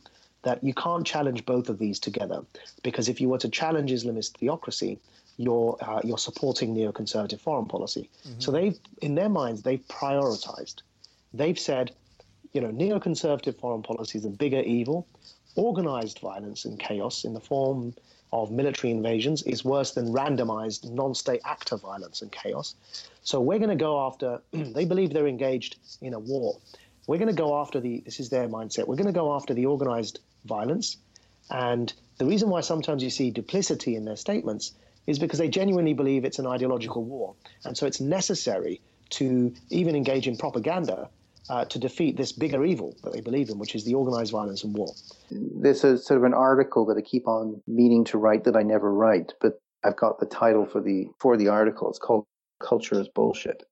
[0.43, 2.45] that you can't challenge both of these together,
[2.83, 4.99] because if you were to challenge Islamist theocracy,
[5.39, 8.09] you're uh, you're supporting neoconservative foreign policy.
[8.39, 10.83] So they've in their minds they've prioritized.
[11.35, 11.91] They've said,
[12.53, 15.07] you know, neoconservative foreign policy is a bigger evil.
[15.57, 17.95] Organized violence and chaos in the form
[18.33, 22.75] of military invasions is worse than randomized non-state actor violence and chaos.
[23.23, 24.43] So we're going to go after.
[24.53, 26.59] they believe they're engaged in a war.
[27.07, 28.01] We're going to go after the.
[28.05, 28.87] This is their mindset.
[28.87, 30.99] We're going to go after the organized violence,
[31.51, 34.73] and the reason why sometimes you see duplicity in their statements
[35.07, 37.35] is because they genuinely believe it's an ideological war,
[37.65, 41.09] and so it's necessary to even engage in propaganda
[41.49, 44.65] uh, to defeat this bigger evil that they believe in, which is the organized violence
[44.65, 44.95] and war.
[45.31, 48.63] There's a sort of an article that I keep on meaning to write that I
[48.63, 51.89] never write, but I've got the title for the for the article.
[51.89, 52.25] It's called
[52.61, 53.63] "Culture is Bullshit,"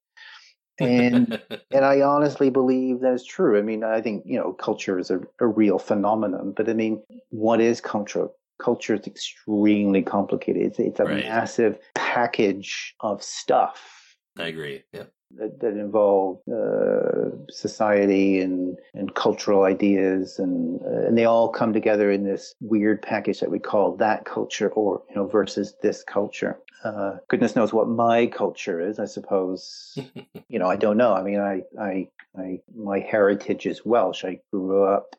[0.79, 1.41] and
[1.71, 3.57] and I honestly believe that is true.
[3.57, 7.03] I mean, I think you know, culture is a, a real phenomenon, but I mean,
[7.29, 8.27] what is culture?
[8.61, 10.61] Culture is extremely complicated.
[10.61, 11.23] It's it's a Right.
[11.25, 14.05] massive package of stuff
[14.37, 14.83] I agree.
[14.91, 15.03] Yeah.
[15.37, 21.73] That, that involve uh, society and, and cultural ideas, and uh, and they all come
[21.73, 26.03] together in this weird package that we call that culture, or you know, versus this
[26.03, 26.59] culture.
[26.83, 28.99] Uh, goodness knows what my culture is.
[28.99, 29.97] I suppose
[30.49, 30.67] you know.
[30.67, 31.13] I don't know.
[31.13, 32.07] I mean, I I
[32.37, 34.23] I my heritage is Welsh.
[34.25, 35.15] I grew up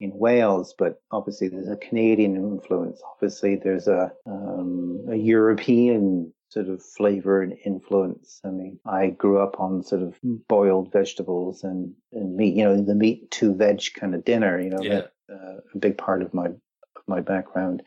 [0.00, 3.00] in Wales, but obviously there's a Canadian influence.
[3.14, 8.40] Obviously there's a um, a European sort of flavor and influence.
[8.44, 12.54] I mean, I grew up on sort of boiled vegetables and, and meat.
[12.54, 14.60] You know, the meat to veg kind of dinner.
[14.60, 14.94] You know, Yeah.
[14.94, 17.82] that, uh, a big part of my of my background.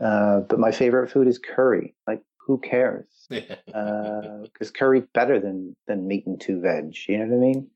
[0.00, 1.94] Uh, but my favorite food is curry.
[2.06, 3.06] Like, who cares?
[3.30, 6.96] Because curry's better than than meat and two veg.
[7.06, 7.70] You know what I mean?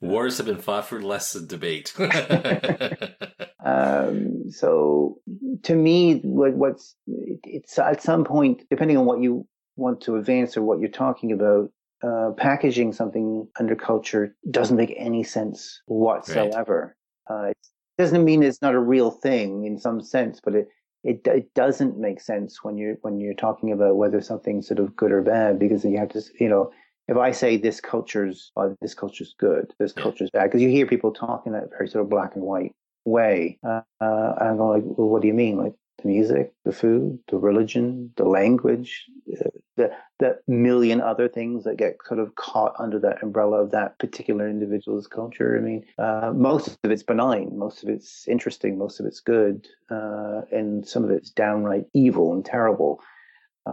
[0.00, 1.94] Wars have been fought for less than debate.
[3.64, 5.20] Um, so
[5.62, 10.56] to me, what, what's it's at some point, depending on what you want to advance
[10.56, 11.70] or what you're talking about,
[12.02, 16.96] uh, packaging something under culture doesn't make any sense whatsoever.
[17.30, 17.56] Uh, it
[17.98, 20.68] doesn't mean it's not a real thing in some sense, but it
[21.04, 24.94] it it doesn't make sense when you're when you're talking about whether something's sort of
[24.96, 26.70] good or bad because you have to you know
[27.08, 30.86] if I say this culture's oh, this culture's good, this culture's bad, because you hear
[30.86, 32.74] people talking that very sort of black and white
[33.04, 35.58] way, uh, uh, and I'm like, well, what do you mean?
[35.58, 39.06] Like the music, the food, the religion, the language,
[39.40, 43.70] uh, the the million other things that get sort of caught under that umbrella of
[43.70, 45.56] that particular individual's culture.
[45.56, 49.66] I mean, uh, most of it's benign, most of it's interesting, most of it's good,
[49.90, 53.00] uh, and some of it's downright evil and terrible.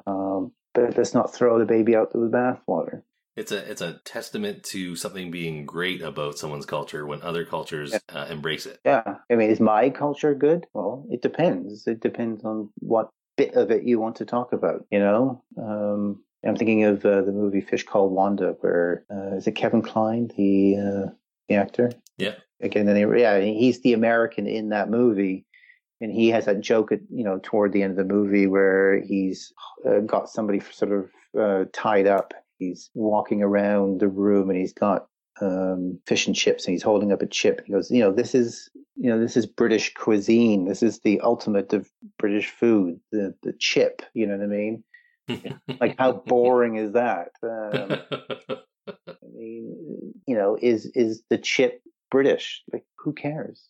[0.06, 3.02] Um, but let's not throw the baby out with the bathwater.
[3.40, 7.92] It's a it's a testament to something being great about someone's culture when other cultures
[7.94, 8.00] Yeah.
[8.10, 8.80] uh, embrace it.
[8.84, 10.66] Yeah, I mean, is my culture good?
[10.74, 11.88] Well, it depends.
[11.88, 14.86] It depends on what bit of it you want to talk about.
[14.92, 19.48] You know, um, I'm thinking of uh, the movie Fish Called Wanda, where uh, is
[19.48, 21.12] it Kevin Kline, the uh,
[21.48, 21.92] the actor?
[22.18, 22.36] Yeah.
[22.62, 22.88] Again,
[23.18, 25.46] yeah, he's the American in that movie,
[26.02, 29.00] and he has that joke at you know toward the end of the movie where
[29.00, 29.54] he's
[29.88, 31.10] uh, got somebody sort of
[31.40, 32.34] uh, tied up.
[32.60, 35.08] He's walking around the room and he's got
[35.42, 37.62] um, fish and chips and he's holding up a chip.
[37.66, 40.66] He goes, you know, this is you know this is British cuisine.
[40.66, 43.00] This is the ultimate of British food.
[43.12, 44.02] The the chip.
[44.14, 44.84] You know what I mean?
[45.80, 47.30] like how boring is that?
[47.42, 48.58] Um,
[49.08, 51.82] I mean, you know, is is the chip
[52.12, 52.64] British?
[52.74, 53.64] Like, who cares?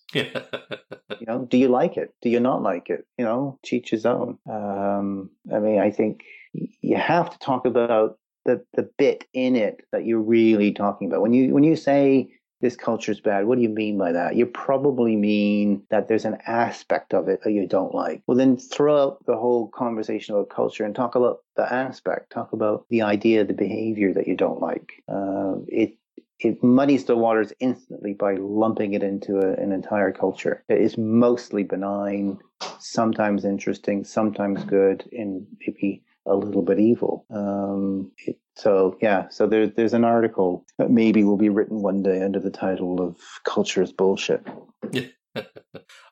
[1.19, 2.13] You know, do you like it?
[2.21, 3.05] Do you not like it?
[3.17, 4.37] You know, to each his own.
[4.49, 9.85] Um, I mean, I think you have to talk about the the bit in it
[9.91, 11.21] that you're really talking about.
[11.21, 14.35] When you when you say this culture is bad, what do you mean by that?
[14.35, 18.21] You probably mean that there's an aspect of it that you don't like.
[18.27, 22.31] Well, then throw out the whole conversation about culture and talk about the aspect.
[22.31, 24.91] Talk about the idea, the behavior that you don't like.
[25.07, 25.95] Uh, it
[26.39, 30.63] it muddies the waters instantly by lumping it into a, an entire culture.
[30.69, 32.39] It is mostly benign,
[32.79, 37.25] sometimes interesting, sometimes good, and maybe a little bit evil.
[37.29, 42.03] Um, it, so yeah, so there, there's an article that maybe will be written one
[42.03, 44.45] day under the title of "Culture is Bullshit."
[45.35, 45.41] uh,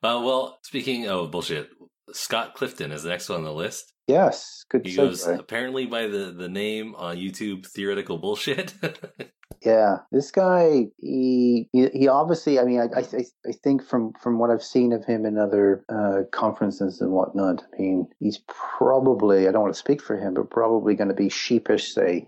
[0.01, 1.69] well, speaking of bullshit,
[2.13, 3.93] Scott Clifton is the next one on the list.
[4.07, 4.95] Yes, good He segue.
[4.95, 8.73] goes apparently by the the name on YouTube, theoretical bullshit.
[9.65, 12.59] Yeah, this guy, he he, he obviously.
[12.59, 15.83] I mean, I, I I think from from what I've seen of him in other
[15.89, 19.47] uh, conferences and whatnot, I mean, he's probably.
[19.47, 22.27] I don't want to speak for him, but probably going to be sheepish, say,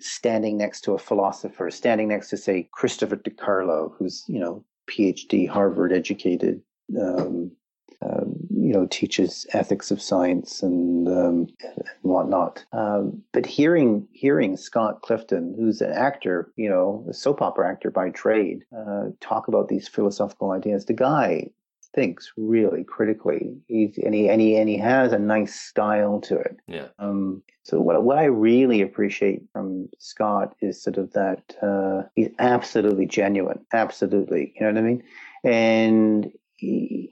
[0.00, 5.48] standing next to a philosopher, standing next to say Christopher DiCarlo, who's you know PhD,
[5.48, 6.60] Harvard educated.
[7.00, 7.52] Um,
[8.02, 8.33] um,
[8.64, 12.64] you know, teaches ethics of science and um, and whatnot.
[12.72, 17.90] Um, but hearing hearing Scott Clifton, who's an actor, you know, a soap opera actor
[17.90, 21.50] by trade, uh, talk about these philosophical ideas, the guy
[21.94, 23.54] thinks really critically.
[23.68, 26.56] He's and he and he and he has a nice style to it.
[26.66, 26.86] yeah.
[26.98, 32.30] Um, so what what I really appreciate from Scott is sort of that uh, he's
[32.38, 34.54] absolutely genuine, absolutely.
[34.56, 35.02] You know what I mean?
[35.44, 36.32] And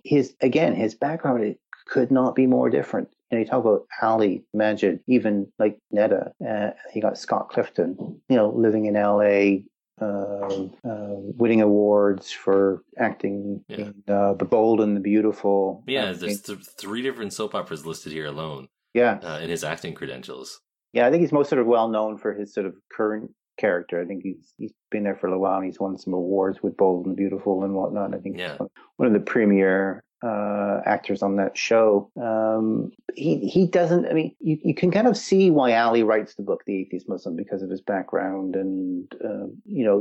[0.05, 3.09] his again, his background it could not be more different.
[3.31, 6.33] You know, you talk about Ali, Maajid, even like Netta.
[6.47, 7.97] Uh, you got Scott Clifton,
[8.29, 9.65] you know, living in L.A.
[10.01, 15.85] Um, uh, winning awards for acting in uh, The Bold and the Beautiful.
[15.87, 18.69] Yeah, I there's th- three different soap operas listed here alone.
[18.95, 19.19] Yeah.
[19.23, 20.61] uh, in his acting credentials.
[20.93, 23.31] Yeah, I think he's most sort of well known for his sort of current
[23.63, 23.97] character.
[24.03, 26.59] I think he's he's been there for a little while and he's won some awards
[26.63, 28.15] with Bold and Beautiful and whatnot.
[28.15, 32.11] I think he's one- one of the premier uh, actors on that show.
[32.31, 34.05] Um, he he doesn't.
[34.11, 37.09] I mean, you, you can kind of see why Ali writes the book, The Atheist
[37.09, 39.99] Muslim, because of his background and uh, you know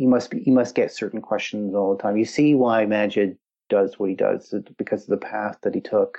[0.00, 2.16] he must be he must get certain questions all the time.
[2.16, 3.36] You see why Maajid
[3.76, 6.12] does what he does because of the path that he took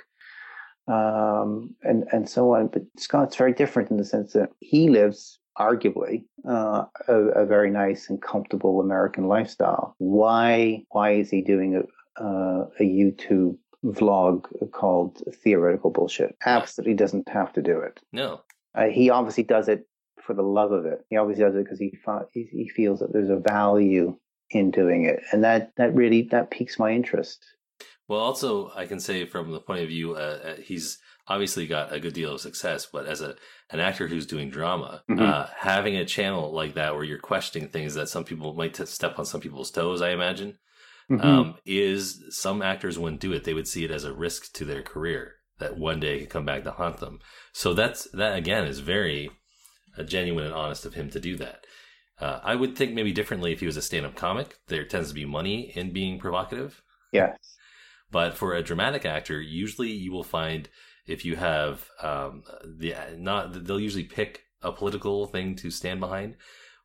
[0.88, 2.66] um, and and so on.
[2.68, 7.70] But Scott's very different in the sense that he lives arguably uh, a, a very
[7.70, 9.94] nice and comfortable American lifestyle.
[9.98, 16.36] Why why is he doing a uh, a YouTube vlog called Theoretical Bullshit?
[16.44, 18.00] Absolutely doesn't have to do it.
[18.12, 18.40] No.
[18.74, 19.86] Uh, he obviously does it
[20.20, 21.04] for the love of it.
[21.10, 21.96] He obviously does it because he,
[22.32, 24.16] he he feels that there's a value
[24.50, 27.44] in doing it, and that that really that piques my interest.
[28.08, 31.92] Well, also, I can say from the point of view, uh, uh, he's obviously got
[31.92, 33.36] a good deal of success, but as a
[33.70, 35.20] an actor who's doing drama, Mhm.
[35.20, 38.84] uh, having a channel like that where you're questioning things that some people might t-
[38.86, 40.58] step on some people's toes, I imagine,
[41.10, 41.24] Mhm.
[41.24, 43.44] um, is some actors wouldn't do it.
[43.44, 46.44] They would see it as a risk to their career that one day could come
[46.44, 47.20] back to haunt them.
[47.52, 49.30] So that's that again is very
[49.96, 51.64] uh, genuine and honest of him to do that.
[52.20, 54.56] Uh, I would think maybe differently if he was a stand-up comic.
[54.66, 56.82] There tends to be money in being provocative.
[57.12, 57.36] Yes.
[58.10, 60.68] But for a dramatic actor, usually you will find
[61.06, 66.36] if you have um, the not they'll usually pick a political thing to stand behind,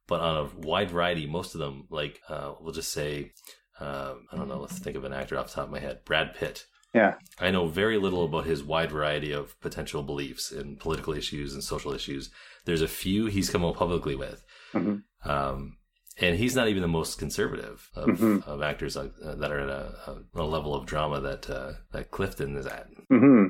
[0.08, 3.32] but on a wide variety, most of them like uh, we'll just say
[3.80, 4.60] um, I don't know.
[4.60, 6.04] Let's think of an actor off the top of my head.
[6.06, 6.66] Brad Pitt.
[6.94, 7.16] Yeah.
[7.40, 11.64] I know very little about his wide variety of potential beliefs in political issues and
[11.64, 12.32] social issues.
[12.66, 14.44] There's a few he's come out publicly with.
[14.74, 15.30] Mm-hmm.
[15.30, 15.78] Um,
[16.18, 18.46] and he's not even the most conservative of, Mhm.
[18.46, 22.12] of actors like, uh, that are at a, a, level of drama that uh, that
[22.12, 22.88] Clifton is at.
[23.08, 23.46] hmm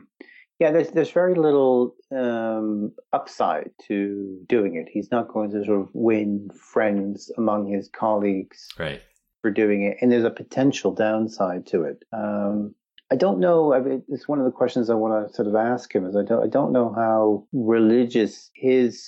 [0.60, 4.88] Yeah, there's there's very little um, upside to doing it.
[4.92, 9.02] He's not going to sort of win friends among his colleagues Right.
[9.42, 12.04] for doing it, and there's a potential downside to it.
[12.12, 12.76] Um,
[13.12, 13.74] I don't know.
[13.74, 16.06] I mean, it's one of the questions I want to sort of ask him.
[16.06, 19.04] Is I don't I don't know how religious his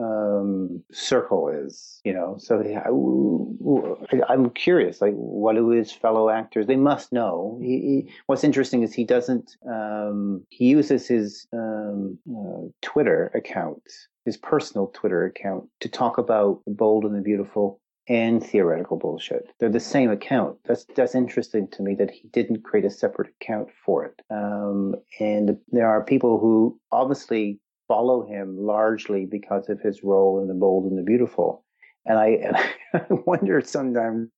[0.00, 2.00] um, circle is.
[2.04, 5.00] You know, so he- I, I'm curious.
[5.00, 6.66] Like, what do his fellow actors?
[6.66, 7.58] They must know.
[7.62, 9.56] He, he, what's interesting is he doesn't.
[9.68, 13.82] Um, he uses his um, uh, Twitter account,
[14.24, 19.52] his personal Twitter account, to talk about the bold and the beautiful and theoretical bullshit.
[19.60, 20.56] They're the same account.
[20.64, 24.20] That's that's interesting to me that he didn't create a separate account for it.
[24.30, 27.60] Um, and there are people who obviously
[27.90, 31.64] follow him largely because of his role in the bold and the beautiful.
[32.06, 32.56] And I, and
[32.94, 34.30] I wonder sometimes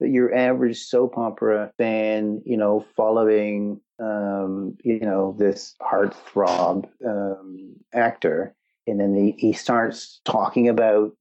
[0.00, 7.74] that your average soap opera fan, you know, following, um, you know, this heartthrob um,
[7.92, 8.54] actor,
[8.86, 11.12] and then he, he starts talking about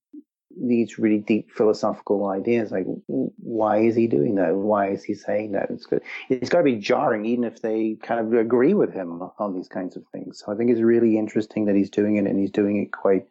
[0.62, 2.72] these really deep philosophical ideas.
[2.72, 4.56] Like, why is he doing that?
[4.56, 5.70] Why is he saying that?
[5.70, 6.02] It's good.
[6.30, 9.68] It's got to be jarring, even if they kind of agree with him on these
[9.68, 10.40] kinds of things.
[10.40, 13.28] So I think it's really interesting that he's doing it, and he's doing it quite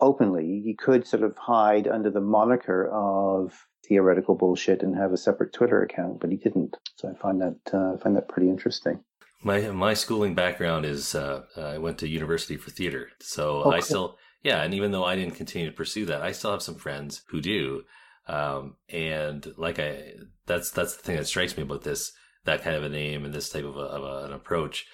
[0.00, 0.60] openly.
[0.64, 5.52] He could sort of hide under the moniker of theoretical bullshit and have a separate
[5.52, 6.76] Twitter account, but he didn't.
[6.96, 9.00] So I find that uh, I find that pretty interesting.
[9.42, 13.80] My my schooling background is uh, I went to university for theater, so Oh, I
[13.80, 16.74] still yeah, and even though I didn't continue to pursue that, I still have some
[16.74, 17.84] friends who do,
[18.26, 20.14] um, and like I
[20.46, 22.12] that's that's the thing that strikes me about this
[22.44, 24.86] that kind of a name and this type of, a, of a, an approach.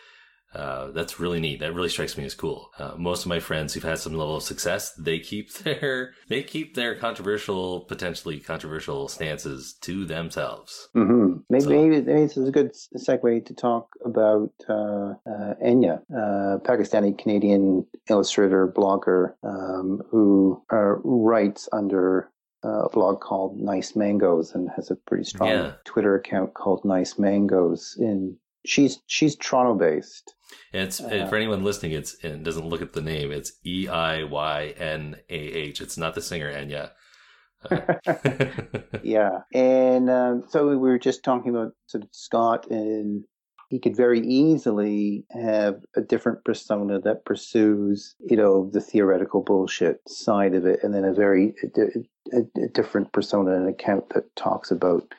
[0.54, 1.60] Uh, that's really neat.
[1.60, 2.70] That really strikes me as cool.
[2.78, 6.42] Uh, most of my friends who've had some level of success, they keep their they
[6.42, 10.88] keep their controversial, potentially controversial stances to themselves.
[10.94, 15.54] hmm Maybe, So- maybe maybe this is a good segue to talk about uh, uh,
[15.62, 22.30] Eiynah, uh, Pakistani Canadian illustrator blogger um, who uh, writes under
[22.64, 25.72] uh, a blog called Nice Mangoes and has a pretty strong Yeah.
[25.84, 27.96] Twitter account called Nice Mangoes.
[28.00, 30.34] In she's she's Toronto based.
[30.72, 31.92] And it's Uh, for anyone listening.
[31.92, 33.32] It's and doesn't look at the name.
[33.32, 35.80] It's E I Y N A H.
[35.80, 36.90] It's not the singer Enya.
[39.02, 43.24] yeah, and um, so we were just talking about sort of Scott, and
[43.68, 50.00] he could very easily have a different persona that pursues, you know, the theoretical bullshit
[50.08, 51.54] side of it, and then a very
[52.32, 55.12] a, a, different persona and account that talks about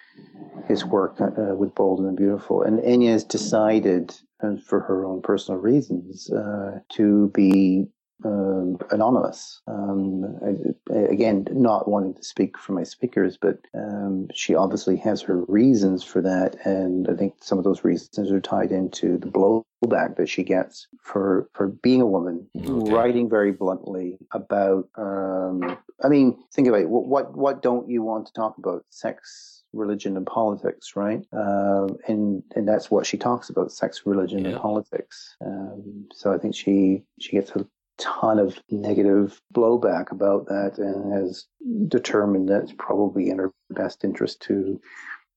[0.68, 2.64] his work uh, with Bold and the Beautiful.
[2.64, 7.88] And Eiynah has decided, uh, for her own personal reasons, uh, to be
[8.26, 9.62] um, anonymous.
[9.68, 15.22] Um, I, again, not wanting to speak for my speakers, but um, she obviously has
[15.24, 19.28] her reasons for that, and I think some of those reasons are tied into the
[19.28, 24.90] blowback that she gets for for being a woman, writing very bluntly about.
[24.96, 26.90] Um, I mean, think about it.
[26.90, 28.86] What, what what don't you want to talk about?
[28.90, 29.56] Sex.
[29.72, 31.22] Religion and politics, right?
[31.32, 35.36] Um, and and that's what she talks about: sex, religion, and politics.
[35.46, 37.68] Um, so I think she she gets a
[38.00, 41.46] ton of negative blowback about that and has
[41.88, 44.80] determined that it's probably in her best interest to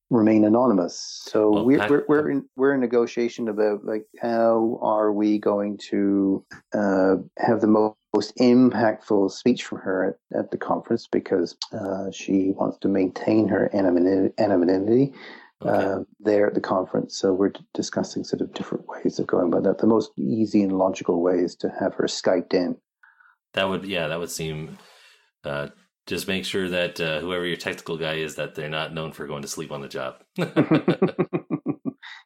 [0.09, 1.23] remain anonymous.
[1.25, 5.39] So Well, we're, Pat- we're we're in we're in negotiation about like how are we
[5.39, 11.07] going to uh, have the mo- most impactful speech from her at, at the conference
[11.07, 15.13] because uh, she wants to maintain her anonymity,
[15.67, 17.17] anonymity uh, there at the conference.
[17.17, 19.77] So we're d- discussing sort of different ways of going about that.
[19.79, 22.75] The most easy and logical way is to have her Skyped in.
[23.53, 24.77] That would yeah, that would seem.
[25.43, 25.69] Uh,
[26.05, 29.25] just make sure that uh, whoever your technical guy is, that they're not known for
[29.25, 30.15] going to sleep on the job.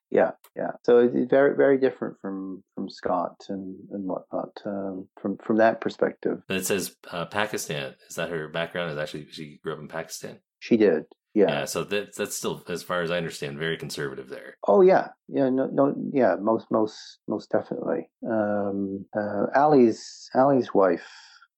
[0.09, 0.72] Yeah, yeah.
[0.84, 4.49] So it's very, very different from from Scott and and whatnot.
[4.65, 7.93] Um, from from that perspective, But it says uh, Pakistan.
[8.09, 8.91] Is that her background?
[8.91, 10.39] Is actually she grew up in Pakistan.
[10.59, 11.03] she did.
[11.45, 11.65] Yeah.
[11.65, 14.57] so that that's still, as far as I understand, very conservative there.
[14.68, 15.49] Oh yeah, yeah.
[15.49, 15.93] No, no.
[16.11, 16.35] Yeah.
[16.39, 18.09] Most, most, most definitely.
[18.27, 21.07] Um, uh, Ali's Ali's wife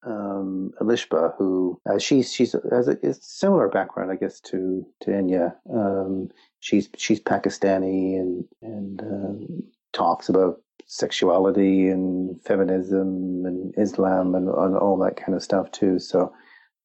[0.06, 5.12] um, Elishba, who uh, she's she's has a, a, similar background, I guess, to to
[5.12, 5.54] Eiynah.
[5.74, 6.30] Um,
[6.60, 14.76] she's she's Pakistani and and um, talks about sexuality and feminism and Islam and, and
[14.76, 16.00] all that kind of stuff too.
[16.00, 16.34] So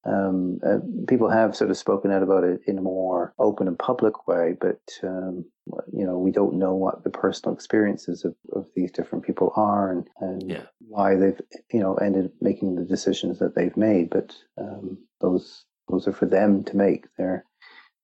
[0.07, 0.79] um, uh,
[1.09, 4.55] people have sort of spoken out about it in a more open and public way,
[4.61, 5.45] but um,
[5.93, 9.91] you know we don't know what the personal experiences of, of these different people are
[9.91, 10.63] and, and yeah.
[10.89, 11.41] why they've
[11.73, 14.11] you know ended up making the decisions that they've made.
[14.11, 17.07] But um, those those are for them to make.
[17.17, 17.45] They're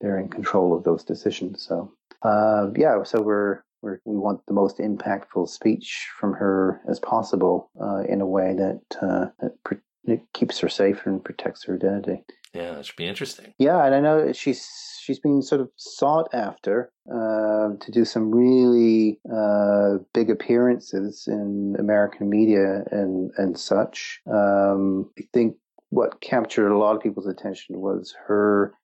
[0.00, 1.66] they're in control of those decisions.
[1.66, 6.98] So uh, yeah, so we're we we want the most impactful speech from her as
[7.00, 11.74] possible uh, in a way that, uh, that it keeps her safe and protects her
[11.74, 12.22] identity.
[12.54, 13.54] Yeah, that should be interesting.
[13.58, 14.68] Yeah, and I know she's
[15.00, 21.76] she's been sort of sought after uh, to do some really uh, big appearances in
[21.78, 24.20] American media and and such.
[24.26, 25.56] Um, I think
[25.90, 28.74] what captured a lot of people's attention was her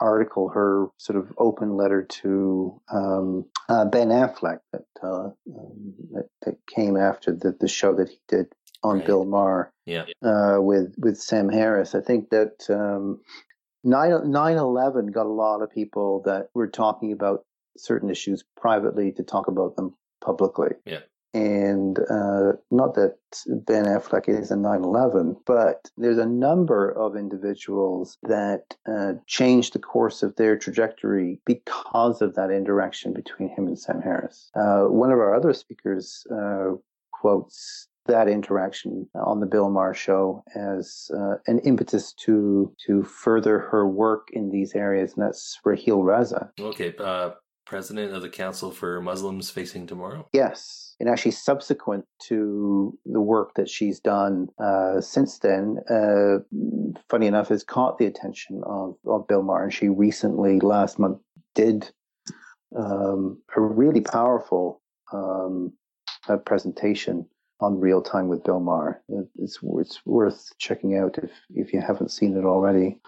[0.00, 6.28] article, her sort of open letter to um, uh, Ben Affleck that, uh, um, that,
[6.44, 8.46] that came after the the show that he did
[8.84, 9.06] on right.
[9.06, 9.72] Bill Maher.
[9.86, 10.04] Yeah.
[10.22, 13.20] Uh, with with Sam Harris, I think that um,
[13.84, 17.44] 9 11 got a lot of people that were talking about
[17.76, 19.94] certain issues privately to talk about them
[20.24, 20.70] publicly.
[20.86, 21.00] Yeah.
[21.34, 23.16] And uh, not that
[23.48, 29.72] Ben Affleck is a 9 11, but there's a number of individuals that uh, changed
[29.72, 34.48] the course of their trajectory because of that interaction between him and Sam Harris.
[34.54, 36.74] Uh, one of our other speakers uh,
[37.12, 43.58] quotes that interaction on the Bill Maher show as uh, an impetus to to further
[43.58, 46.50] her work in these areas, and that's Raheel Raza.
[46.60, 47.30] Okay, uh,
[47.66, 50.28] president of the Council for Muslims Facing Tomorrow.
[50.32, 56.38] Yes, and actually subsequent to the work that she's done uh, since then, uh,
[57.08, 61.18] funny enough, has caught the attention of, of Bill Maher, and she recently last month
[61.54, 61.90] did
[62.76, 64.82] um, a really powerful
[65.12, 65.72] um,
[66.44, 67.26] presentation
[67.60, 69.02] on Real Time with Bill Maher.
[69.38, 72.98] It's, it's worth checking out if, if you haven't seen it already.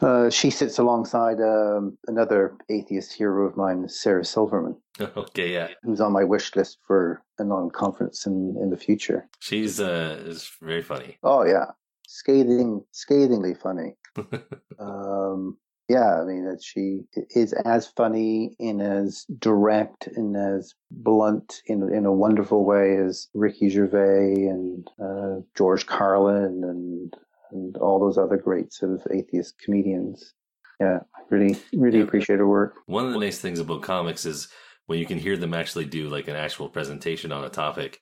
[0.00, 4.76] Uh, she sits alongside um, another atheist hero of mine, Sarah Silverman.
[5.16, 5.68] Okay, yeah.
[5.82, 9.28] Who's on my wish list for a non conference in, in the future.
[9.38, 11.16] She's uh, is very funny.
[11.22, 11.66] Oh, yeah.
[12.06, 13.94] Scathing, scathingly funny.
[14.78, 15.56] um,
[15.90, 17.00] yeah, I mean that she
[17.34, 23.26] is as funny and as direct and as blunt in in a wonderful way as
[23.34, 27.12] Ricky Gervais and uh, George Carlin and
[27.50, 30.32] and all those other great sort of atheist comedians.
[30.78, 32.04] Yeah, really really yeah.
[32.04, 32.76] appreciate her work.
[32.86, 34.46] One of the nice things about comics is
[34.86, 37.98] when you can hear them actually do like an actual presentation on a topic.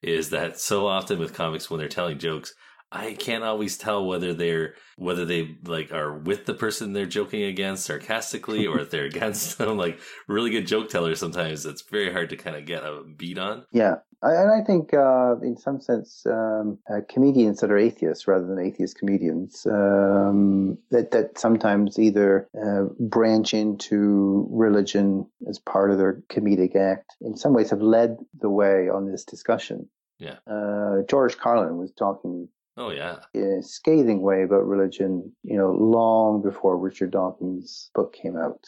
[0.00, 2.54] Is that so often with comics when they're telling jokes,
[2.92, 7.42] I can't always tell whether they're whether they like are with the person they're joking
[7.44, 9.78] against sarcastically or if they're against them.
[9.78, 9.98] Like
[10.28, 13.64] really good joke tellers, sometimes it's very hard to kind of get a beat on.
[13.72, 18.28] Yeah, I, and I think uh, in some sense, um, uh, comedians that are atheists
[18.28, 25.90] rather than atheist comedians um, that that sometimes either uh, branch into religion as part
[25.90, 29.88] of their comedic act, in some ways have led the way on this discussion.
[30.18, 30.36] Yeah.
[30.46, 33.16] Uh, George Carlin was talking Oh yeah.
[33.34, 38.64] In a scathing way about religion, you know, long before Richard Dawkins' book came out.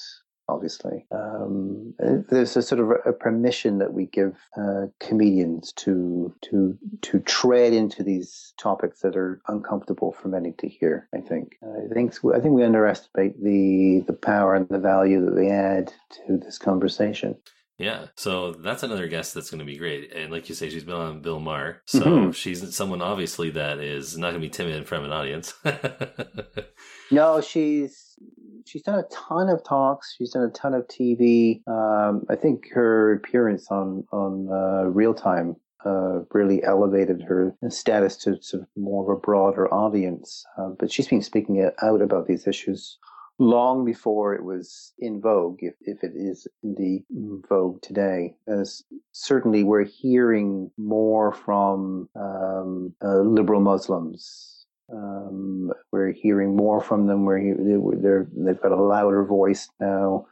[0.47, 6.77] Obviously, um, there's a sort of a permission that we give uh, comedians to to
[7.01, 11.09] to tread into these topics that are uncomfortable for many to hear.
[11.15, 11.57] I think.
[11.63, 15.95] I think I think we underestimate the the power and the value that they add
[16.27, 17.37] to this conversation.
[17.79, 18.07] Yeah.
[18.17, 20.13] So that's another guest that's going to be great.
[20.15, 21.83] And like you say, she's been on Bill Maher.
[21.87, 22.31] So Mm-hmm.
[22.31, 25.55] she's someone obviously that is not going to be timid in front of an audience.
[27.11, 28.19] No, she's
[28.65, 30.15] she's done a ton of talks.
[30.17, 31.61] She's done a ton of TV.
[31.69, 38.17] Um, I think her appearance on on uh, Real Time uh, really elevated her status
[38.17, 40.45] to sort of more of a broader audience.
[40.59, 42.99] Uh, but she's been speaking out about these issues
[43.39, 48.37] long before it was in vogue, if, if it is indeed in vogue today.
[48.47, 54.67] As certainly we're hearing more from um, uh, liberal Muslims.
[54.93, 57.25] Um, we're hearing more from them.
[57.25, 57.57] We're
[57.97, 60.27] they're they've got a louder voice now.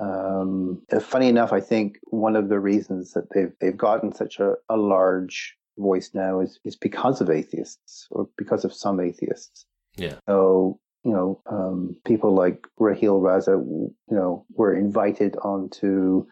[0.00, 4.54] Um, funny enough, I think one of the reasons that they've they've gotten such a,
[4.68, 9.66] a large voice now is is because of atheists or because of some atheists.
[9.96, 10.16] Yeah.
[10.26, 16.26] So you know, um, people like Raheel Raza, you know, were invited onto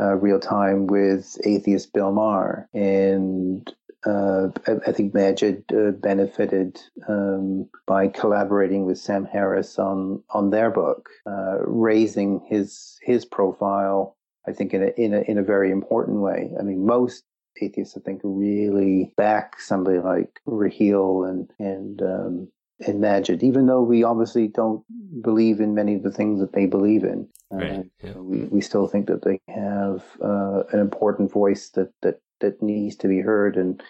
[0.00, 3.72] uh, real time with atheist Bill Maher, and
[4.06, 10.50] uh, I, I, think Maajid uh, benefited um, by collaborating with Sam Harris on on
[10.50, 14.16] their book, uh, raising his his profile.
[14.46, 16.52] I think in a, in a in a very important way.
[16.58, 17.24] I mean, most
[17.60, 22.48] atheists, I think, really back somebody like Raheel and and um,
[22.86, 24.84] and Maajid, even though we obviously don't
[25.22, 27.28] believe in many of the things that they believe in.
[27.50, 27.72] Right.
[27.72, 28.12] Uh, yeah.
[28.12, 32.94] we, we still think that they have uh, an important voice that, that, that needs
[32.96, 33.56] to be heard.
[33.56, 33.82] And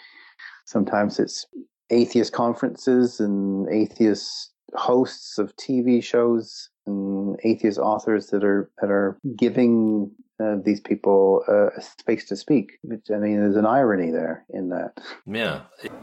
[0.65, 1.47] sometimes it's
[1.91, 9.19] atheist conferences and atheist hosts of TV shows and atheist authors that are that are
[9.37, 10.11] giving
[10.41, 12.79] uh, these people uh, a space to speak.
[12.83, 14.93] Which, I mean, there's an irony there in that.
[15.27, 15.63] Yeah.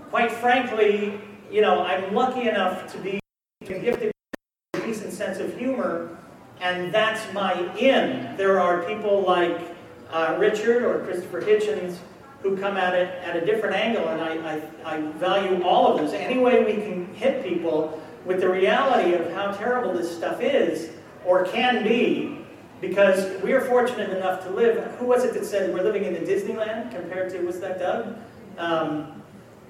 [0.10, 1.20] Quite frankly,
[1.52, 3.20] you know, I'm lucky enough to be
[3.66, 4.12] gifted
[4.74, 6.18] with a decent sense of humor,
[6.62, 8.36] and that's my in.
[8.38, 9.60] There are people like
[10.12, 11.98] uh, Richard or Christopher Hitchens
[12.42, 15.98] who come at it at a different angle, and I, I, I value all of
[16.00, 16.14] those.
[16.14, 20.92] Any way we can hit people with the reality of how terrible this stuff is,
[21.26, 22.40] or can be,
[22.82, 24.84] because we are fortunate enough to live.
[24.98, 28.16] Who was it that said we're living in the Disneyland compared to, was that Doug?
[28.58, 29.24] Um,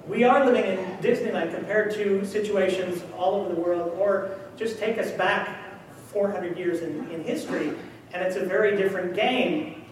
[0.08, 4.98] we are living in Disneyland compared to situations all over the world, or just take
[4.98, 5.58] us back
[6.12, 7.72] 400 years in, in history,
[8.12, 9.84] and it's a very different game.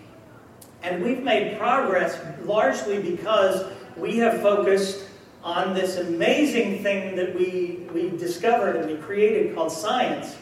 [0.83, 5.05] And we've made progress largely because we have focused
[5.43, 10.37] on this amazing thing that we, we discovered and we created called science,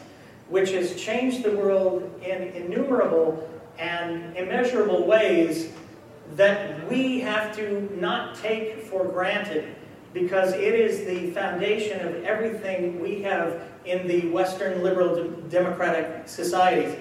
[0.49, 5.71] which has changed the world in innumerable and immeasurable ways
[6.31, 9.75] that we have to not take for granted
[10.13, 16.95] because it is the foundation of everything we have in the Western liberal democratic societies.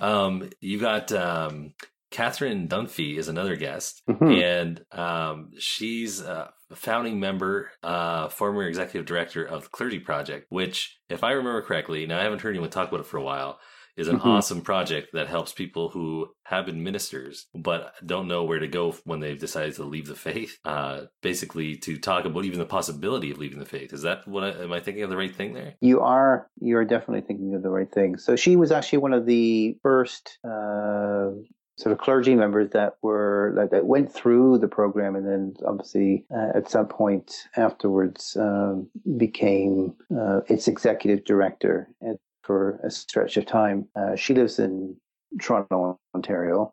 [0.00, 1.74] Um, you got um,
[2.10, 4.30] Catherine Dunphy is another guest, mm-hmm.
[4.30, 10.98] and um, she's a founding member, uh, former executive director of the Clergy Project, which,
[11.08, 13.58] if I remember correctly, now I haven't heard anyone talk about it for a while
[13.98, 14.28] is an mm-hmm.
[14.28, 18.92] awesome project that helps people who have been ministers but don't know where to go
[19.04, 20.56] when they've decided to leave the faith.
[20.68, 23.92] Uh, basically, to talk about even the possibility of leaving the faith.
[23.92, 25.74] Is that what I, am I thinking of the right thing there?
[25.80, 26.48] You are.
[26.60, 28.18] You are definitely thinking of the right thing.
[28.18, 30.38] So she was actually one of the first.
[30.44, 31.30] Uh,
[31.78, 36.26] sort of clergy members that were like, that went through the program and then obviously
[36.36, 42.18] uh, at some point afterwards um, became uh, its executive director and
[42.48, 43.86] for a stretch of time.
[43.94, 44.96] Uh, she lives in
[45.38, 46.72] Toronto, Ontario.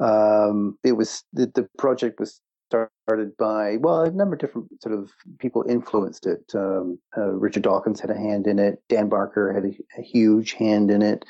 [0.00, 4.98] Um, it was the, the project was started by well a number of different sort
[4.98, 6.42] of people influenced it.
[6.56, 8.82] Um, uh, Richard Dawkins had a hand in it.
[8.88, 11.24] Dan Barker had a, a huge hand in it.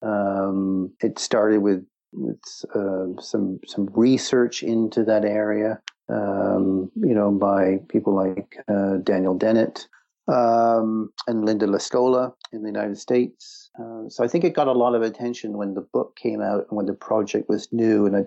[0.00, 2.38] Um, it started with with
[2.72, 5.80] uh, some some research into that area.
[6.08, 9.88] Um, you know, by people like uh, Daniel Dennett
[10.28, 13.70] um, and Linda LaScola in the United States.
[13.78, 16.66] Uh, so I think it got a lot of attention when the book came out
[16.68, 18.06] and when the project was new.
[18.06, 18.24] And I,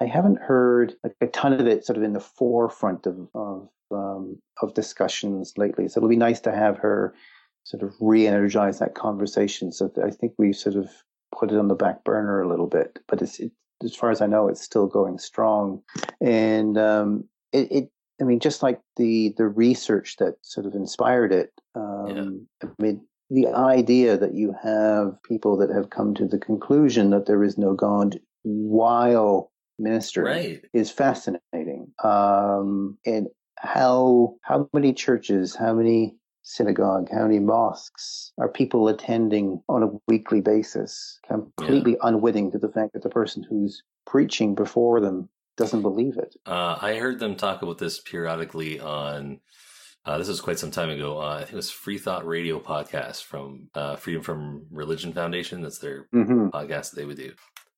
[0.00, 3.68] I haven't heard like a ton of it sort of in the forefront of of,
[3.90, 5.88] um, of discussions lately.
[5.88, 7.14] So it'll be nice to have her
[7.64, 9.72] sort of re-energize that conversation.
[9.72, 10.88] So I think we sort of
[11.36, 13.52] put it on the back burner a little bit, but it's it,
[13.84, 15.82] as far as I know, it's still going strong.
[16.20, 17.90] And um, it, it
[18.22, 21.50] I mean, just like the the research that sort of inspired it.
[21.74, 22.68] Um, yeah.
[22.68, 23.00] I mean,
[23.30, 27.58] the idea that you have people that have come to the conclusion that there is
[27.58, 30.64] no God while ministering right.
[30.72, 31.92] is fascinating.
[32.04, 33.26] Um, and
[33.58, 39.90] how how many churches, how many synagogue, how many mosques are people attending on a
[40.06, 42.08] weekly basis, completely yeah.
[42.08, 45.28] unwitting to the fact that the person who's preaching before them
[45.62, 46.36] doesn't believe it.
[46.46, 49.40] Uh, I heard them talk about this periodically on.
[50.04, 51.20] Uh, this was quite some time ago.
[51.20, 55.62] Uh, I think it was Free Thought Radio podcast from uh, Freedom from Religion Foundation.
[55.62, 56.48] That's their mm-hmm.
[56.48, 57.32] podcast that they would do.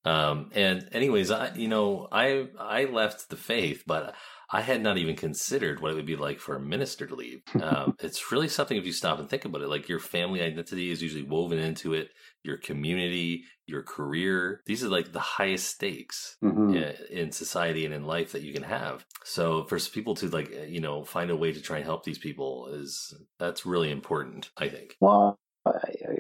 [0.07, 4.15] Um, and anyways, I you know I I left the faith, but
[4.55, 7.43] I had not even considered what it would be like for a minister to leave.
[7.65, 9.71] Um, it's really something if you stop and think about it.
[9.71, 12.11] Like your family identity is usually woven into it,
[12.43, 14.61] your community, your career.
[14.67, 16.75] These are like the highest stakes mm-hmm.
[16.75, 19.07] in, in, society and in life that you can have.
[19.25, 22.19] So for people to like, you know, find a way to try and help these
[22.19, 24.97] people is that's really important, I think.
[25.01, 25.71] Well, I,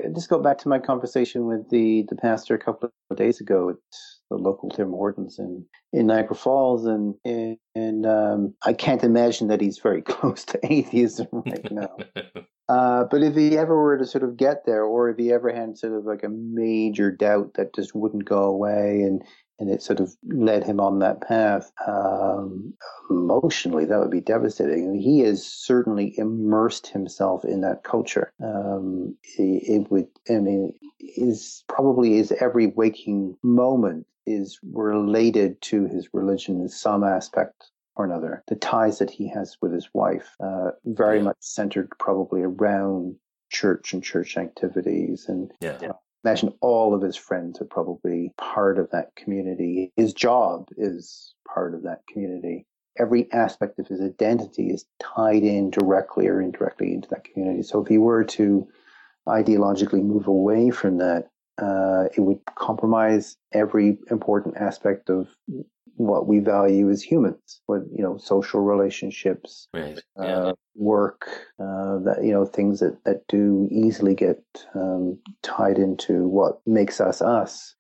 [0.05, 3.41] I just go back to my conversation with the, the pastor a couple of days
[3.41, 3.77] ago at
[4.31, 9.49] the local Tim Hortons in, in Niagara Falls, and and, and um, I can't imagine
[9.49, 11.97] that he's very close to atheism right now.
[12.67, 15.55] Uh, but if he ever were to sort of get there, or if he ever
[15.55, 19.23] had sort of like a major doubt that just wouldn't go away, and
[19.59, 21.71] and it sort of led him on that path.
[21.87, 22.75] Um,
[23.11, 24.89] emotionally, that would be devastating.
[24.89, 28.33] I mean, he has certainly immersed himself in that culture.
[28.43, 35.85] Um, it, it would, I mean, is probably his every waking moment is related to
[35.85, 38.43] his religion in some aspect or another.
[38.49, 43.17] The ties that he has with his wife, uh, very much centered probably around
[43.51, 45.79] church and church activities and Yeah.
[45.81, 49.93] you know, imagine all of his friends are probably part of that community.
[49.97, 52.67] His job is part of that community.
[52.99, 57.63] Every aspect of his identity is tied in directly or indirectly into that community.
[57.63, 58.69] So if he were to
[59.29, 61.29] ideologically move away from that
[61.59, 65.29] uh, it would compromise every important aspect of
[65.97, 70.01] what we value as humans what you know social relationships Right.
[70.17, 74.43] uh, work, uh, that you know things that that do easily get
[74.75, 77.75] um, tied into what makes us us,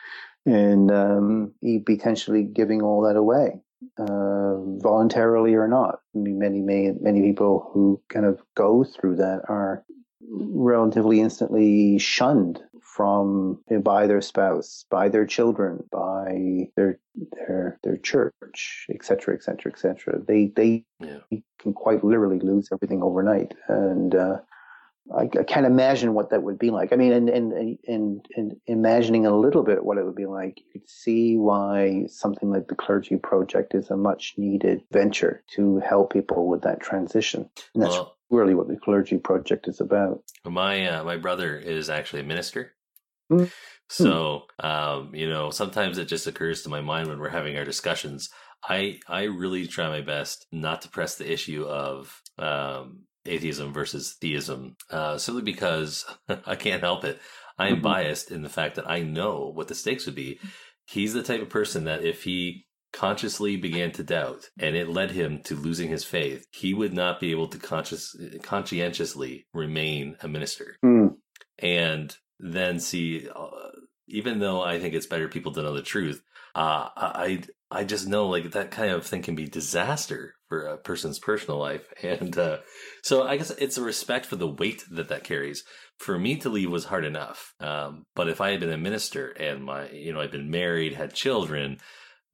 [0.46, 1.52] and um,
[1.86, 3.60] potentially giving all that away,
[3.98, 6.00] uh, voluntarily or not.
[6.14, 9.84] I mean, many many many people who kind of go through that are
[10.30, 12.62] relatively instantly shunned
[12.94, 17.00] from by their spouse, by their children, by their
[17.32, 19.96] their their church, etc., cetera, etc., cetera, etc.
[19.98, 20.22] Cetera.
[20.26, 20.84] They they
[21.60, 24.36] can quite literally lose everything overnight, and uh,
[25.12, 26.92] I, I can't imagine what that would be like.
[26.92, 30.60] I mean, and and and and imagining a little bit what it would be like,
[30.60, 35.80] you could see why something like the Clergy Project is a much needed venture to
[35.80, 40.22] help people with that transition, and that's Well- really what the Clergy Project is about.
[40.44, 42.72] My uh, my brother is actually a minister.
[43.32, 43.50] Mm.
[43.88, 47.64] So, um, you know, sometimes it just occurs to my mind when we're having our
[47.64, 48.28] discussions.
[48.66, 54.16] I I really try my best not to press the issue of um, atheism versus
[54.20, 56.04] theism, uh, simply because
[56.46, 57.20] I can't help it.
[57.58, 57.82] I am Mhm.
[57.82, 60.40] biased in the fact that I know what the stakes would be.
[60.86, 65.10] He's the type of person that if he consciously began to doubt and it led
[65.10, 70.28] him to losing his faith, he would not be able to conscious conscientiously remain a
[70.28, 71.16] minister Mm.
[71.58, 73.48] and then see uh,
[74.08, 76.22] even though i think it's better people to know the truth
[76.54, 80.76] uh, i i just know like that kind of thing can be disaster for a
[80.76, 82.58] person's personal life and uh,
[83.02, 85.64] so i guess it's a respect for the weight that that carries
[85.98, 89.28] for me to leave was hard enough um, but if i had been a minister
[89.30, 91.78] and my you know i'd been married had children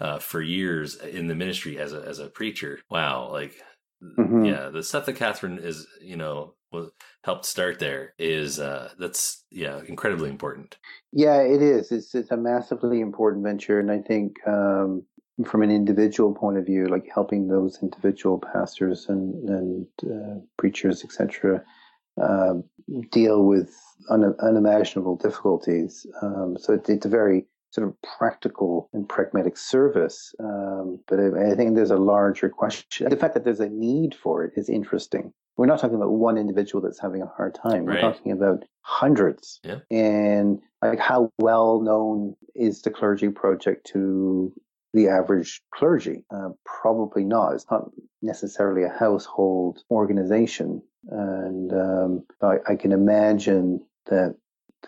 [0.00, 3.54] uh, for years in the ministry as a as a preacher wow like
[4.02, 4.46] Mhm.
[4.46, 6.90] yeah the stuff that catherine is you know was
[7.24, 10.76] helped start there is uh that's yeah incredibly important
[11.12, 11.90] Yeah, it is.
[11.90, 15.04] It's it's a massively important venture, and I think um,
[15.44, 21.02] from an individual point of view, like helping those individual pastors and and uh, preachers,
[21.02, 21.64] etc.,
[22.22, 22.54] uh,
[23.10, 23.74] deal with
[24.08, 26.06] un- unimaginable difficulties.
[26.22, 30.34] Um, so it, it's a very sort of practical and pragmatic service.
[30.40, 33.08] Um, but I, I think there's a larger question.
[33.08, 35.32] The fact that there's a need for it is interesting.
[35.56, 37.84] We're not talking about one individual that's having a hard time.
[37.84, 39.60] We're talking about hundreds.
[39.62, 39.80] Yeah.
[39.90, 44.52] And like, how well known is the clergy project to
[44.94, 46.24] the average clergy?
[46.34, 47.52] Uh, probably not.
[47.52, 47.90] It's not
[48.22, 50.82] necessarily a household organization.
[51.10, 54.36] And um, I, I can imagine that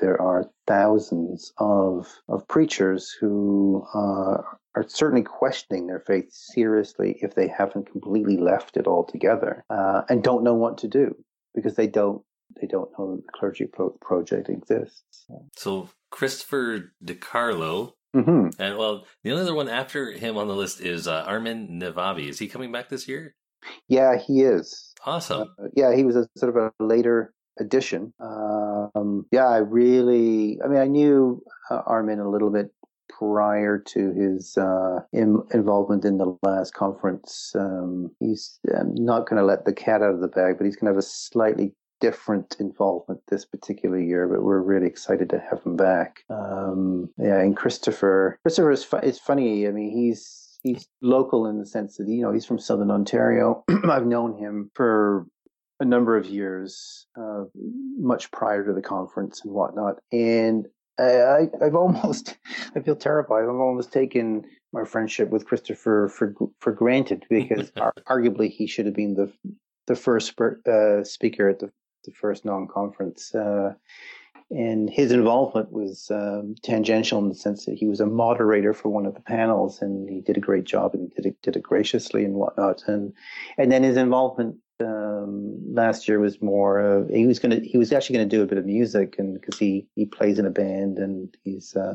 [0.01, 4.39] there are thousands of of preachers who uh,
[4.75, 10.23] are certainly questioning their faith seriously if they haven't completely left it altogether uh, and
[10.23, 11.15] don't know what to do
[11.55, 12.23] because they don't
[12.61, 15.27] they don't know that the clergy pro- project exists.
[15.57, 20.81] so christopher dicarlo hmm and well the only other one after him on the list
[20.81, 23.35] is uh, armin navabi is he coming back this year
[23.89, 24.93] Yeah, he is.
[25.07, 28.13] awesome Uh, yeah, he was a sort of a later addition.
[28.21, 32.73] Um, yeah, I really, I mean, I knew uh, Armin a little bit
[33.09, 37.53] prior to his uh, in, involvement in the last conference.
[37.55, 40.77] Um, he's um, not going to let the cat out of the bag, but he's
[40.77, 44.27] going to have a slightly different involvement this particular year.
[44.27, 46.25] But we're really excited to have him back.
[46.31, 49.67] Um, yeah, and Christopher, Christopher is, fu- is funny.
[49.69, 53.65] I mean, he's he's local in the sense that you know he's from Southern Ontario.
[53.89, 55.27] I've known him for
[55.83, 57.45] a number of years, uh,
[57.99, 59.97] much prior to the conference and whatnot.
[60.11, 60.67] And
[60.99, 62.39] I, I've almost,
[62.75, 63.43] I feel terrified.
[63.43, 68.87] I've almost taken my friendship with Christopher for for granted because ar- arguably he should
[68.87, 69.31] have been the
[69.87, 71.71] the first uh, speaker at the
[72.05, 73.35] the first non-conference.
[73.35, 73.75] Uh,
[74.51, 78.91] and his involvement was um, tangential in the sense that he was a moderator for
[78.91, 81.57] one of the panels, and he did a great job, and he did it, did
[81.57, 82.83] it graciously and whatnot.
[82.87, 83.15] And
[83.57, 86.81] and then his involvement um, last year was more.
[86.81, 87.61] Uh, he was gonna.
[87.61, 90.47] He was actually to do a bit of music, and because he he plays in
[90.47, 91.95] a band, and he's uh,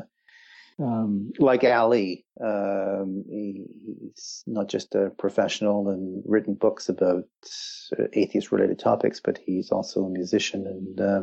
[0.78, 7.24] um, like Ali, um, he, he's not just a professional and written books about
[8.12, 11.00] atheist related topics, but he's also a musician and.
[11.00, 11.20] Uh,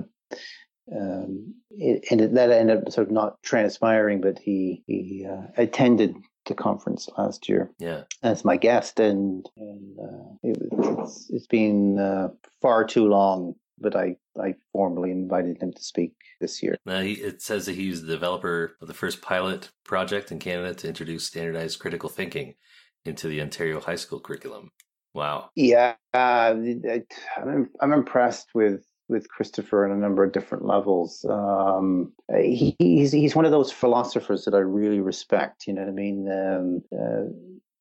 [0.96, 6.16] um, it, and that ended up sort of not transpiring, but he he uh, attended
[6.46, 8.04] the conference last year Yeah.
[8.24, 10.58] as my guest, and and uh, it,
[11.02, 12.30] it's, it's been uh,
[12.62, 13.56] far too long.
[13.80, 16.78] But I I formally invited him to speak this year.
[16.86, 20.74] Now, he, it says that he's the developer of the first pilot project in Canada
[20.76, 22.56] to introduce standardized critical thinking
[23.04, 24.72] into the Ontario high school curriculum.
[25.14, 25.50] Wow.
[25.56, 26.56] Yeah, uh,
[27.38, 31.26] I'm I'm impressed with with Christopher on a number of different levels.
[31.30, 35.68] Um, he, he's he's one of those philosophers that I really respect.
[35.68, 36.32] You know what I mean?
[36.32, 37.26] Um, uh,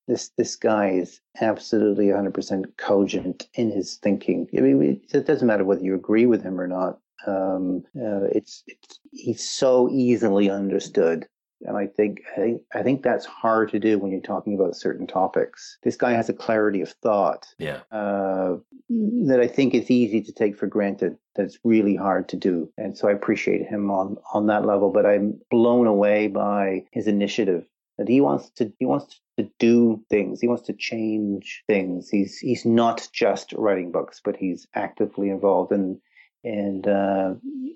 [0.07, 4.49] this this guy is absolutely 100% cogent in his thinking.
[4.57, 6.99] I mean, it, doesn't matter whether you agree with him or not.
[7.27, 11.27] Um, uh, it's it's he's so easily understood.
[11.65, 14.77] And I think I think I think that's hard to do when you're talking about
[14.77, 15.79] certain topics.
[15.83, 17.81] This guy has a clarity of thought Yeah.
[17.91, 18.57] uh,
[19.29, 21.17] that I think is easy to take for granted.
[21.35, 24.91] That's really hard to do, and so I appreciate him on on that level.
[24.91, 27.67] But I'm blown away by his initiative
[27.99, 30.41] that he wants to he wants to do things.
[30.41, 32.09] He wants to change things.
[32.09, 36.01] He's he's not just writing books, but he's actively involved in
[36.45, 37.75] and uh, the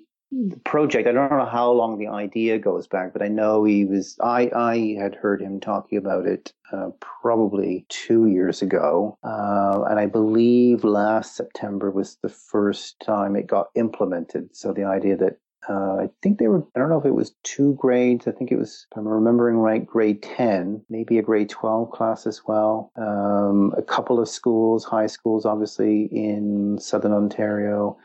[0.65, 1.09] project.
[1.09, 4.17] I don't know how long the idea goes back, but I know he was.
[4.23, 9.99] I I had heard him talking about it uh, probably two years ago, uh, and
[9.99, 14.55] I believe last September was the first time it got implemented.
[14.57, 15.39] So the idea that
[15.69, 18.27] uh, I think they were, I don't know if it was two grades.
[18.27, 22.27] I think it was, if I'm remembering right, grade 10, maybe a grade 12 class
[22.27, 22.91] as well.
[22.97, 27.99] Um, a couple of schools, high schools, obviously in Southern Ontario,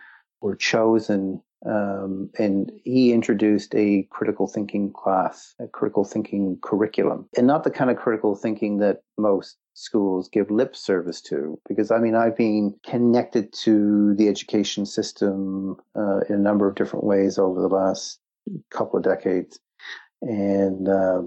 [0.43, 1.41] were chosen.
[1.65, 7.71] Um, and he introduced a critical thinking class, a critical thinking curriculum, and not the
[7.71, 11.57] kind of critical thinking that most schools give lip service to.
[11.69, 16.75] Because I mean, I've been connected to the education system uh, in a number of
[16.75, 18.19] different ways over the last
[18.69, 19.57] couple of decades,
[20.21, 21.21] and uh,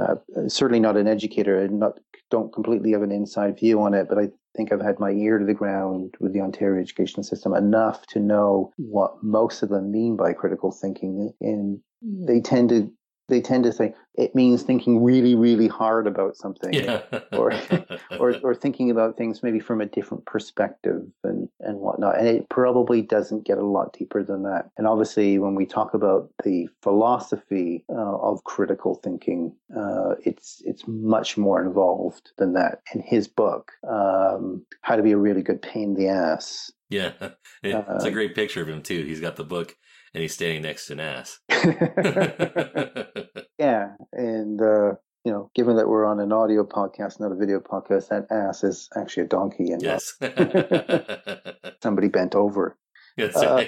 [0.00, 0.14] uh,
[0.46, 1.58] certainly not an educator.
[1.58, 1.98] and not
[2.30, 5.38] don't completely have an inside view on it, but I think I've had my ear
[5.38, 9.90] to the ground with the Ontario education system enough to know what most of them
[9.90, 12.90] mean by critical thinking, and they tend to
[13.30, 17.00] they tend to say it means thinking really really hard about something Yeah.
[17.32, 17.52] or,
[18.18, 22.48] or or thinking about things maybe from a different perspective and and whatnot and it
[22.48, 26.68] probably doesn't get a lot deeper than that and obviously when we talk about the
[26.82, 33.26] philosophy uh, of critical thinking uh, it's it's much more involved than that in his
[33.28, 37.12] book um, how to be a really good pain in the ass Yeah.
[37.62, 39.02] It- it's a Uh, great picture of him, too.
[39.04, 39.76] He's got the book
[40.14, 41.38] and he's standing next to an ass.
[43.58, 44.92] Yeah, and uh,
[45.24, 48.64] you know, given that we're on an audio podcast, not a video podcast, that ass
[48.64, 50.14] is actually a donkey, and Yes.
[51.82, 52.78] somebody bent over.
[53.18, 53.66] Yes, Uh,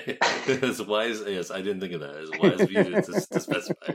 [0.63, 1.23] as wise.
[1.27, 2.17] Yes, I didn't think of that.
[2.17, 3.93] As wise of you to, to specify.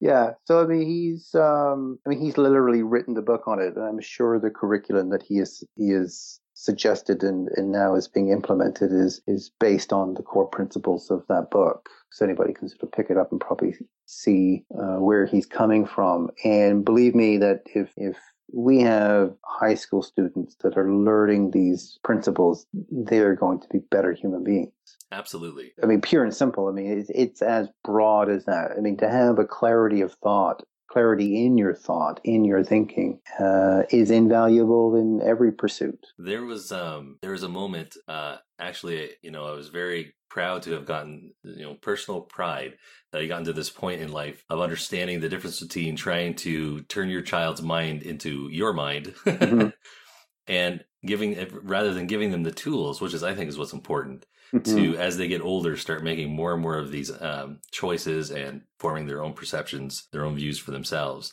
[0.00, 3.74] Yeah, so I mean, he's um, I mean, he's literally written the book on it,
[3.74, 8.08] and I'm sure the curriculum that he is he is suggested and, and now is
[8.08, 11.88] being implemented is is based on the core principles of that book.
[12.10, 13.76] So anybody can sort of pick it up and probably
[14.06, 16.30] see uh, where he's coming from.
[16.44, 18.16] And believe me, that if if
[18.52, 23.78] we have high school students that are learning these principles, they are going to be
[23.78, 24.72] better human beings.
[25.12, 25.72] Absolutely.
[25.82, 26.66] I mean, pure and simple.
[26.66, 28.72] I mean, it's, it's as broad as that.
[28.76, 33.20] I mean, to have a clarity of thought, clarity in your thought, in your thinking,
[33.38, 36.06] uh, is invaluable in every pursuit.
[36.18, 40.62] There was um there was a moment uh actually you know I was very proud
[40.62, 42.74] to have gotten you know personal pride
[43.12, 46.82] that I gotten to this point in life of understanding the difference between trying to
[46.82, 49.14] turn your child's mind into your mind
[50.46, 54.26] and giving rather than giving them the tools which is I think is what's important
[54.52, 54.94] to Mhm.
[54.96, 59.06] as they get older start making more and more of these um, choices and forming
[59.06, 61.32] their own perceptions their own views for themselves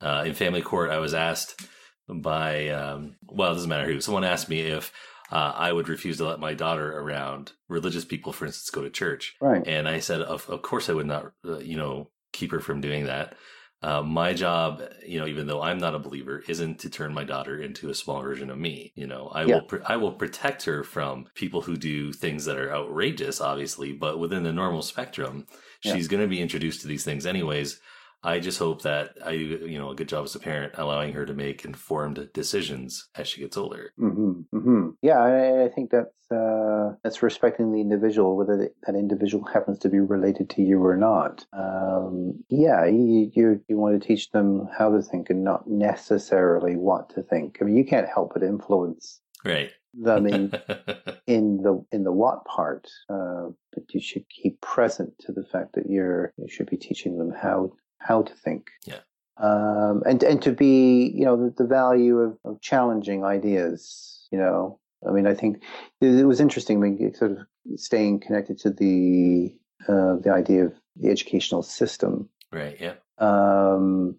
[0.00, 1.60] uh, in family court i was asked
[2.08, 4.92] by um, well it doesn't matter who someone asked me if
[5.30, 8.90] uh, i would refuse to let my daughter around religious people for instance go to
[8.90, 9.66] church Right.
[9.66, 12.80] and i said of, of course i would not uh, you know keep her from
[12.80, 13.36] doing that
[13.82, 17.22] uh, my job, you know, even though I'm not a believer, isn't to turn my
[17.24, 18.92] daughter into a small version of me.
[18.96, 19.54] You know, I Yeah.
[19.54, 23.92] will, pr- I will protect her from people who do things that are outrageous, obviously,
[23.92, 25.46] but within the normal spectrum,
[25.84, 25.94] Yeah.
[25.94, 27.80] she's going to be introduced to these things anyways.
[28.22, 31.12] I just hope that I do, you know, a good job as a parent, allowing
[31.12, 33.92] her to make informed decisions as she gets older.
[33.96, 39.44] hmm hmm Yeah, I, I think that's uh, that's respecting the individual, whether that individual
[39.44, 41.46] happens to be related to you or not.
[41.52, 46.76] Um, yeah, you, you you want to teach them how to think and not necessarily
[46.76, 47.58] what to think.
[47.60, 49.70] I mean, you can't help but influence Right.
[49.94, 50.52] them in
[51.26, 55.74] in the in the what part, uh, but you should keep present to the fact
[55.74, 58.70] that you're you should be teaching them how how to think.
[58.86, 59.00] Yeah.
[59.40, 64.26] Um, and and to be you know the, the value of, of challenging ideas.
[64.32, 65.62] You know, I mean, I think
[66.00, 66.78] it, it was interesting.
[66.78, 67.38] I mean, sort of
[67.76, 69.56] staying connected to the
[69.88, 72.28] uh, the idea of the educational system.
[72.52, 72.76] Right.
[72.80, 72.94] Yeah.
[73.18, 74.16] Um,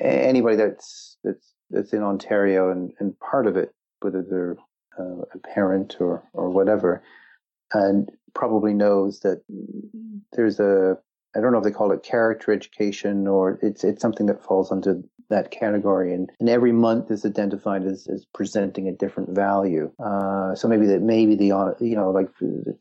[0.00, 4.56] anybody that's that's that's in Ontario and, and part of it, whether they're
[4.98, 7.02] uh, a parent or or whatever,
[7.72, 9.42] and probably knows that
[10.32, 10.98] there's a
[11.34, 14.72] I don't know if they call it character education or it's it's something that falls
[14.72, 15.00] under
[15.30, 19.90] that category and, and every month is identified as, as presenting a different value.
[19.98, 21.46] Uh, so maybe that maybe the
[21.80, 22.28] you know like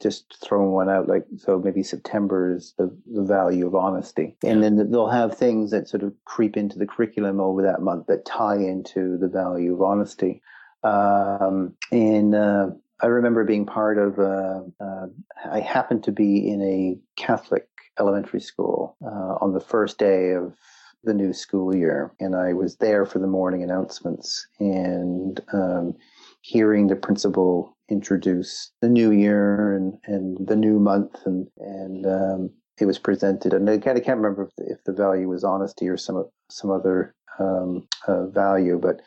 [0.02, 4.64] just throwing one out like so maybe September is the, the value of honesty and
[4.64, 8.26] then they'll have things that sort of creep into the curriculum over that month that
[8.26, 10.42] tie into the value of honesty.
[10.84, 12.70] Um, and uh,
[13.02, 15.08] I remember being part of, uh, uh,
[15.50, 17.68] I happened to be in a Catholic
[18.00, 20.56] elementary school uh, on the first day of
[21.04, 22.14] the new school year.
[22.20, 25.94] And I was there for the morning announcements and um,
[26.42, 31.16] hearing the principal introduce the new year and, and the new month.
[31.26, 32.50] And, and um,
[32.80, 33.54] it was presented.
[33.54, 36.70] And I of can't remember if the, if the value was honesty or some, some
[36.70, 39.02] other um, uh, value, but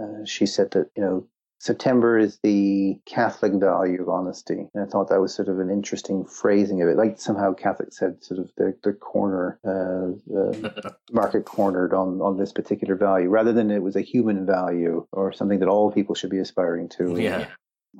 [0.00, 1.28] uh, she said that, you know,
[1.66, 4.68] September is the Catholic value of honesty.
[4.72, 6.96] And I thought that was sort of an interesting phrasing of it.
[6.96, 12.38] Like somehow Catholics said sort of the, the corner, uh, uh, market cornered on, on
[12.38, 16.14] this particular value, rather than it was a human value or something that all people
[16.14, 17.20] should be aspiring to.
[17.20, 17.48] Yeah.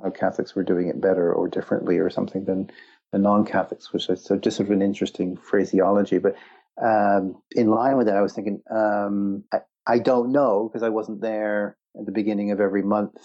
[0.01, 2.71] How Catholics were doing it better or differently or something than
[3.11, 6.19] the non-Catholics, which is so just sort of an interesting phraseology.
[6.19, 6.37] But
[6.81, 10.89] um, in line with that, I was thinking, um, I, I don't know because I
[10.89, 13.17] wasn't there at the beginning of every month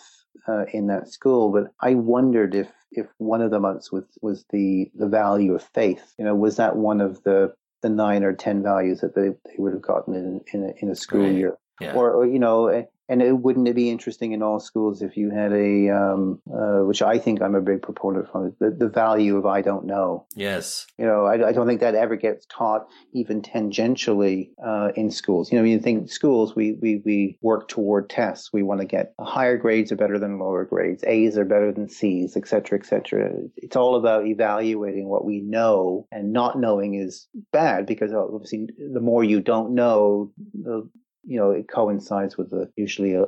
[0.49, 4.45] uh, in that school, but I wondered if if one of the months was was
[4.51, 6.15] the the value of faith.
[6.19, 9.57] You know, was that one of the the nine or ten values that they, they
[9.59, 11.35] would have gotten in in a, in a school Right.
[11.35, 11.95] year, Yeah.
[11.95, 12.87] or, or you know.
[13.12, 16.80] And it, wouldn't it be interesting in all schools if you had a, um, uh,
[16.86, 20.24] which I think I'm a big proponent from, the, the value of I don't know.
[20.34, 20.86] Yes.
[20.97, 25.52] You know, I, I don't think that ever gets taught even tangentially uh, in schools.
[25.52, 28.51] You know, you think schools, we, we, we work toward tests.
[28.51, 31.05] We want to get higher grades are better than lower grades.
[31.06, 33.30] A's are better than C's, et cetera, et cetera.
[33.59, 39.01] It's all about evaluating what we know and not knowing is bad because obviously the
[39.01, 40.89] more you don't know, the,
[41.24, 43.24] you know, it coincides with a, usually a,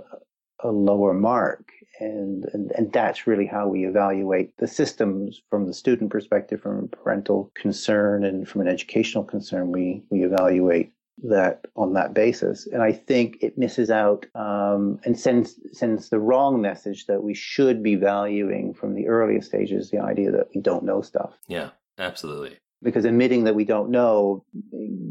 [0.60, 1.70] a lower mark.
[2.00, 6.84] And, and and that's really how we evaluate the systems from the student perspective, from
[6.84, 9.70] a parental concern, and from an educational concern.
[9.70, 10.92] We we evaluate
[11.22, 16.18] that on that basis, and I think it misses out um, and sends sends the
[16.18, 20.60] wrong message that we should be valuing from the earliest stages the idea that we
[20.60, 21.70] don't know stuff Yeah.
[21.98, 22.58] Absolutely.
[22.84, 24.44] Because admitting that we don't know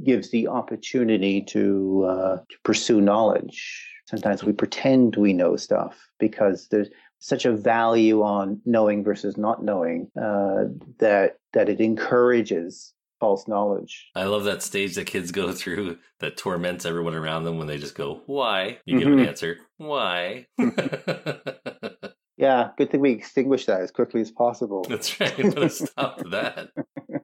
[0.05, 3.89] gives the opportunity to uh, to pursue knowledge.
[4.05, 6.89] Sometimes we pretend we know stuff because there's
[7.19, 10.65] such a value on knowing versus not knowing uh,
[10.99, 14.09] that that it encourages false knowledge.
[14.15, 17.77] I love that stage that kids go through that torments everyone around them when they
[17.77, 19.27] just go, "Why?" You give an Mhm.
[19.27, 20.45] answer, "Why?"
[22.35, 24.83] Yeah, good thing we extinguish that as quickly as possible.
[24.89, 25.35] That's right.
[25.35, 26.69] Put a stop to that.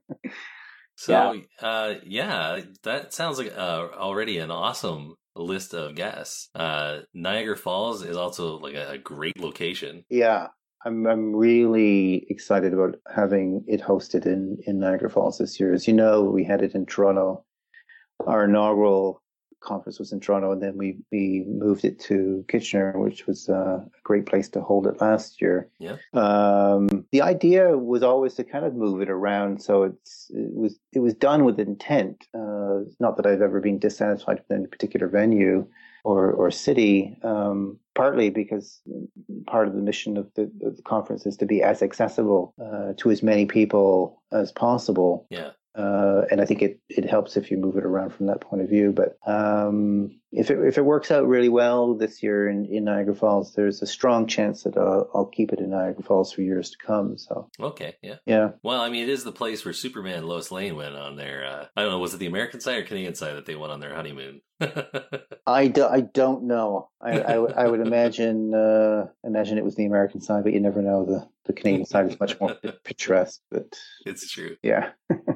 [0.99, 6.49] So, uh, yeah, that sounds like uh, already an awesome list of guests.
[6.53, 10.03] Uh, Niagara Falls is also like a, a great location.
[10.09, 10.47] Yeah,
[10.85, 15.73] I'm I'm really excited about having it hosted in in Niagara Falls this year.
[15.73, 17.45] As you know, we had it in Toronto.
[18.27, 19.21] Our inaugural
[19.59, 23.79] conference was in Toronto, and then we we moved it to Kitchener, which was uh,
[23.83, 25.69] a great place to hold it last year.
[25.79, 25.97] Yeah.
[26.13, 30.79] Um, the idea was always to kind of move it around, so it's it was
[30.93, 32.27] it was done with intent.
[32.33, 35.67] Uh, not that I've ever been dissatisfied with any particular venue
[36.03, 38.81] or or city, um, partly because
[39.47, 42.93] part of the mission of the, of the conference is to be as accessible uh,
[42.97, 45.27] to as many people as possible.
[45.29, 45.51] Yeah.
[45.75, 48.61] Uh, and I think it, it helps if you move it around from that point
[48.61, 48.91] of view.
[48.91, 53.15] But um, if it if it works out really well this year in, in Niagara
[53.15, 56.71] Falls, there's a strong chance that I'll, I'll keep it in Niagara Falls for years
[56.71, 57.17] to come.
[57.17, 58.15] So Okay, yeah.
[58.25, 61.45] yeah, Well, I mean, it is the place where Superman Lois Lane went on their,
[61.45, 63.71] uh, I don't know, was it the American side or Canadian side that they went
[63.71, 64.41] on their honeymoon?
[65.47, 66.89] I, do, I don't know.
[67.01, 70.59] I, I, would- I would imagine uh, imagine it was the American side, but you
[70.59, 71.05] never know.
[71.05, 73.39] The the Canadian side is much more picturesque.
[73.49, 73.73] But
[74.05, 74.55] it's true.
[74.61, 74.89] yeah.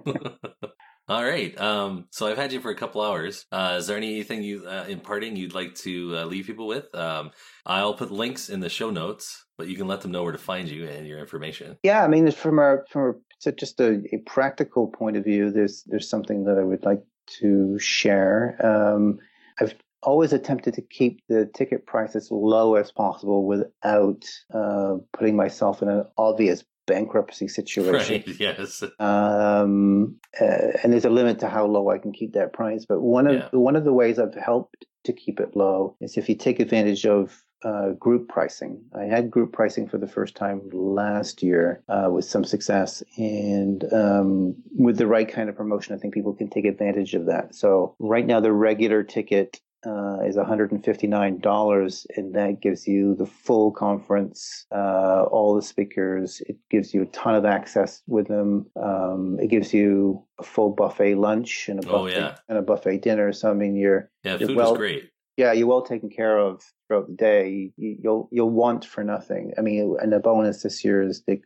[1.09, 1.59] All right.
[1.59, 3.45] Um, so I've had you for a couple hours.
[3.51, 6.93] Uh, is there anything you, uh, in parting, you'd like to uh, leave people with?
[6.95, 7.31] Um,
[7.65, 10.37] I'll put links in the show notes, but you can let them know where to
[10.37, 11.77] find you and your information.
[11.83, 15.83] Yeah, I mean, from a from a, just a, a practical point of view, there's
[15.87, 17.03] there's something that I would like
[17.41, 18.57] to share.
[18.65, 19.19] Um,
[19.59, 24.23] I've always attempted to keep the ticket price as low as possible without
[24.53, 28.23] uh, putting myself in an obvious bankruptcy situation.
[28.27, 28.27] Right.
[28.39, 28.83] Yes.
[28.99, 30.45] Um, uh,
[30.83, 32.85] and there's a limit to how low I can keep that price.
[32.85, 33.49] But one of Yeah.
[33.51, 37.05] one of the ways I've helped to keep it low is if you take advantage
[37.05, 38.81] of uh, group pricing.
[38.93, 43.83] I had group pricing for the first time last year uh, with some success, and
[43.93, 47.55] um, with the right kind of promotion, I think people can take advantage of that.
[47.55, 53.71] So right now, the regular ticket uh, is $159, and that gives you the full
[53.71, 56.41] conference, uh, all the speakers.
[56.47, 58.67] It gives you a ton of access with them.
[58.81, 62.35] Um, it gives you a full buffet lunch and a Oh, buffet yeah.
[62.49, 63.31] and a buffet dinner.
[63.33, 65.09] So I mean, you're Yeah, you're food well, is great.
[65.37, 67.71] Yeah, you're well taken care of throughout the day.
[67.75, 69.53] You, you'll you'll want for nothing.
[69.57, 71.41] I mean, and the bonus this year is the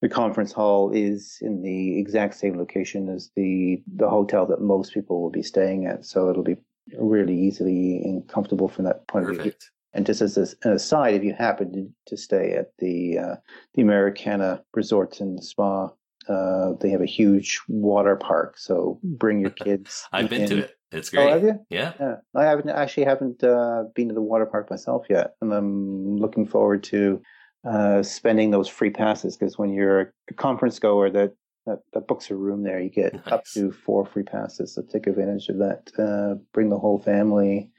[0.00, 4.94] the conference hall is in the exact same location as the the hotel that most
[4.94, 6.06] people will be staying at.
[6.06, 6.56] So it'll be
[6.98, 9.52] really easily and comfortable from that point of view.
[9.92, 13.36] And just as an aside, if you happen to, to stay at the uh,
[13.74, 15.90] the Americana Resorts and Spa,
[16.28, 18.56] uh, they have a huge water park.
[18.56, 20.06] So bring your kids.
[20.12, 20.76] I've been to it.
[20.92, 21.20] It's great.
[21.20, 21.32] Oh, great.
[21.32, 21.66] have you?
[21.70, 21.92] Yeah.
[21.98, 26.16] Yeah, I haven't actually haven't uh, been to the water park myself yet, and I'm
[26.18, 27.20] looking forward to
[27.64, 31.34] uh, spending those free passes because when you're a conference goer, that,
[31.66, 34.74] that that books a room there, you get up to four free passes.
[34.74, 35.90] So take advantage of that.
[35.98, 37.70] Uh, bring the whole family.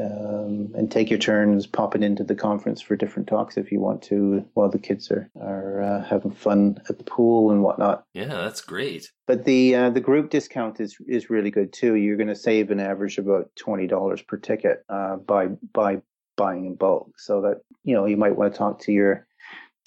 [0.00, 4.00] Um, and take your turns popping into the conference for different talks if you want
[4.02, 8.04] to, while the kids are are uh, having fun at the pool and whatnot.
[8.14, 9.10] Yeah, that's great.
[9.26, 11.96] But the uh, the group discount is is really good too.
[11.96, 16.00] You're going to save an average of about twenty dollars per ticket uh, by by
[16.36, 17.18] buying in bulk.
[17.18, 19.26] So that you know you might want to talk to your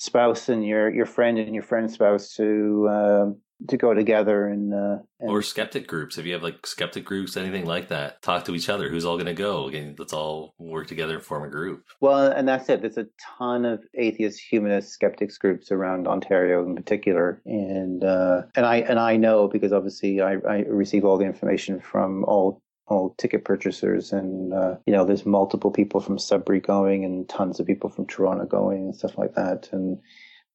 [0.02, 3.38] spouse and your your friend and your friend's spouse to um
[3.68, 6.18] to go together and, uh, and Or skeptic groups.
[6.18, 8.90] If you have like skeptic groups, anything like that, talk to each other.
[8.90, 9.68] Who's all going to go?
[9.68, 11.84] Again, let's all work together and form a group.
[12.00, 12.82] Well, and that's it.
[12.82, 13.06] There's a
[13.38, 19.00] ton of atheist, humanist, skeptics groups around Ontario in particular, and uh, and I and
[19.00, 24.12] I know because obviously I, I receive all the information from all all ticket purchasers,
[24.12, 28.06] and uh, you know there's multiple people from Sudbury going, and tons of people from
[28.06, 30.00] Toronto going, and stuff like that, and.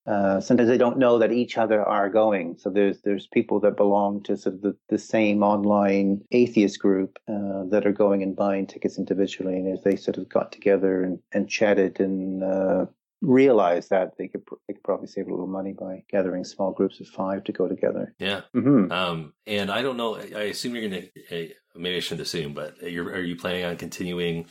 [0.09, 2.57] Uh, sometimes they don't know that each other are going.
[2.59, 7.19] So there's there's people that belong to sort of the, the same online atheist group
[7.27, 11.03] uh, that are going and buying tickets individually, and as they sort of got together
[11.03, 12.87] and, and chatted and uh,
[13.23, 17.01] realized that they could they could probably save a little money by gathering small groups
[17.01, 18.15] of five to go together.
[18.19, 18.43] Yeah.
[18.55, 18.91] Mhm.
[18.93, 20.17] Um, and I don't know.
[20.17, 21.51] I assume you're going to.
[21.75, 24.47] Maybe I shouldn't assume, but you're, are you planning on continuing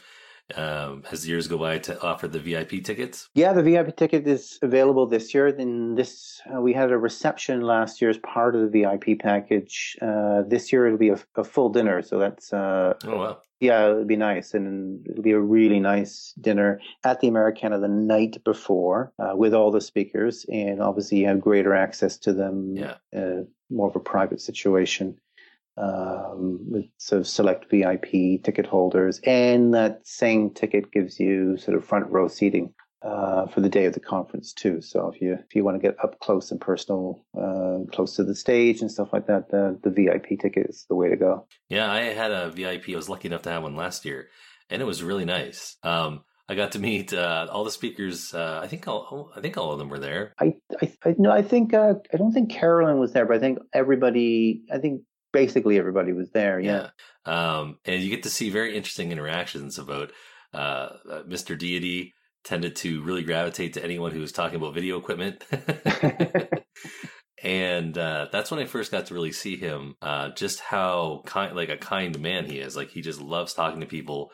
[0.56, 3.30] um, as the years go by to offer the VIP tickets?
[3.34, 5.52] Yeah, the VIP ticket is available this year.
[5.52, 9.98] Then this, uh, we had a reception last year as part of the VIP package.
[10.02, 13.38] Uh, this year it'll be a, a full dinner, so that's uh, Oh wow.
[13.60, 17.88] yeah, it'll be nice, and it'll be a really nice dinner at the Americana the
[17.88, 22.76] night before uh, with all the speakers, and obviously you have greater access to them.
[22.76, 22.96] Yeah.
[23.16, 25.18] uh, more of a private situation
[25.78, 31.78] um, with sort of select VIP ticket holders, and that same ticket gives you sort
[31.78, 32.74] of front row seating
[33.06, 34.82] uh, for the day of the conference too.
[34.82, 38.24] So if you if you want to get up close and personal, uh, close to
[38.24, 41.48] the stage and stuff like that, the the VIP ticket is the way to go.
[41.70, 42.90] Yeah, I had a VIP.
[42.90, 44.30] I was lucky enough to have one last year,
[44.70, 45.78] and it was really nice.
[45.84, 48.34] Um, I got to meet uh, all the speakers.
[48.34, 50.34] Uh, I think all I think all of them were there.
[50.40, 53.40] I I, I no, I think uh, I don't think Carolyn was there, but I
[53.40, 54.64] think everybody.
[54.72, 55.02] I think
[55.36, 56.60] basically everybody was there.
[56.60, 56.90] Yeah.
[57.26, 60.12] Um, and you get to see very interesting interactions about
[60.54, 61.58] uh, uh, Mr.
[61.58, 62.14] Deity
[62.44, 65.44] tended to really gravitate to anyone who was talking about video equipment.
[67.44, 71.56] and uh, that's when I first got to really see him, uh, just how kind,
[71.56, 72.76] like a kind man he is.
[72.76, 74.32] Like he just loves talking to people.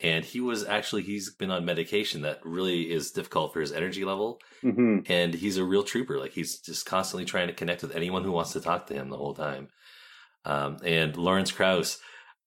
[0.00, 4.04] and he was actually he's been on medication that really is difficult for his energy
[4.04, 6.18] level, hmm and he's a real trooper.
[6.18, 9.10] Like he's just constantly trying to connect with anyone who wants to talk to him
[9.10, 9.68] the whole time.
[10.44, 11.98] Um, and Lawrence Krauss,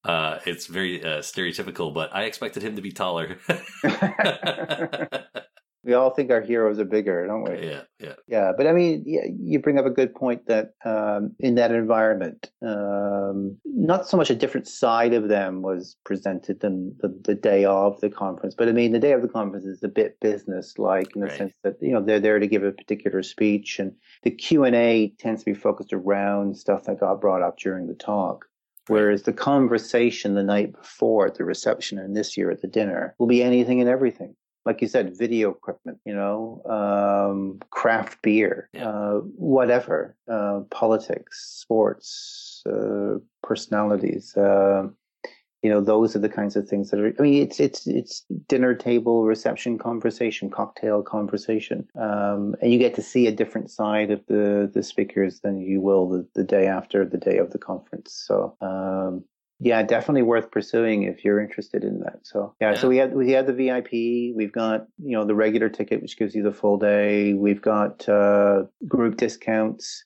[0.04, 3.38] uh, it's very uh, stereotypical, but I expected him to be taller.
[5.84, 7.68] We all think our heroes are bigger, don't we?
[7.68, 11.36] yeah, yeah, Yeah, but I mean, yeah, you bring up a good point that um,
[11.40, 16.96] in that environment, um, not so much a different side of them was presented than
[17.00, 19.84] the, the day of the conference, but I mean, the day of the conference is
[19.84, 21.38] a bit business-like in the Right.
[21.38, 23.92] sense that you know they're there to give a particular speech, and
[24.24, 27.88] the Q and A tends to be focused around stuff that got brought up during
[27.88, 28.46] the talk.
[28.88, 33.16] Whereas the conversation the night before at the reception and this year at the dinner
[33.20, 34.36] will be anything and everything
[34.66, 42.62] like you said, video equipment, you know, um, craft beer, uh, whatever, uh, politics, sports,
[42.68, 44.36] uh, personalities.
[44.38, 44.88] Uh,
[45.64, 47.14] you know, those are the kinds of things that are.
[47.20, 52.96] I mean, it's it's it's dinner table reception conversation, cocktail conversation, um, and you get
[52.96, 56.66] to see a different side of the the speakers than you will the, the day
[56.66, 58.24] after the day of the conference.
[58.28, 58.56] So.
[58.62, 59.24] Um,
[59.64, 62.20] yeah, definitely worth pursuing if you're interested in that.
[62.24, 64.36] So yeah, so we had we had the VIP.
[64.36, 67.34] We've got you know the regular ticket, which gives you the full day.
[67.34, 70.04] We've got uh, group discounts,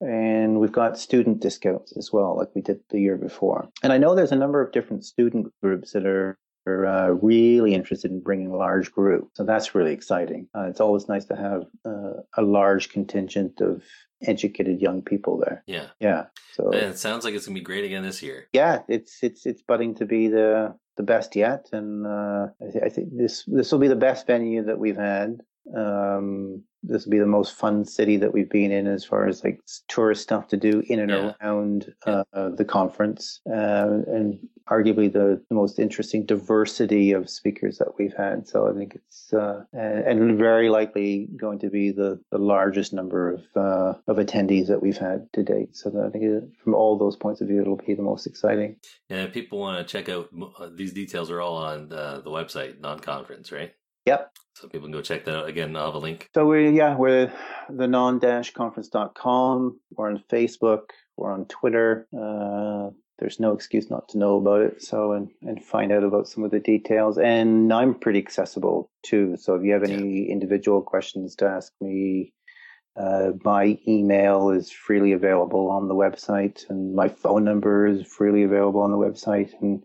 [0.00, 3.70] and we've got student discounts as well, like we did the year before.
[3.82, 6.38] And I know there's a number of different student groups that are.
[6.64, 10.46] Are uh, really interested in bringing a large group, so that's really exciting.
[10.56, 13.82] Uh, it's always nice to have uh, a large contingent of
[14.22, 15.64] educated young people there.
[15.66, 15.86] yeah.
[15.98, 18.46] Yeah, so And it sounds like it's gonna be great again this year.
[18.52, 22.84] yeah, it's it's it's budding to be the the best yet, and uh, I, th-
[22.84, 25.40] I think this this will be the best venue that we've had.
[25.76, 29.44] Um, this will be the most fun city that we've been in as far as
[29.44, 31.32] like tourist stuff to do in and Yeah.
[31.40, 37.98] around uh, the conference, uh, and arguably the, the most interesting diversity of speakers that
[37.98, 38.48] we've had.
[38.48, 43.32] So I think it's uh, and, very likely going to be the, the largest number
[43.32, 45.76] of uh, of attendees that we've had to date.
[45.76, 48.76] So I think it, from all those points of view, it'll be the most exciting.
[49.08, 52.30] And if people want to check out uh, these details are all on uh, the
[52.30, 53.72] website, non-conference, right?
[54.06, 54.30] Yep.
[54.54, 55.48] So people can go check that out.
[55.48, 56.28] Again, I'll have a link.
[56.34, 57.32] So we yeah, we're
[57.70, 59.80] the non-conference.com.
[59.96, 60.82] We're on Facebook.
[61.16, 62.06] We're on Twitter.
[62.16, 64.82] Uh, there's no excuse not to know about it.
[64.82, 67.18] So and and find out about some of the details.
[67.18, 69.36] And I'm pretty accessible too.
[69.36, 72.32] So if you have any individual questions to ask me,
[72.96, 78.42] uh, my email is freely available on the website, and my phone number is freely
[78.42, 79.52] available on the website.
[79.60, 79.82] And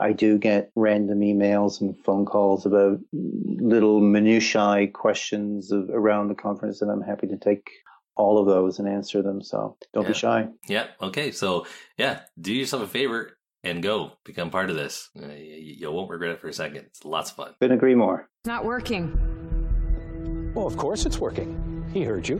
[0.00, 6.34] I do get random emails and phone calls about little minutiae questions of, around the
[6.34, 7.68] conference, and I'm happy to take
[8.16, 9.42] all of those and answer them.
[9.42, 10.08] So don't Yeah.
[10.08, 10.48] be shy.
[10.68, 10.86] Yeah.
[11.02, 11.30] Okay.
[11.32, 11.66] So
[11.96, 15.08] yeah, do yourself a favor and go become part of this.
[15.20, 16.84] Uh, you, you won't regret it for a second.
[16.86, 17.54] It's lots of fun.
[17.60, 18.28] Couldn't agree more.
[18.42, 20.52] It's not working.
[20.54, 21.88] Well, of course it's working.
[21.92, 22.38] He heard you.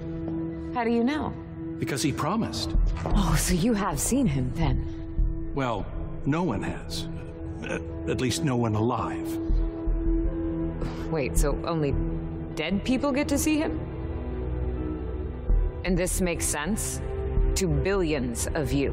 [0.74, 1.32] How do you know?
[1.78, 2.74] Because he promised.
[3.05, 5.52] Oh, so you have seen him then?
[5.55, 5.86] Well,
[6.26, 7.09] no one has.
[7.62, 9.28] At, least no one alive.
[11.10, 11.94] Wait, so only
[12.55, 13.80] dead people get to see him?
[15.85, 17.01] And this makes sense
[17.56, 18.93] to billions of you.